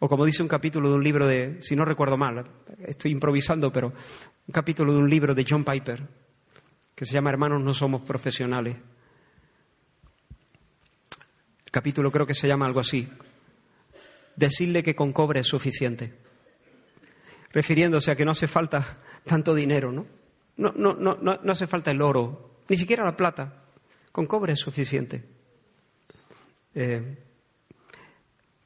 O 0.00 0.08
como 0.08 0.24
dice 0.24 0.42
un 0.42 0.48
capítulo 0.48 0.90
de 0.90 0.96
un 0.96 1.04
libro 1.04 1.26
de, 1.26 1.62
si 1.62 1.76
no 1.76 1.84
recuerdo 1.84 2.16
mal, 2.16 2.44
estoy 2.78 3.12
improvisando, 3.12 3.72
pero 3.72 3.92
un 4.46 4.52
capítulo 4.52 4.92
de 4.92 4.98
un 4.98 5.08
libro 5.08 5.34
de 5.34 5.44
John 5.48 5.64
Piper, 5.64 6.06
que 6.94 7.06
se 7.06 7.14
llama 7.14 7.30
Hermanos 7.30 7.62
no 7.62 7.72
somos 7.72 8.02
profesionales. 8.02 8.76
El 11.64 11.72
capítulo 11.72 12.12
creo 12.12 12.26
que 12.26 12.34
se 12.34 12.46
llama 12.46 12.66
algo 12.66 12.80
así. 12.80 13.08
Decirle 14.36 14.82
que 14.82 14.94
con 14.94 15.12
cobre 15.12 15.40
es 15.40 15.46
suficiente. 15.46 16.14
Refiriéndose 17.52 18.10
a 18.10 18.16
que 18.16 18.24
no 18.24 18.32
hace 18.32 18.48
falta 18.48 18.98
tanto 19.24 19.54
dinero, 19.54 19.92
¿no? 19.92 20.06
No, 20.56 20.72
no, 20.76 20.94
no, 20.94 21.16
no, 21.20 21.52
hace 21.52 21.66
falta 21.66 21.90
el 21.90 22.02
oro, 22.02 22.60
ni 22.68 22.76
siquiera 22.76 23.04
la 23.04 23.16
plata. 23.16 23.64
Con 24.12 24.26
cobre 24.26 24.52
es 24.52 24.60
suficiente. 24.60 25.24
Eh, 26.74 27.18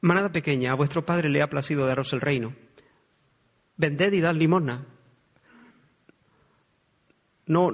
manada 0.01 0.31
pequeña, 0.31 0.71
a 0.71 0.75
vuestro 0.75 1.05
padre 1.05 1.29
le 1.29 1.41
ha 1.41 1.49
placido 1.49 1.87
daros 1.87 2.13
el 2.13 2.21
reino. 2.21 2.53
Vended 3.77 4.13
y 4.13 4.21
dad 4.21 4.35
limosna. 4.35 4.85
No, 7.49 7.71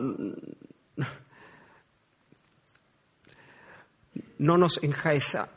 no 4.37 4.57
nos 4.57 4.81
enjaeza. 4.81 5.49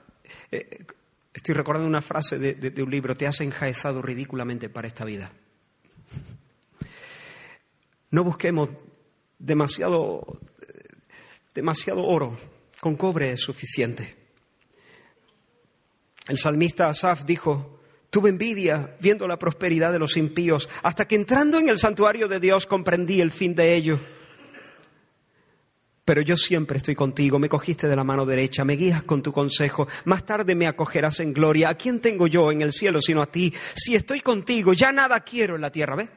Eh, 0.51 0.87
estoy 1.33 1.55
recordando 1.55 1.89
una 1.89 2.03
frase 2.03 2.37
de, 2.39 2.55
de, 2.55 2.83
un 2.83 2.91
libro, 2.91 3.16
te 3.16 3.29
has 3.29 3.41
enjaezado 3.41 4.03
ridículamente 4.03 4.69
para 4.69 4.89
esta 4.89 5.05
vida. 5.05 5.31
No 8.11 8.25
busquemos 8.25 8.71
demasiado, 9.39 10.41
demasiado 11.55 12.05
oro, 12.05 12.37
con 12.81 12.97
cobre 12.97 13.31
es 13.31 13.41
suficiente. 13.41 14.16
El 16.27 16.39
salmista 16.39 16.89
Asaf 16.89 17.25
dijo, 17.25 17.78
tuve 18.11 18.30
envidia 18.30 18.96
viendo 19.00 19.26
la 19.28 19.38
prosperidad 19.38 19.92
de 19.92 19.98
los 19.98 20.16
impíos, 20.16 20.68
hasta 20.82 21.06
que 21.06 21.16
entrando 21.16 21.59
en 21.59 21.68
el 21.68 21.78
santuario 21.78 22.28
de 22.28 22.40
Dios 22.40 22.66
comprendí 22.66 23.20
el 23.20 23.30
fin 23.30 23.54
de 23.54 23.74
ello. 23.74 24.00
Pero 26.04 26.22
yo 26.22 26.38
siempre 26.38 26.78
estoy 26.78 26.94
contigo, 26.94 27.38
me 27.38 27.50
cogiste 27.50 27.86
de 27.86 27.94
la 27.94 28.02
mano 28.02 28.24
derecha, 28.24 28.64
me 28.64 28.76
guías 28.76 29.04
con 29.04 29.22
tu 29.22 29.30
consejo, 29.30 29.86
más 30.06 30.24
tarde 30.24 30.54
me 30.54 30.66
acogerás 30.66 31.20
en 31.20 31.34
gloria. 31.34 31.68
¿A 31.68 31.74
quién 31.74 32.00
tengo 32.00 32.26
yo 32.26 32.50
en 32.50 32.62
el 32.62 32.72
cielo 32.72 33.02
sino 33.02 33.20
a 33.20 33.30
ti? 33.30 33.52
Si 33.74 33.94
estoy 33.94 34.22
contigo, 34.22 34.72
ya 34.72 34.90
nada 34.90 35.20
quiero 35.20 35.56
en 35.56 35.61
la 35.61 35.70
tierra, 35.70 35.96
¿ves? 35.96 36.09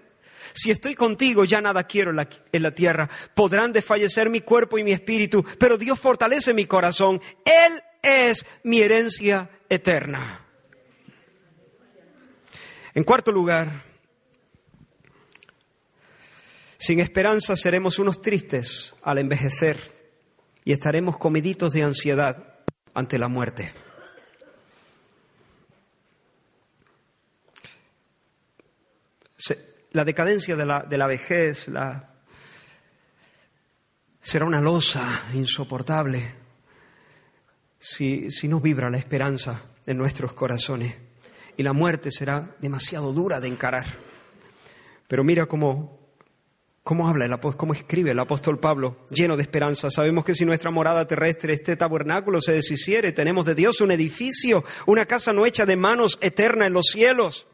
Si 0.54 0.72
estoy 0.72 0.96
contigo, 0.96 1.44
ya 1.44 1.60
nada 1.62 1.84
quiero 1.86 2.12
en 2.12 2.64
la, 2.64 2.72
tierra. 2.72 3.10
Podrán 3.34 3.74
desfallecer 3.74 4.30
mi 4.30 4.42
cuerpo 4.42 4.78
y 4.78 4.84
mi 4.84 4.92
espíritu, 4.92 5.44
pero 5.60 5.78
Dios 5.78 6.00
fortalece 6.00 6.54
mi 6.54 6.66
corazón. 6.66 7.22
Él 7.46 7.82
es 8.02 8.46
mi 8.64 8.80
herencia 8.80 9.50
eterna. 9.70 10.51
En 12.94 13.04
cuarto 13.04 13.32
lugar, 13.32 13.84
sin 16.78 17.00
esperanza 17.00 17.56
seremos 17.56 18.00
unos 18.00 18.22
tristes 18.22 18.96
al 19.04 19.20
envejecer 19.20 19.80
y 20.66 20.74
estaremos 20.74 21.18
comiditos 21.18 21.74
de 21.74 21.84
ansiedad 21.84 22.60
ante 22.94 23.18
la 23.18 23.28
muerte. 23.28 23.72
la 29.94 30.06
decadencia 30.06 30.56
de 30.56 30.66
la, 30.66 30.82
de 30.82 30.98
la 30.98 31.06
vejez 31.06 31.68
será 34.22 34.46
una 34.46 34.62
losa 34.62 35.24
insoportable 35.34 36.34
si, 37.78 38.32
si 38.32 38.48
no 38.48 38.60
vibra 38.62 38.90
la 38.90 38.98
esperanza 38.98 39.62
en 39.86 39.98
nuestros 39.98 40.34
corazones. 40.34 40.96
Y 41.62 41.64
la 41.64 41.74
muerte 41.74 42.10
será 42.10 42.56
demasiado 42.60 43.14
dura 43.14 43.40
de 43.40 43.48
encarar. 43.48 43.86
Pero 45.08 45.24
mira 45.24 45.46
cómo, 45.46 46.10
cómo 46.82 47.08
habla 47.08 47.26
el 47.26 47.34
apóstol, 47.34 47.60
cómo 47.60 47.74
escribe 47.74 48.10
el 48.10 48.20
apóstol 48.20 48.60
Pablo, 48.60 49.06
lleno 49.12 49.38
de 49.38 49.44
esperanza. 49.44 49.92
Sabemos 49.92 50.26
que 50.26 50.34
si 50.34 50.44
nuestra 50.44 50.72
morada 50.72 51.06
terrestre, 51.06 51.54
este 51.54 51.76
tabernáculo 51.76 52.42
se 52.42 52.54
deshiciere, 52.54 53.12
tenemos 53.12 53.46
de 53.46 53.54
Dios 53.54 53.80
un 53.80 53.92
edificio, 53.92 54.64
una 54.88 55.06
casa 55.06 55.34
no 55.34 55.46
hecha 55.46 55.68
de 55.68 55.76
manos 55.76 56.18
eterna 56.22 56.66
en 56.66 56.74
los 56.74 56.88
cielos. 56.88 57.46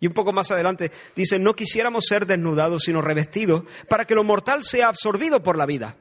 Y 0.00 0.06
un 0.06 0.14
poco 0.14 0.32
más 0.32 0.50
adelante 0.50 0.90
dice, 1.14 1.38
no 1.38 1.54
quisiéramos 1.54 2.06
ser 2.06 2.24
desnudados, 2.24 2.84
sino 2.84 3.02
revestidos, 3.02 3.64
para 3.90 4.06
que 4.06 4.14
lo 4.14 4.24
mortal 4.24 4.64
sea 4.64 4.88
absorbido 4.88 5.42
por 5.42 5.58
la 5.58 5.66
vida. 5.66 5.98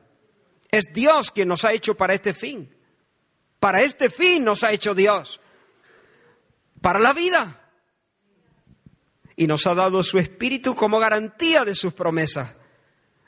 Es 0.72 0.86
Dios 0.94 1.32
quien 1.32 1.50
nos 1.50 1.66
ha 1.66 1.74
hecho 1.74 1.98
para 1.98 2.14
este 2.14 2.32
fin. 2.32 2.74
Para 3.60 3.82
este 3.82 4.10
fin 4.10 4.46
nos 4.46 4.64
ha 4.64 4.72
hecho 4.72 4.96
Dios. 4.96 5.42
Para 6.82 7.00
la 7.00 7.14
vida. 7.14 7.60
Y 9.36 9.48
nos 9.48 9.66
ha 9.68 9.74
dado 9.74 10.04
su 10.04 10.20
espíritu 10.20 10.76
como 10.76 11.00
garantía 11.00 11.64
de 11.66 11.76
sus 11.76 11.94
promesas. 11.94 12.56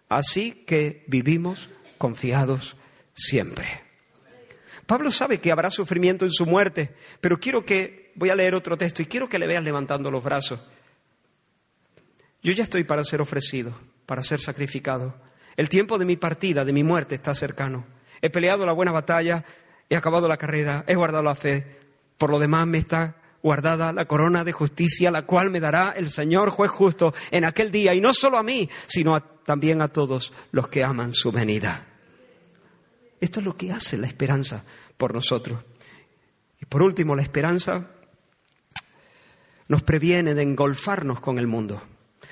Así 0.10 0.64
que 0.66 1.06
vivimos 1.08 1.70
confiados 1.97 2.76
siempre. 3.14 3.82
Pablo 4.86 5.10
sabe 5.10 5.39
que 5.39 5.54
habrá 5.54 5.72
sufrimiento 5.72 6.26
en 6.26 6.32
su 6.32 6.45
muerte, 6.45 6.93
pero 7.22 7.39
quiero 7.39 7.64
que, 7.64 8.12
voy 8.16 8.30
a 8.30 8.36
leer 8.36 8.56
otro 8.56 8.78
texto 8.78 9.02
y 9.02 9.06
quiero 9.06 9.30
que 9.30 9.39
le 9.39 9.47
vean 9.47 9.64
levantando 9.64 10.12
los 10.12 10.22
brazos. 10.22 10.60
Yo 12.43 12.52
ya 12.52 12.64
estoy 12.64 12.84
para 12.84 13.06
ser 13.06 13.22
ofrecido, 13.22 13.74
para 14.06 14.22
ser 14.22 14.41
sacrificado. 14.41 15.16
El 15.56 15.70
tiempo 15.70 15.97
de 15.97 16.04
mi 16.04 16.18
partida, 16.18 16.66
de 16.66 16.74
mi 16.74 16.84
muerte, 16.84 17.16
está 17.16 17.34
cercano. 17.36 17.86
He 18.22 18.30
peleado 18.30 18.66
la 18.66 18.74
buena 18.74 18.91
batalla, 18.91 19.45
he 19.89 19.95
acabado 19.95 20.28
la 20.28 20.38
carrera, 20.38 20.84
he 20.88 20.95
guardado 20.95 21.24
la 21.24 21.36
fe. 21.36 21.78
Por 22.18 22.30
lo 22.30 22.39
demás 22.39 22.68
me 22.68 22.80
está 22.80 23.21
guardada 23.44 23.92
la 23.94 24.06
corona 24.06 24.44
de 24.44 24.52
justicia, 24.52 25.12
la 25.12 25.26
cual 25.26 25.50
me 25.50 25.60
dará 25.60 25.94
el 25.96 26.12
Señor 26.12 26.50
juez 26.50 26.72
justo 26.72 27.14
en 27.32 27.46
aquel 27.46 27.72
día, 27.72 27.94
y 27.94 28.02
no 28.02 28.14
solo 28.14 28.38
a 28.38 28.44
mí, 28.44 28.70
sino 28.88 29.22
también 29.22 29.82
a 29.82 29.88
todos 29.88 30.32
los 30.52 30.68
que 30.68 30.84
aman 30.84 31.14
su 31.14 31.32
venida. 31.32 31.88
Esto 33.20 33.39
es 33.39 33.46
lo 33.46 33.56
que 33.56 33.72
hace 33.72 33.98
la 33.98 34.08
esperanza 34.08 34.64
por 34.98 35.14
nosotros. 35.14 35.64
Y 36.60 36.66
por 36.66 36.82
último, 36.82 37.16
la 37.16 37.22
esperanza 37.22 37.88
nos 39.68 39.84
previene 39.84 40.34
de 40.34 40.44
engolfarnos 40.44 41.20
con 41.20 41.38
el 41.38 41.48
mundo. 41.48 41.82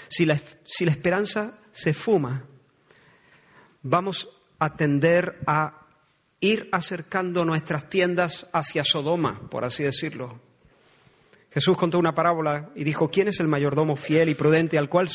Si 0.08 0.26
la, 0.26 0.40
si 0.66 0.86
la 0.86 0.92
esperanza 0.92 1.60
se 1.72 1.94
fuma, 1.94 2.44
vamos 3.84 4.30
a 4.60 4.76
tender 4.76 5.40
a 5.46 5.86
ir 6.40 6.70
acercando 6.72 7.46
nuestras 7.46 7.90
tiendas 7.90 8.48
hacia 8.54 8.84
Sodoma, 8.84 9.40
por 9.50 9.66
así 9.66 9.84
decirlo. 9.84 10.49
Jesús 11.52 11.78
contó 11.78 11.98
una 11.98 12.14
parábola 12.14 12.70
y 12.76 12.84
dijo, 12.84 13.10
¿quién 13.10 13.28
es 13.28 13.40
el 13.40 13.48
mayordomo 13.48 13.96
fiel 13.96 14.30
y 14.30 14.36
prudente 14.36 14.78
al 14.78 14.90
cual 14.90 15.10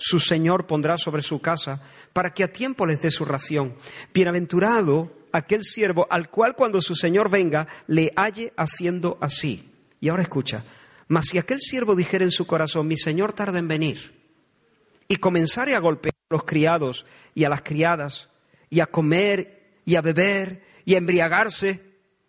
su 0.00 0.18
Señor 0.18 0.66
pondrá 0.66 0.96
sobre 0.96 1.20
su 1.20 1.40
casa, 1.40 1.82
para 2.14 2.32
que 2.32 2.42
a 2.42 2.50
tiempo 2.50 2.86
les 2.86 3.02
dé 3.02 3.10
su 3.10 3.26
ración. 3.26 3.76
Bienaventurado 4.14 5.12
aquel 5.30 5.62
siervo 5.62 6.06
al 6.10 6.30
cual 6.30 6.56
cuando 6.56 6.80
su 6.80 6.96
Señor 6.96 7.28
venga 7.28 7.68
le 7.86 8.10
halle 8.16 8.54
haciendo 8.56 9.18
así. 9.20 9.70
Y 10.00 10.08
ahora 10.08 10.22
escucha, 10.22 10.64
mas 11.06 11.26
si 11.26 11.36
aquel 11.36 11.60
siervo 11.60 11.94
dijera 11.94 12.24
en 12.24 12.30
su 12.30 12.46
corazón, 12.46 12.88
mi 12.88 12.96
Señor 12.96 13.34
tarda 13.34 13.58
en 13.58 13.68
venir, 13.68 14.18
y 15.06 15.16
comenzare 15.16 15.74
a 15.74 15.80
golpear 15.80 16.14
a 16.14 16.34
los 16.34 16.44
criados 16.44 17.04
y 17.34 17.44
a 17.44 17.50
las 17.50 17.60
criadas, 17.60 18.30
y 18.70 18.80
a 18.80 18.86
comer 18.86 19.82
y 19.84 19.96
a 19.96 20.00
beber 20.00 20.64
y 20.86 20.94
a 20.94 20.98
embriagarse, 20.98 21.82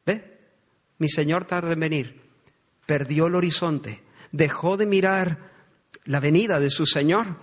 ¿ve? 0.05 0.39
Mi 0.97 1.07
Señor 1.07 1.45
tarda 1.45 1.71
en 1.71 1.79
venir. 1.79 2.20
Perdió 2.91 3.27
el 3.27 3.35
horizonte, 3.35 4.03
dejó 4.33 4.75
de 4.75 4.85
mirar 4.85 5.37
la 6.03 6.19
venida 6.19 6.59
de 6.59 6.69
su 6.69 6.85
Señor 6.85 7.37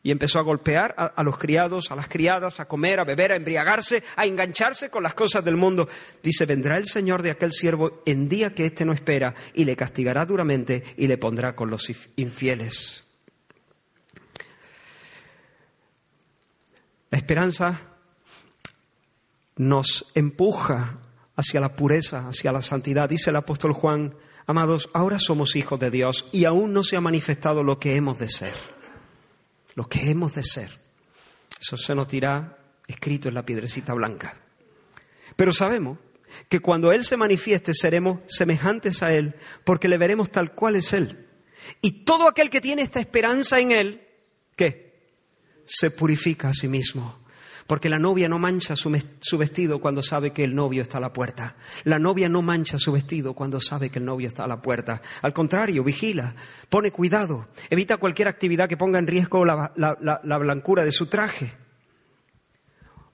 y 0.00 0.12
empezó 0.12 0.38
a 0.38 0.42
golpear 0.42 0.94
a, 0.96 1.24
los 1.24 1.38
criados, 1.38 1.90
a 1.90 1.96
las 1.96 2.06
criadas, 2.06 2.60
a 2.60 2.68
comer, 2.68 3.00
a 3.00 3.04
beber, 3.04 3.32
a 3.32 3.34
embriagarse, 3.34 4.04
a 4.14 4.26
engancharse 4.26 4.88
con 4.88 5.02
las 5.02 5.14
cosas 5.14 5.44
del 5.44 5.56
mundo. 5.56 5.88
Dice, 6.22 6.46
vendrá 6.46 6.76
el 6.76 6.86
Señor 6.86 7.22
de 7.22 7.32
aquel 7.32 7.50
siervo 7.50 8.00
en 8.06 8.28
día 8.28 8.54
que 8.54 8.64
éste 8.64 8.84
no 8.84 8.92
espera 8.92 9.34
y 9.54 9.64
le 9.64 9.74
castigará 9.74 10.24
duramente 10.24 10.84
y 10.96 11.08
le 11.08 11.18
pondrá 11.18 11.56
con 11.56 11.68
los 11.68 11.90
infieles. 12.14 13.02
La 17.10 17.18
esperanza 17.18 17.80
nos 19.56 20.06
empuja 20.14 21.00
hacia 21.34 21.58
la 21.58 21.74
pureza, 21.74 22.28
hacia 22.28 22.52
la 22.52 22.62
santidad. 22.62 23.08
Dice 23.08 23.30
el 23.30 23.36
apóstol 23.36 23.72
Juan, 23.72 24.14
Amados, 24.46 24.88
ahora 24.92 25.18
somos 25.18 25.56
hijos 25.56 25.78
de 25.80 25.90
Dios 25.90 26.26
y 26.30 26.44
aún 26.44 26.72
no 26.72 26.84
se 26.84 26.96
ha 26.96 27.00
manifestado 27.00 27.64
lo 27.64 27.80
que 27.80 27.96
hemos 27.96 28.18
de 28.18 28.28
ser. 28.28 28.54
Lo 29.74 29.88
que 29.88 30.08
hemos 30.10 30.34
de 30.34 30.44
ser. 30.44 30.70
Eso 31.60 31.76
se 31.76 31.94
nos 31.94 32.08
dirá 32.08 32.58
escrito 32.86 33.28
en 33.28 33.34
la 33.34 33.44
piedrecita 33.44 33.92
blanca. 33.92 34.36
Pero 35.34 35.52
sabemos 35.52 35.98
que 36.48 36.60
cuando 36.60 36.92
Él 36.92 37.04
se 37.04 37.16
manifieste 37.16 37.74
seremos 37.74 38.20
semejantes 38.28 39.02
a 39.02 39.12
Él 39.12 39.34
porque 39.64 39.88
le 39.88 39.98
veremos 39.98 40.30
tal 40.30 40.52
cual 40.52 40.76
es 40.76 40.92
Él. 40.92 41.26
Y 41.82 42.04
todo 42.04 42.28
aquel 42.28 42.48
que 42.48 42.60
tiene 42.60 42.82
esta 42.82 43.00
esperanza 43.00 43.58
en 43.58 43.72
Él, 43.72 44.06
¿qué? 44.54 45.10
Se 45.64 45.90
purifica 45.90 46.50
a 46.50 46.54
sí 46.54 46.68
mismo 46.68 47.25
porque 47.66 47.88
la 47.88 47.98
novia 47.98 48.28
no 48.28 48.38
mancha 48.38 48.76
su, 48.76 48.90
vestido 49.38 49.80
cuando 49.80 50.02
sabe 50.02 50.32
que 50.32 50.44
el 50.44 50.54
novio 50.54 50.82
está 50.82 50.98
a 50.98 51.00
la 51.00 51.12
puerta. 51.12 51.56
La 51.84 51.98
novia 51.98 52.28
no 52.28 52.42
mancha 52.42 52.78
su 52.78 52.92
vestido 52.92 53.34
cuando 53.34 53.60
sabe 53.60 53.90
que 53.90 53.98
el 53.98 54.04
novio 54.04 54.28
está 54.28 54.44
a 54.44 54.48
la 54.48 54.62
puerta. 54.62 55.02
Al 55.22 55.32
contrario, 55.32 55.82
vigila, 55.82 56.34
pone 56.68 56.90
cuidado, 56.90 57.48
evita 57.70 57.96
cualquier 57.96 58.28
actividad 58.28 58.68
que 58.68 58.76
ponga 58.76 58.98
en 58.98 59.06
riesgo 59.06 59.44
la, 59.44 59.72
la 59.76 60.38
blancura 60.38 60.84
de 60.84 60.92
su 60.92 61.06
traje. 61.06 61.52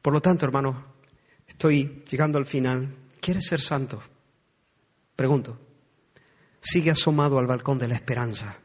Por 0.03 0.13
lo 0.13 0.21
tanto, 0.21 0.45
hermano, 0.45 0.85
estoy 1.47 2.05
llegando 2.11 2.39
al 2.39 2.47
final. 2.47 2.89
¿Quieres 3.21 3.47
ser 3.47 3.61
santo? 3.61 4.03
Pregunto. 5.17 5.59
Sigue 6.61 6.91
asomado 6.91 7.39
al 7.39 7.47
balcón 7.47 7.79
de 7.79 7.89
la 7.89 7.95
esperanza. 7.95 8.57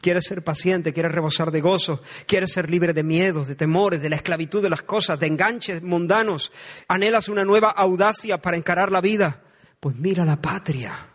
Quieres 0.00 0.24
ser 0.24 0.42
paciente, 0.42 0.92
quieres 0.92 1.12
rebosar 1.12 1.50
de 1.50 1.60
gozo, 1.60 2.02
quieres 2.26 2.52
ser 2.52 2.70
libre 2.70 2.94
de 2.94 3.02
miedos, 3.02 3.48
de 3.48 3.54
temores, 3.54 4.00
de 4.00 4.08
la 4.08 4.16
esclavitud 4.16 4.62
de 4.62 4.70
las 4.70 4.82
cosas, 4.82 5.20
de 5.20 5.26
enganches 5.26 5.82
mundanos. 5.82 6.52
Anhelas 6.88 7.28
una 7.28 7.44
nueva 7.44 7.70
audacia 7.70 8.40
para 8.40 8.56
encarar 8.56 8.90
la 8.90 9.02
vida. 9.02 9.42
Pues 9.78 9.96
mira 9.96 10.24
la 10.24 10.40
patria, 10.40 11.10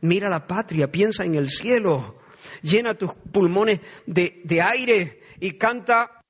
mira 0.00 0.30
la 0.30 0.46
patria, 0.46 0.90
piensa 0.90 1.24
en 1.24 1.34
el 1.34 1.50
cielo, 1.50 2.20
llena 2.62 2.94
tus 2.94 3.12
pulmones 3.14 3.80
de, 4.06 4.40
de 4.44 4.62
aire 4.62 5.22
y 5.40 5.52
canta 5.52 6.22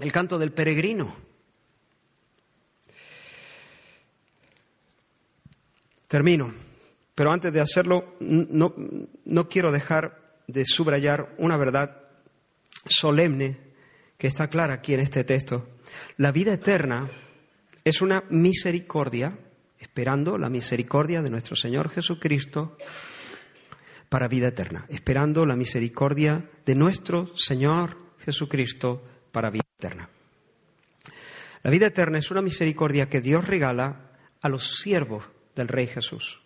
el 0.00 0.12
canto 0.12 0.38
del 0.38 0.52
peregrino. 0.52 1.14
Termino, 6.08 6.54
pero 7.14 7.32
antes 7.32 7.52
de 7.52 7.60
hacerlo 7.60 8.14
no, 8.20 8.74
no 9.24 9.48
quiero 9.48 9.72
dejar 9.72 10.23
de 10.46 10.64
subrayar 10.64 11.34
una 11.38 11.56
verdad 11.56 12.02
solemne 12.86 13.58
que 14.18 14.26
está 14.26 14.48
clara 14.48 14.74
aquí 14.74 14.94
en 14.94 15.00
este 15.00 15.24
texto. 15.24 15.68
La 16.16 16.32
vida 16.32 16.54
eterna 16.54 17.10
es 17.84 18.00
una 18.00 18.24
misericordia, 18.30 19.38
esperando 19.78 20.38
la 20.38 20.48
misericordia 20.48 21.22
de 21.22 21.30
nuestro 21.30 21.56
Señor 21.56 21.90
Jesucristo 21.90 22.76
para 24.08 24.28
vida 24.28 24.48
eterna, 24.48 24.86
esperando 24.88 25.44
la 25.44 25.56
misericordia 25.56 26.48
de 26.64 26.74
nuestro 26.74 27.36
Señor 27.36 27.98
Jesucristo 28.24 29.02
para 29.32 29.50
vida 29.50 29.64
eterna. 29.78 30.08
La 31.62 31.70
vida 31.70 31.86
eterna 31.86 32.18
es 32.18 32.30
una 32.30 32.42
misericordia 32.42 33.08
que 33.08 33.20
Dios 33.20 33.46
regala 33.46 34.12
a 34.40 34.48
los 34.48 34.76
siervos 34.76 35.24
del 35.56 35.68
Rey 35.68 35.86
Jesús. 35.86 36.43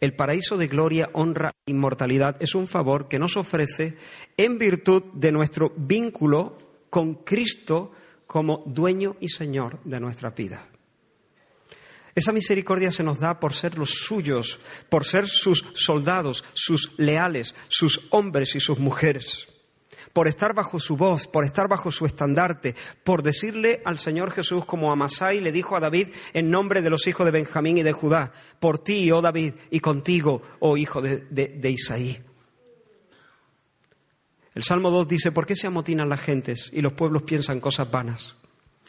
El 0.00 0.14
paraíso 0.14 0.56
de 0.56 0.66
gloria, 0.66 1.10
honra 1.12 1.52
e 1.66 1.70
inmortalidad 1.70 2.36
es 2.42 2.54
un 2.54 2.68
favor 2.68 3.08
que 3.08 3.18
nos 3.18 3.36
ofrece 3.36 3.96
en 4.36 4.58
virtud 4.58 5.02
de 5.14 5.32
nuestro 5.32 5.72
vínculo 5.76 6.56
con 6.90 7.14
Cristo 7.14 7.92
como 8.26 8.62
dueño 8.66 9.16
y 9.20 9.28
Señor 9.28 9.78
de 9.84 10.00
nuestra 10.00 10.30
vida. 10.30 10.68
Esa 12.14 12.32
misericordia 12.32 12.92
se 12.92 13.02
nos 13.02 13.18
da 13.18 13.40
por 13.40 13.54
ser 13.54 13.76
los 13.76 13.90
suyos, 13.90 14.60
por 14.88 15.04
ser 15.04 15.26
sus 15.26 15.64
soldados, 15.74 16.44
sus 16.54 16.92
leales, 16.96 17.54
sus 17.68 18.02
hombres 18.10 18.54
y 18.54 18.60
sus 18.60 18.78
mujeres 18.78 19.48
por 20.14 20.28
estar 20.28 20.54
bajo 20.54 20.80
su 20.80 20.96
voz, 20.96 21.26
por 21.26 21.44
estar 21.44 21.68
bajo 21.68 21.92
su 21.92 22.06
estandarte, 22.06 22.74
por 23.02 23.22
decirle 23.22 23.82
al 23.84 23.98
Señor 23.98 24.30
Jesús 24.30 24.64
como 24.64 24.92
Amasai 24.92 25.40
le 25.40 25.52
dijo 25.52 25.76
a 25.76 25.80
David 25.80 26.08
en 26.32 26.50
nombre 26.50 26.80
de 26.80 26.88
los 26.88 27.06
hijos 27.06 27.26
de 27.26 27.32
Benjamín 27.32 27.76
y 27.76 27.82
de 27.82 27.92
Judá, 27.92 28.32
por 28.60 28.78
ti, 28.78 29.10
oh 29.10 29.20
David, 29.20 29.54
y 29.70 29.80
contigo, 29.80 30.40
oh 30.60 30.76
hijo 30.76 31.02
de, 31.02 31.18
de 31.28 31.70
Isaí. 31.70 32.22
El 34.54 34.62
Salmo 34.62 34.90
2 34.90 35.08
dice, 35.08 35.32
¿por 35.32 35.46
qué 35.46 35.56
se 35.56 35.66
amotinan 35.66 36.08
las 36.08 36.20
gentes 36.20 36.70
y 36.72 36.80
los 36.80 36.92
pueblos 36.92 37.24
piensan 37.24 37.58
cosas 37.58 37.90
vanas? 37.90 38.36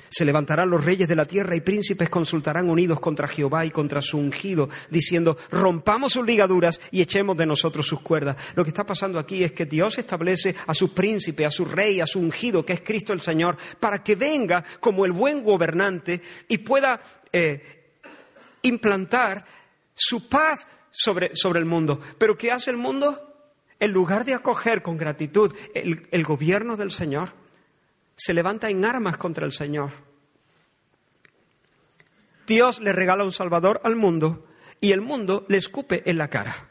Se 0.10 0.26
levantarán 0.26 0.70
los 0.70 0.84
reyes 0.84 1.08
de 1.08 1.16
la 1.16 1.26
tierra 1.26 1.56
y 1.56 1.62
príncipes 1.62 2.10
consultarán 2.10 2.70
unidos 2.70 3.00
contra 3.00 3.28
Jehová 3.28 3.66
y 3.66 3.72
contra 3.72 4.02
su 4.02 4.18
ungido, 4.18 4.70
diciendo, 4.90 5.38
rompamos 5.52 6.14
sus 6.14 6.26
ligaduras 6.26 6.80
y 6.92 7.02
echemos 7.02 7.36
de 7.38 7.46
nosotros 7.46 7.88
sus 7.88 8.02
cuerdas. 8.02 8.38
Lo 8.56 8.64
que 8.64 8.70
está 8.70 8.86
pasando 8.86 9.20
aquí 9.20 9.44
es 9.44 9.52
que 9.52 9.66
Dios 9.66 9.98
establece 9.98 10.56
a 10.68 10.74
su 10.74 10.94
príncipe, 10.94 11.46
a 11.46 11.52
su 11.52 11.66
rey, 11.66 12.02
a 12.02 12.08
su 12.08 12.20
ungido, 12.20 12.66
que 12.66 12.74
es 12.74 12.82
Cristo 12.82 13.14
el 13.14 13.22
Señor, 13.22 13.58
para 13.80 14.04
que 14.04 14.16
venga 14.16 14.64
como 14.80 15.06
el 15.06 15.12
buen 15.12 15.44
gobernante 15.44 16.22
y 16.48 16.60
pueda 16.60 17.02
eh, 17.32 17.94
implantar 18.62 19.44
su 19.94 20.30
paz 20.30 20.68
sobre, 20.92 21.36
sobre, 21.36 21.60
el 21.60 21.66
mundo. 21.66 22.00
Pero 22.18 22.38
¿qué 22.38 22.52
hace 22.52 22.70
el 22.70 22.78
mundo? 22.78 23.22
En 23.80 23.92
lugar 23.92 24.24
de 24.24 24.34
acoger 24.34 24.82
con 24.82 24.98
gratitud 24.98 25.54
el 25.74 26.24
gobierno 26.24 26.78
del 26.78 26.92
Señor, 26.92 27.34
se 28.16 28.34
levanta 28.34 28.70
en 28.70 28.86
armas 28.86 29.18
contra 29.18 29.46
el 29.46 29.52
Señor. 29.52 29.92
Dios 32.48 32.80
le 32.80 32.94
regala 32.94 33.24
un 33.24 33.32
Salvador 33.32 33.82
al 33.84 33.96
mundo 33.96 34.46
y 34.80 34.92
el 34.92 35.02
mundo 35.02 35.46
le 35.48 35.58
escupe 35.58 36.04
en 36.10 36.18
la 36.18 36.30
cara. 36.30 36.70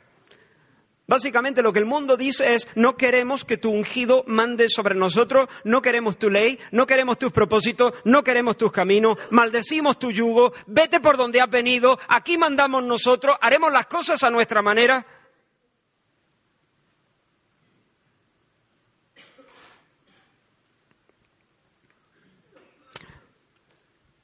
Básicamente 1.06 1.62
lo 1.62 1.72
que 1.72 1.80
el 1.80 1.84
mundo 1.84 2.16
dice 2.16 2.54
es, 2.54 2.66
no 2.76 2.96
queremos 2.96 3.44
que 3.44 3.58
tu 3.58 3.70
ungido 3.70 4.24
mande 4.26 4.70
sobre 4.70 4.94
nosotros, 4.94 5.48
no 5.62 5.82
queremos 5.82 6.16
tu 6.16 6.30
ley, 6.30 6.58
no 6.70 6.86
queremos 6.86 7.18
tus 7.18 7.30
propósitos, 7.30 7.92
no 8.04 8.24
queremos 8.24 8.56
tus 8.56 8.72
caminos, 8.72 9.18
maldecimos 9.30 9.98
tu 9.98 10.10
yugo, 10.10 10.54
vete 10.66 11.00
por 11.00 11.18
donde 11.18 11.42
has 11.42 11.50
venido, 11.50 11.98
aquí 12.08 12.38
mandamos 12.38 12.84
nosotros, 12.84 13.36
haremos 13.42 13.70
las 13.70 13.86
cosas 13.86 14.22
a 14.22 14.30
nuestra 14.30 14.62
manera. 14.62 15.06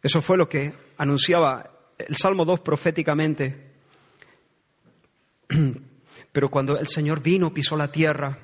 Eso 0.02 0.22
fue 0.22 0.36
lo 0.36 0.48
que 0.48 0.72
anunciaba 0.96 1.70
el 1.98 2.16
Salmo 2.16 2.44
2 2.44 2.60
proféticamente. 2.60 3.70
Pero 6.32 6.50
cuando 6.50 6.78
el 6.78 6.88
Señor 6.88 7.22
vino, 7.22 7.52
pisó 7.52 7.76
la 7.76 7.90
tierra, 7.90 8.38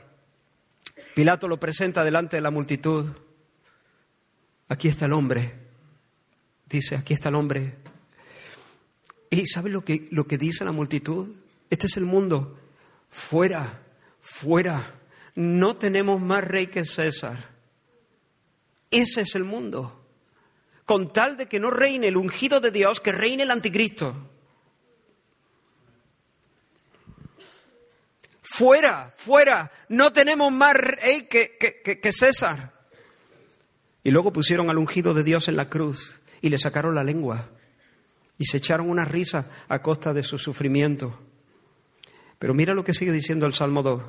Pilato 1.14 1.48
lo 1.48 1.58
presenta 1.58 2.04
delante 2.04 2.36
de 2.36 2.42
la 2.42 2.50
multitud. 2.50 3.06
Aquí 4.68 4.88
está 4.88 5.06
el 5.06 5.14
hombre. 5.14 5.54
Dice, 6.68 6.96
aquí 6.96 7.14
está 7.14 7.30
el 7.30 7.36
hombre. 7.36 7.76
¿Y 9.30 9.46
sabe 9.46 9.70
lo 9.70 9.82
que, 9.82 10.08
lo 10.10 10.26
que 10.26 10.36
dice 10.36 10.64
la 10.64 10.72
multitud? 10.72 11.28
Este 11.70 11.86
es 11.86 11.96
el 11.96 12.04
mundo. 12.04 12.58
Fuera, 13.08 13.82
fuera. 14.20 14.94
No 15.34 15.76
tenemos 15.76 16.20
más 16.20 16.44
rey 16.44 16.66
que 16.66 16.84
César. 16.84 17.50
Ese 18.90 19.22
es 19.22 19.34
el 19.36 19.44
mundo 19.44 20.05
con 20.86 21.12
tal 21.12 21.36
de 21.36 21.46
que 21.46 21.58
no 21.58 21.70
reine 21.70 22.08
el 22.08 22.16
ungido 22.16 22.60
de 22.60 22.70
Dios, 22.70 23.00
que 23.00 23.10
reine 23.10 23.42
el 23.42 23.50
anticristo. 23.50 24.30
Fuera, 28.40 29.12
fuera, 29.16 29.70
no 29.88 30.12
tenemos 30.12 30.50
más 30.52 30.74
rey 30.74 31.24
que, 31.24 31.58
que, 31.58 32.12
César. 32.12 32.72
Y 34.04 34.12
luego 34.12 34.32
pusieron 34.32 34.70
al 34.70 34.78
ungido 34.78 35.12
de 35.12 35.24
Dios 35.24 35.48
en 35.48 35.56
la 35.56 35.68
cruz 35.68 36.20
y 36.40 36.48
le 36.48 36.58
sacaron 36.58 36.94
la 36.94 37.02
lengua 37.02 37.50
y 38.38 38.44
se 38.44 38.58
echaron 38.58 38.88
una 38.88 39.04
risa 39.04 39.50
a 39.68 39.82
costa 39.82 40.14
de 40.14 40.22
su 40.22 40.38
sufrimiento. 40.38 41.18
Pero 42.38 42.54
mira 42.54 42.74
lo 42.74 42.84
que 42.84 42.94
sigue 42.94 43.10
diciendo 43.10 43.46
el 43.46 43.54
Salmo 43.54 43.82
2. 43.82 44.02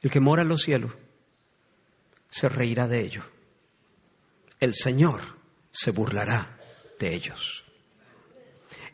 El 0.00 0.10
que 0.10 0.20
mora 0.20 0.42
en 0.42 0.48
los 0.48 0.62
cielos 0.62 0.92
se 2.30 2.48
reirá 2.48 2.88
de 2.88 3.00
ellos 3.00 3.24
el 4.60 4.74
Señor 4.74 5.20
se 5.70 5.90
burlará 5.90 6.58
de 6.98 7.14
ellos. 7.14 7.64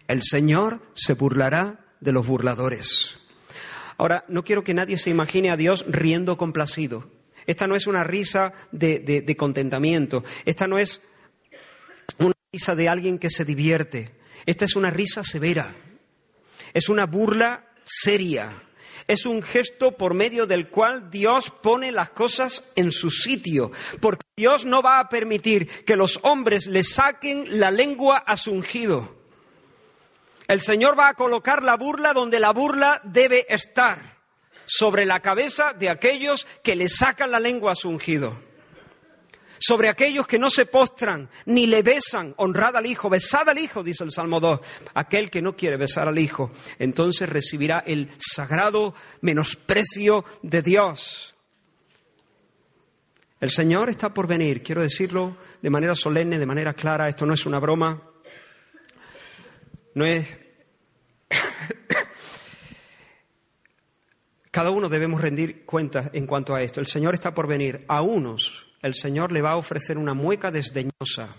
El 0.07 0.23
Señor 0.23 0.81
se 0.95 1.15
burlará 1.15 1.87
de 2.01 2.13
los 2.13 2.27
burladores. 2.27 3.17
Ahora, 3.97 4.25
no 4.29 4.45
quiero 4.45 4.65
que 4.65 4.75
nadie 4.75 4.99
se 4.99 5.11
imagine 5.11 5.51
a 5.51 5.57
Dios 5.57 5.85
riendo 5.89 6.37
complacido. 6.37 7.11
Esta 7.47 7.67
no 7.67 7.77
es 7.77 7.87
una 7.87 8.05
risa 8.05 8.53
de, 8.73 9.35
contentamiento. 9.39 10.25
Esta 10.45 10.67
no 10.67 10.79
es 10.79 11.01
una 12.19 12.35
risa 12.53 12.75
de 12.75 12.89
alguien 12.89 13.19
que 13.19 13.31
se 13.31 13.45
divierte. 13.45 14.15
Esta 14.47 14.65
es 14.65 14.77
una 14.77 14.91
risa 14.91 15.23
severa. 15.23 15.75
Es 16.73 16.89
una 16.89 17.07
burla 17.07 17.71
seria. 17.85 18.64
Es 19.07 19.27
un 19.27 19.43
gesto 19.43 19.93
por 19.93 20.15
medio 20.15 20.47
del 20.47 20.69
cual 20.69 21.11
Dios 21.11 21.51
pone 21.51 21.93
las 21.93 22.11
cosas 22.11 22.65
en 22.77 22.91
su 22.91 23.11
sitio, 23.11 23.71
porque 24.01 24.27
Dios 24.37 24.65
no 24.65 24.83
va 24.83 24.99
a 24.99 25.09
permitir 25.09 25.85
que 25.85 25.97
los 25.97 26.21
hombres 26.23 26.67
le 26.67 26.83
saquen 26.83 27.61
la 27.61 27.71
lengua 27.71 28.19
a 28.19 28.37
su 28.37 28.53
ungido. 28.53 29.15
El 30.49 30.61
Señor 30.61 30.99
va 30.99 31.09
a 31.09 31.15
colocar 31.15 31.63
la 31.63 31.77
burla 31.77 32.13
donde 32.13 32.41
la 32.41 32.53
burla 32.53 33.01
debe 33.05 33.47
estar, 33.49 34.19
sobre 34.67 35.05
la 35.05 35.21
cabeza 35.21 35.73
de 35.73 35.91
aquellos 35.91 36.47
que 36.63 36.77
le 36.77 36.89
sacan 36.89 37.31
la 37.31 37.41
lengua 37.41 37.73
a 37.73 37.77
su 37.77 37.89
ungido 37.89 38.44
sobre 39.67 39.89
aquellos 39.89 40.27
que 40.27 40.39
no 40.39 40.51
se 40.51 40.67
postran 40.67 41.31
ni 41.47 41.67
le 41.67 41.83
besan, 41.83 42.35
honrad 42.37 42.77
al 42.77 42.85
Hijo, 42.85 43.09
besad 43.09 43.49
al 43.49 43.59
Hijo, 43.59 43.83
dice 43.83 44.05
el 44.05 44.11
Salmo 44.11 44.39
2. 44.39 44.61
Aquel 44.93 45.31
que 45.31 45.41
no 45.41 45.57
quiere 45.57 45.79
besar 45.79 46.07
al 46.07 46.19
Hijo, 46.19 46.53
entonces 46.79 47.29
recibirá 47.29 47.79
el 47.87 48.11
sagrado 48.19 48.95
menosprecio 49.23 50.27
de 50.43 50.61
Dios. 50.61 51.35
El 53.41 53.51
Señor 53.51 53.89
está 53.89 54.13
por 54.13 54.27
venir, 54.27 54.63
quiero 54.63 54.83
decirlo 54.83 55.39
de 55.63 55.71
manera 55.71 55.95
solemne, 55.95 56.39
de 56.39 56.47
manera 56.47 56.75
clara, 56.75 57.09
esto 57.09 57.25
no 57.25 57.33
es 57.33 57.47
una 57.47 57.59
broma, 57.59 58.03
no 59.95 60.05
es... 60.05 60.29
Cada 64.51 64.71
uno 64.71 64.91
debemos 64.91 65.23
rendir 65.23 65.65
cuentas 65.65 66.11
en 66.13 66.27
cuanto 66.27 66.55
a 66.55 66.63
esto. 66.63 66.81
El 66.81 66.87
Señor 66.87 67.15
está 67.15 67.35
por 67.35 67.49
venir. 67.49 67.85
A 67.89 68.03
unos 68.03 68.64
el 68.85 68.95
Señor 68.95 69.33
le 69.33 69.41
va 69.41 69.53
a 69.53 69.57
ofrecer 69.57 69.97
una 69.97 70.13
mueca 70.13 70.51
desdeñosa. 70.51 71.35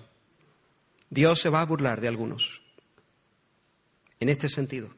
Dios 1.12 1.39
se 1.39 1.50
va 1.50 1.62
a 1.62 1.66
burlar 1.66 2.02
de 2.02 2.08
algunos. 2.08 2.64
En 4.20 4.30
este 4.30 4.50
sentido, 4.50 4.89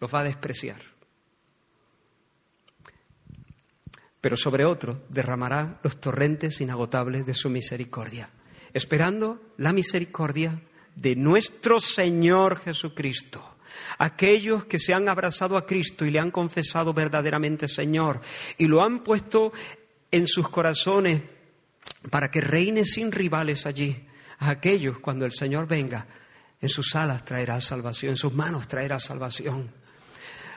los 0.00 0.12
va 0.12 0.20
a 0.20 0.24
despreciar. 0.24 0.80
Pero 4.22 4.38
sobre 4.38 4.64
otros 4.64 4.96
derramará 5.10 5.78
los 5.82 6.00
torrentes 6.00 6.62
inagotables 6.62 7.26
de 7.26 7.34
su 7.34 7.50
misericordia, 7.50 8.30
esperando 8.72 9.52
la 9.58 9.74
misericordia 9.74 10.62
de 10.96 11.16
nuestro 11.16 11.80
Señor 11.80 12.60
Jesucristo. 12.60 13.56
Aquellos 13.98 14.64
que 14.64 14.78
se 14.78 14.94
han 14.94 15.10
abrazado 15.10 15.58
a 15.58 15.66
Cristo 15.66 16.06
y 16.06 16.10
le 16.10 16.18
han 16.18 16.30
confesado 16.30 16.94
verdaderamente 16.94 17.68
Señor 17.68 18.22
y 18.56 18.68
lo 18.68 18.82
han 18.82 19.04
puesto 19.04 19.52
en 20.14 20.28
sus 20.28 20.48
corazones 20.48 21.22
para 22.08 22.30
que 22.30 22.40
reine 22.40 22.84
sin 22.84 23.10
rivales 23.10 23.66
allí. 23.66 24.06
A 24.38 24.50
aquellos, 24.50 24.98
cuando 25.00 25.26
el 25.26 25.32
Señor 25.32 25.66
venga, 25.66 26.06
en 26.60 26.68
sus 26.68 26.94
alas 26.94 27.24
traerá 27.24 27.60
salvación, 27.60 28.10
en 28.10 28.16
sus 28.16 28.32
manos 28.32 28.68
traerá 28.68 29.00
salvación. 29.00 29.72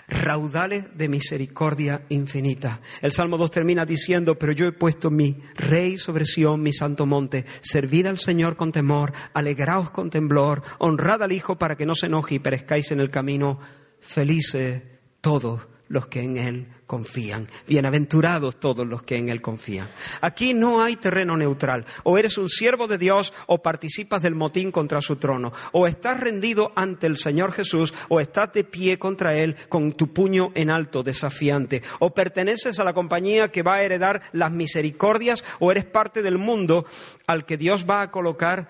Raudales 0.08 0.96
de 0.96 1.10
misericordia 1.10 2.06
infinita. 2.10 2.82
El 3.02 3.14
Salmo 3.14 3.38
2 3.38 3.50
termina 3.50 3.86
diciendo, 3.86 4.38
pero 4.38 4.52
yo 4.52 4.68
he 4.68 4.72
puesto 4.72 5.10
mi 5.10 5.42
rey 5.56 5.98
sobre 5.98 6.26
Sión, 6.26 6.62
mi 6.62 6.72
santo 6.72 7.08
monte. 7.08 7.44
Servid 7.62 8.06
al 8.06 8.20
Señor 8.20 8.58
con 8.58 8.72
temor, 8.72 9.12
alegraos 9.34 9.90
con 9.90 10.12
temblor, 10.12 10.62
honrad 10.78 11.24
al 11.24 11.32
Hijo 11.32 11.58
para 11.58 11.76
que 11.76 11.88
no 11.88 11.96
se 11.96 12.06
enoje 12.06 12.36
y 12.36 12.40
perezcáis 12.40 12.92
en 12.92 13.00
el 13.00 13.10
camino. 13.10 13.60
Felices 14.00 14.84
todos 15.20 15.62
los 15.90 16.08
que 16.08 16.22
en 16.22 16.38
Él 16.38 16.68
confían. 16.86 17.48
Bienaventurados 17.68 18.60
todos 18.60 18.88
los 18.88 19.04
que 19.04 19.18
en 19.18 19.30
Él 19.30 19.42
confían. 19.42 19.90
Aquí 20.22 20.54
no 20.54 20.82
hay 20.82 20.96
terreno 20.96 21.38
neutral. 21.38 21.86
O 22.04 22.18
eres 22.18 22.38
un 22.38 22.50
siervo 22.50 22.88
de 22.88 22.98
Dios 22.98 23.34
o 23.46 23.62
participas 23.62 24.22
del 24.22 24.36
motín 24.36 24.72
contra 24.72 25.02
su 25.02 25.18
trono. 25.18 25.52
O 25.74 25.86
estás 25.86 26.20
rendido 26.20 26.72
ante 26.76 27.08
el 27.08 27.18
Señor 27.18 27.52
Jesús 27.52 27.94
o 28.10 28.20
estás 28.20 28.54
de 28.54 28.64
pie 28.64 28.98
contra 28.98 29.36
Él 29.36 29.56
con 29.70 29.92
tu 29.92 30.14
puño 30.14 30.52
en 30.56 30.70
alto, 30.70 31.04
desafiante. 31.04 31.84
O 32.00 32.14
perteneces 32.14 32.80
a 32.80 32.84
la 32.84 32.94
compañía 32.94 33.52
que 33.52 33.64
va 33.64 33.76
a 33.76 33.84
heredar 33.84 34.22
las 34.32 34.52
misericordias 34.52 35.44
o 35.60 35.72
eres 35.72 35.86
parte 35.86 36.22
del 36.22 36.38
mundo 36.38 36.86
al 37.28 37.46
que 37.46 37.58
Dios 37.58 37.86
va 37.88 38.02
a 38.02 38.12
colocar 38.12 38.70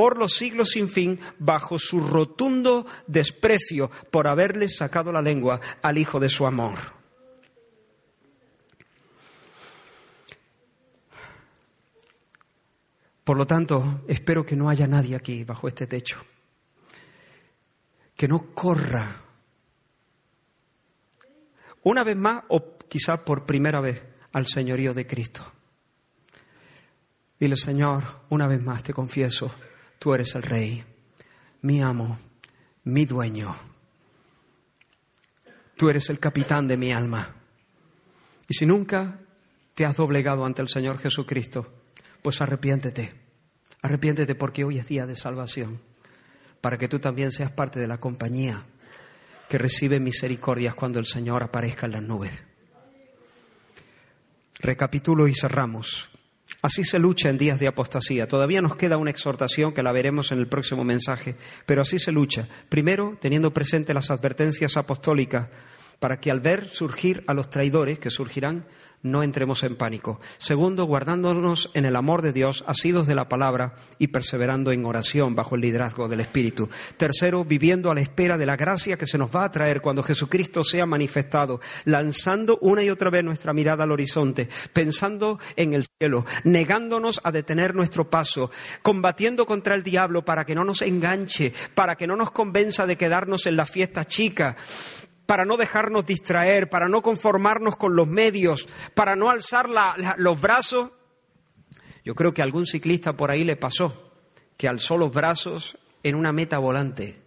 por 0.00 0.16
los 0.16 0.32
siglos 0.32 0.70
sin 0.70 0.88
fin 0.88 1.20
bajo 1.38 1.78
su 1.78 2.00
rotundo 2.00 2.86
desprecio 3.06 3.90
por 4.10 4.28
haberle 4.28 4.66
sacado 4.70 5.12
la 5.12 5.20
lengua 5.20 5.60
al 5.82 5.98
Hijo 5.98 6.18
de 6.18 6.30
su 6.30 6.46
amor. 6.46 6.78
Por 13.24 13.36
lo 13.36 13.46
tanto, 13.46 14.00
espero 14.08 14.46
que 14.46 14.56
no 14.56 14.70
haya 14.70 14.86
nadie 14.86 15.16
aquí 15.16 15.44
bajo 15.44 15.68
este 15.68 15.86
techo 15.86 16.24
que 18.16 18.26
no 18.26 18.54
corra 18.54 19.20
una 21.82 22.04
vez 22.04 22.16
más 22.16 22.44
o 22.48 22.78
quizá 22.88 23.22
por 23.22 23.44
primera 23.44 23.82
vez 23.82 24.02
al 24.32 24.46
señorío 24.46 24.94
de 24.94 25.06
Cristo. 25.06 25.42
Dile, 27.38 27.58
Señor, 27.58 28.02
una 28.30 28.46
vez 28.46 28.62
más 28.62 28.82
te 28.82 28.94
confieso 28.94 29.54
Tú 30.00 30.14
eres 30.14 30.34
el 30.34 30.42
rey, 30.42 30.82
mi 31.60 31.82
amo, 31.82 32.18
mi 32.84 33.04
dueño. 33.04 33.54
Tú 35.76 35.90
eres 35.90 36.08
el 36.08 36.18
capitán 36.18 36.66
de 36.66 36.78
mi 36.78 36.90
alma. 36.90 37.36
Y 38.48 38.54
si 38.54 38.64
nunca 38.64 39.20
te 39.74 39.84
has 39.84 39.96
doblegado 39.96 40.46
ante 40.46 40.62
el 40.62 40.70
Señor 40.70 40.96
Jesucristo, 40.96 41.70
pues 42.22 42.40
arrepiéntete. 42.40 43.12
Arrepiéntete 43.82 44.34
porque 44.34 44.64
hoy 44.64 44.78
es 44.78 44.88
día 44.88 45.06
de 45.06 45.16
salvación, 45.16 45.82
para 46.62 46.78
que 46.78 46.88
tú 46.88 46.98
también 46.98 47.30
seas 47.30 47.52
parte 47.52 47.78
de 47.78 47.86
la 47.86 48.00
compañía 48.00 48.64
que 49.50 49.58
recibe 49.58 50.00
misericordias 50.00 50.74
cuando 50.74 50.98
el 50.98 51.06
Señor 51.06 51.42
aparezca 51.42 51.84
en 51.84 51.92
las 51.92 52.02
nubes. 52.02 52.32
Recapitulo 54.60 55.28
y 55.28 55.34
cerramos. 55.34 56.10
Así 56.62 56.84
se 56.84 56.98
lucha 56.98 57.30
en 57.30 57.38
días 57.38 57.58
de 57.58 57.68
apostasía. 57.68 58.28
Todavía 58.28 58.60
nos 58.60 58.76
queda 58.76 58.98
una 58.98 59.10
exhortación 59.10 59.72
que 59.72 59.82
la 59.82 59.92
veremos 59.92 60.30
en 60.30 60.38
el 60.38 60.46
próximo 60.46 60.84
mensaje, 60.84 61.36
pero 61.64 61.80
así 61.80 61.98
se 61.98 62.12
lucha. 62.12 62.48
Primero, 62.68 63.16
teniendo 63.20 63.54
presente 63.54 63.94
las 63.94 64.10
advertencias 64.10 64.76
apostólicas 64.76 65.48
para 65.98 66.20
que 66.20 66.30
al 66.30 66.40
ver 66.40 66.68
surgir 66.68 67.24
a 67.26 67.34
los 67.34 67.48
traidores, 67.48 67.98
que 67.98 68.10
surgirán, 68.10 68.66
no 69.02 69.22
entremos 69.22 69.62
en 69.62 69.76
pánico. 69.76 70.20
Segundo, 70.38 70.84
guardándonos 70.84 71.70
en 71.74 71.84
el 71.84 71.96
amor 71.96 72.22
de 72.22 72.32
Dios, 72.32 72.64
asidos 72.66 73.06
de 73.06 73.14
la 73.14 73.28
palabra 73.28 73.74
y 73.98 74.08
perseverando 74.08 74.72
en 74.72 74.84
oración 74.84 75.34
bajo 75.34 75.54
el 75.54 75.62
liderazgo 75.62 76.08
del 76.08 76.20
Espíritu. 76.20 76.68
Tercero, 76.96 77.44
viviendo 77.44 77.90
a 77.90 77.94
la 77.94 78.00
espera 78.00 78.36
de 78.36 78.46
la 78.46 78.56
gracia 78.56 78.96
que 78.96 79.06
se 79.06 79.18
nos 79.18 79.34
va 79.34 79.44
a 79.44 79.50
traer 79.50 79.80
cuando 79.80 80.02
Jesucristo 80.02 80.64
sea 80.64 80.86
manifestado, 80.86 81.60
lanzando 81.84 82.58
una 82.60 82.82
y 82.82 82.90
otra 82.90 83.10
vez 83.10 83.24
nuestra 83.24 83.52
mirada 83.52 83.84
al 83.84 83.92
horizonte, 83.92 84.48
pensando 84.72 85.38
en 85.56 85.72
el 85.74 85.86
cielo, 85.98 86.26
negándonos 86.44 87.20
a 87.24 87.32
detener 87.32 87.74
nuestro 87.74 88.10
paso, 88.10 88.50
combatiendo 88.82 89.46
contra 89.46 89.74
el 89.74 89.82
diablo 89.82 90.24
para 90.24 90.44
que 90.44 90.54
no 90.54 90.64
nos 90.64 90.82
enganche, 90.82 91.52
para 91.74 91.96
que 91.96 92.06
no 92.06 92.16
nos 92.16 92.30
convenza 92.30 92.86
de 92.86 92.96
quedarnos 92.96 93.46
en 93.46 93.56
la 93.56 93.66
fiesta 93.66 94.04
chica 94.04 94.56
para 95.30 95.44
no 95.44 95.56
dejarnos 95.56 96.06
distraer, 96.06 96.68
para 96.68 96.88
no 96.88 97.02
conformarnos 97.02 97.76
con 97.76 97.94
los 97.94 98.08
medios, 98.08 98.66
para 98.96 99.14
no 99.14 99.30
alzar 99.30 99.68
los 100.16 100.40
brazos. 100.40 100.90
Yo 102.04 102.16
creo 102.16 102.34
que 102.34 102.42
a 102.42 102.44
algún 102.44 102.66
ciclista 102.66 103.16
por 103.16 103.30
ahí 103.30 103.44
le 103.44 103.54
pasó 103.54 104.10
que 104.56 104.66
alzó 104.66 104.98
los 104.98 105.12
brazos 105.12 105.78
en 106.02 106.16
una 106.16 106.32
meta 106.32 106.58
volante, 106.58 107.22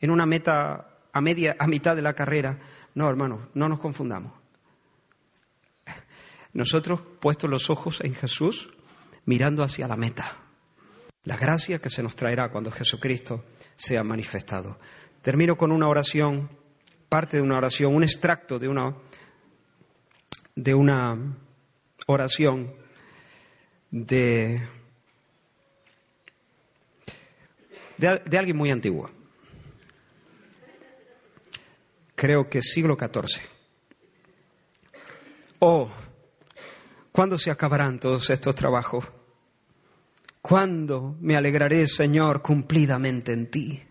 en 0.00 0.10
una 0.10 0.26
meta 0.26 0.98
a, 1.14 1.20
media, 1.22 1.56
a 1.58 1.66
mitad 1.66 1.96
de 1.96 2.02
la 2.02 2.12
carrera. 2.12 2.58
No, 2.94 3.08
hermano, 3.08 3.48
no 3.54 3.70
nos 3.70 3.80
confundamos. 3.80 4.34
Nosotros, 6.52 7.00
puestos 7.20 7.48
los 7.48 7.70
ojos 7.70 8.02
en 8.02 8.14
Jesús, 8.14 8.68
mirando 9.24 9.62
hacia 9.62 9.88
la 9.88 9.96
meta, 9.96 10.36
la 11.24 11.38
gracia 11.38 11.80
que 11.80 11.88
se 11.88 12.02
nos 12.02 12.16
traerá 12.16 12.50
cuando 12.50 12.70
Jesucristo 12.70 13.46
sea 13.76 14.04
manifestado. 14.04 14.78
Termino 15.26 15.56
con 15.56 15.72
una 15.72 15.88
oración, 15.88 16.48
parte 17.08 17.38
de 17.38 17.42
una 17.42 17.56
oración, 17.56 17.92
un 17.92 18.04
extracto 18.04 18.60
de 18.60 18.68
una, 18.68 18.94
de 20.54 20.72
una 20.72 21.18
oración 22.06 22.72
de, 23.90 24.64
de, 27.96 28.38
alguien 28.38 28.56
muy 28.56 28.70
antiguo. 28.70 29.10
Creo 32.14 32.48
que 32.48 32.62
siglo 32.62 32.96
XIV. 32.96 33.42
Oh, 35.58 35.90
¿cuándo 37.10 37.36
se 37.36 37.50
acabarán 37.50 37.98
todos 37.98 38.30
estos 38.30 38.54
trabajos? 38.54 39.08
¿Cuándo 40.40 41.16
me 41.18 41.34
alegraré, 41.34 41.88
Señor, 41.88 42.42
cumplidamente 42.42 43.32
en 43.32 43.50
ti? 43.50 43.85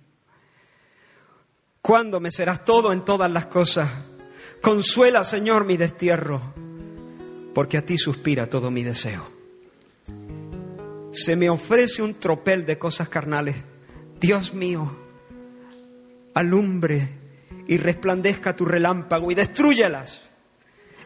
¿Cuándo 1.85 2.19
me 2.19 2.31
serás 2.31 2.65
todo 2.65 2.91
en 2.91 3.05
todas 3.05 3.29
las 3.29 3.45
cosas? 3.45 3.87
Consuela, 4.59 5.23
Señor, 5.23 5.65
mi 5.65 5.77
destierro, 5.77 6.41
porque 7.53 7.77
a 7.77 7.85
ti 7.85 7.95
suspira 7.99 8.49
todo 8.49 8.71
mi 8.71 8.81
deseo. 8.81 9.29
Se 11.11 11.35
me 11.35 11.47
ofrece 11.47 12.01
un 12.01 12.15
tropel 12.15 12.65
de 12.65 12.79
cosas 12.79 13.07
carnales. 13.07 13.57
Dios 14.19 14.55
mío, 14.55 14.97
alumbre 16.33 17.07
y 17.67 17.77
resplandezca 17.77 18.55
tu 18.55 18.65
relámpago 18.65 19.29
y 19.29 19.35
destruyelas. 19.35 20.23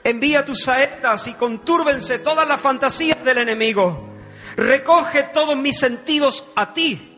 Envía 0.02 0.46
tus 0.46 0.64
saetas 0.64 1.28
y 1.28 1.34
contúrbense 1.34 2.20
todas 2.20 2.48
las 2.48 2.62
fantasías 2.62 3.22
del 3.26 3.40
enemigo. 3.40 4.14
Recoge 4.56 5.24
todos 5.34 5.58
mis 5.58 5.78
sentidos 5.78 6.46
a 6.56 6.72
ti 6.72 7.10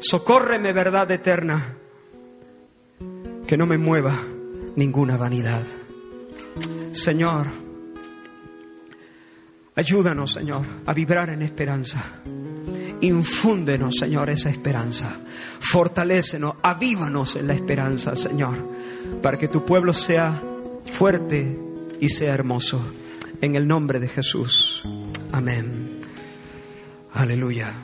Socórreme, 0.00 0.72
verdad 0.72 1.10
eterna, 1.10 1.76
que 3.50 3.56
no 3.56 3.66
me 3.66 3.78
mueva 3.78 4.16
ninguna 4.76 5.16
vanidad. 5.16 5.64
Señor, 6.92 7.48
ayúdanos, 9.74 10.34
Señor, 10.34 10.64
a 10.86 10.94
vibrar 10.94 11.30
en 11.30 11.42
esperanza. 11.42 12.00
Infúndenos, 13.00 13.96
Señor, 13.98 14.30
esa 14.30 14.50
esperanza. 14.50 15.18
Fortalécenos, 15.58 16.58
avívanos 16.62 17.34
en 17.34 17.48
la 17.48 17.54
esperanza, 17.54 18.14
Señor, 18.14 18.56
para 19.20 19.36
que 19.36 19.48
tu 19.48 19.64
pueblo 19.66 19.92
sea 19.94 20.40
fuerte 20.86 21.58
y 21.98 22.08
sea 22.08 22.32
hermoso. 22.32 22.80
En 23.40 23.56
el 23.56 23.66
nombre 23.66 23.98
de 23.98 24.06
Jesús. 24.06 24.84
Amén. 25.32 25.98
Aleluya. 27.14 27.74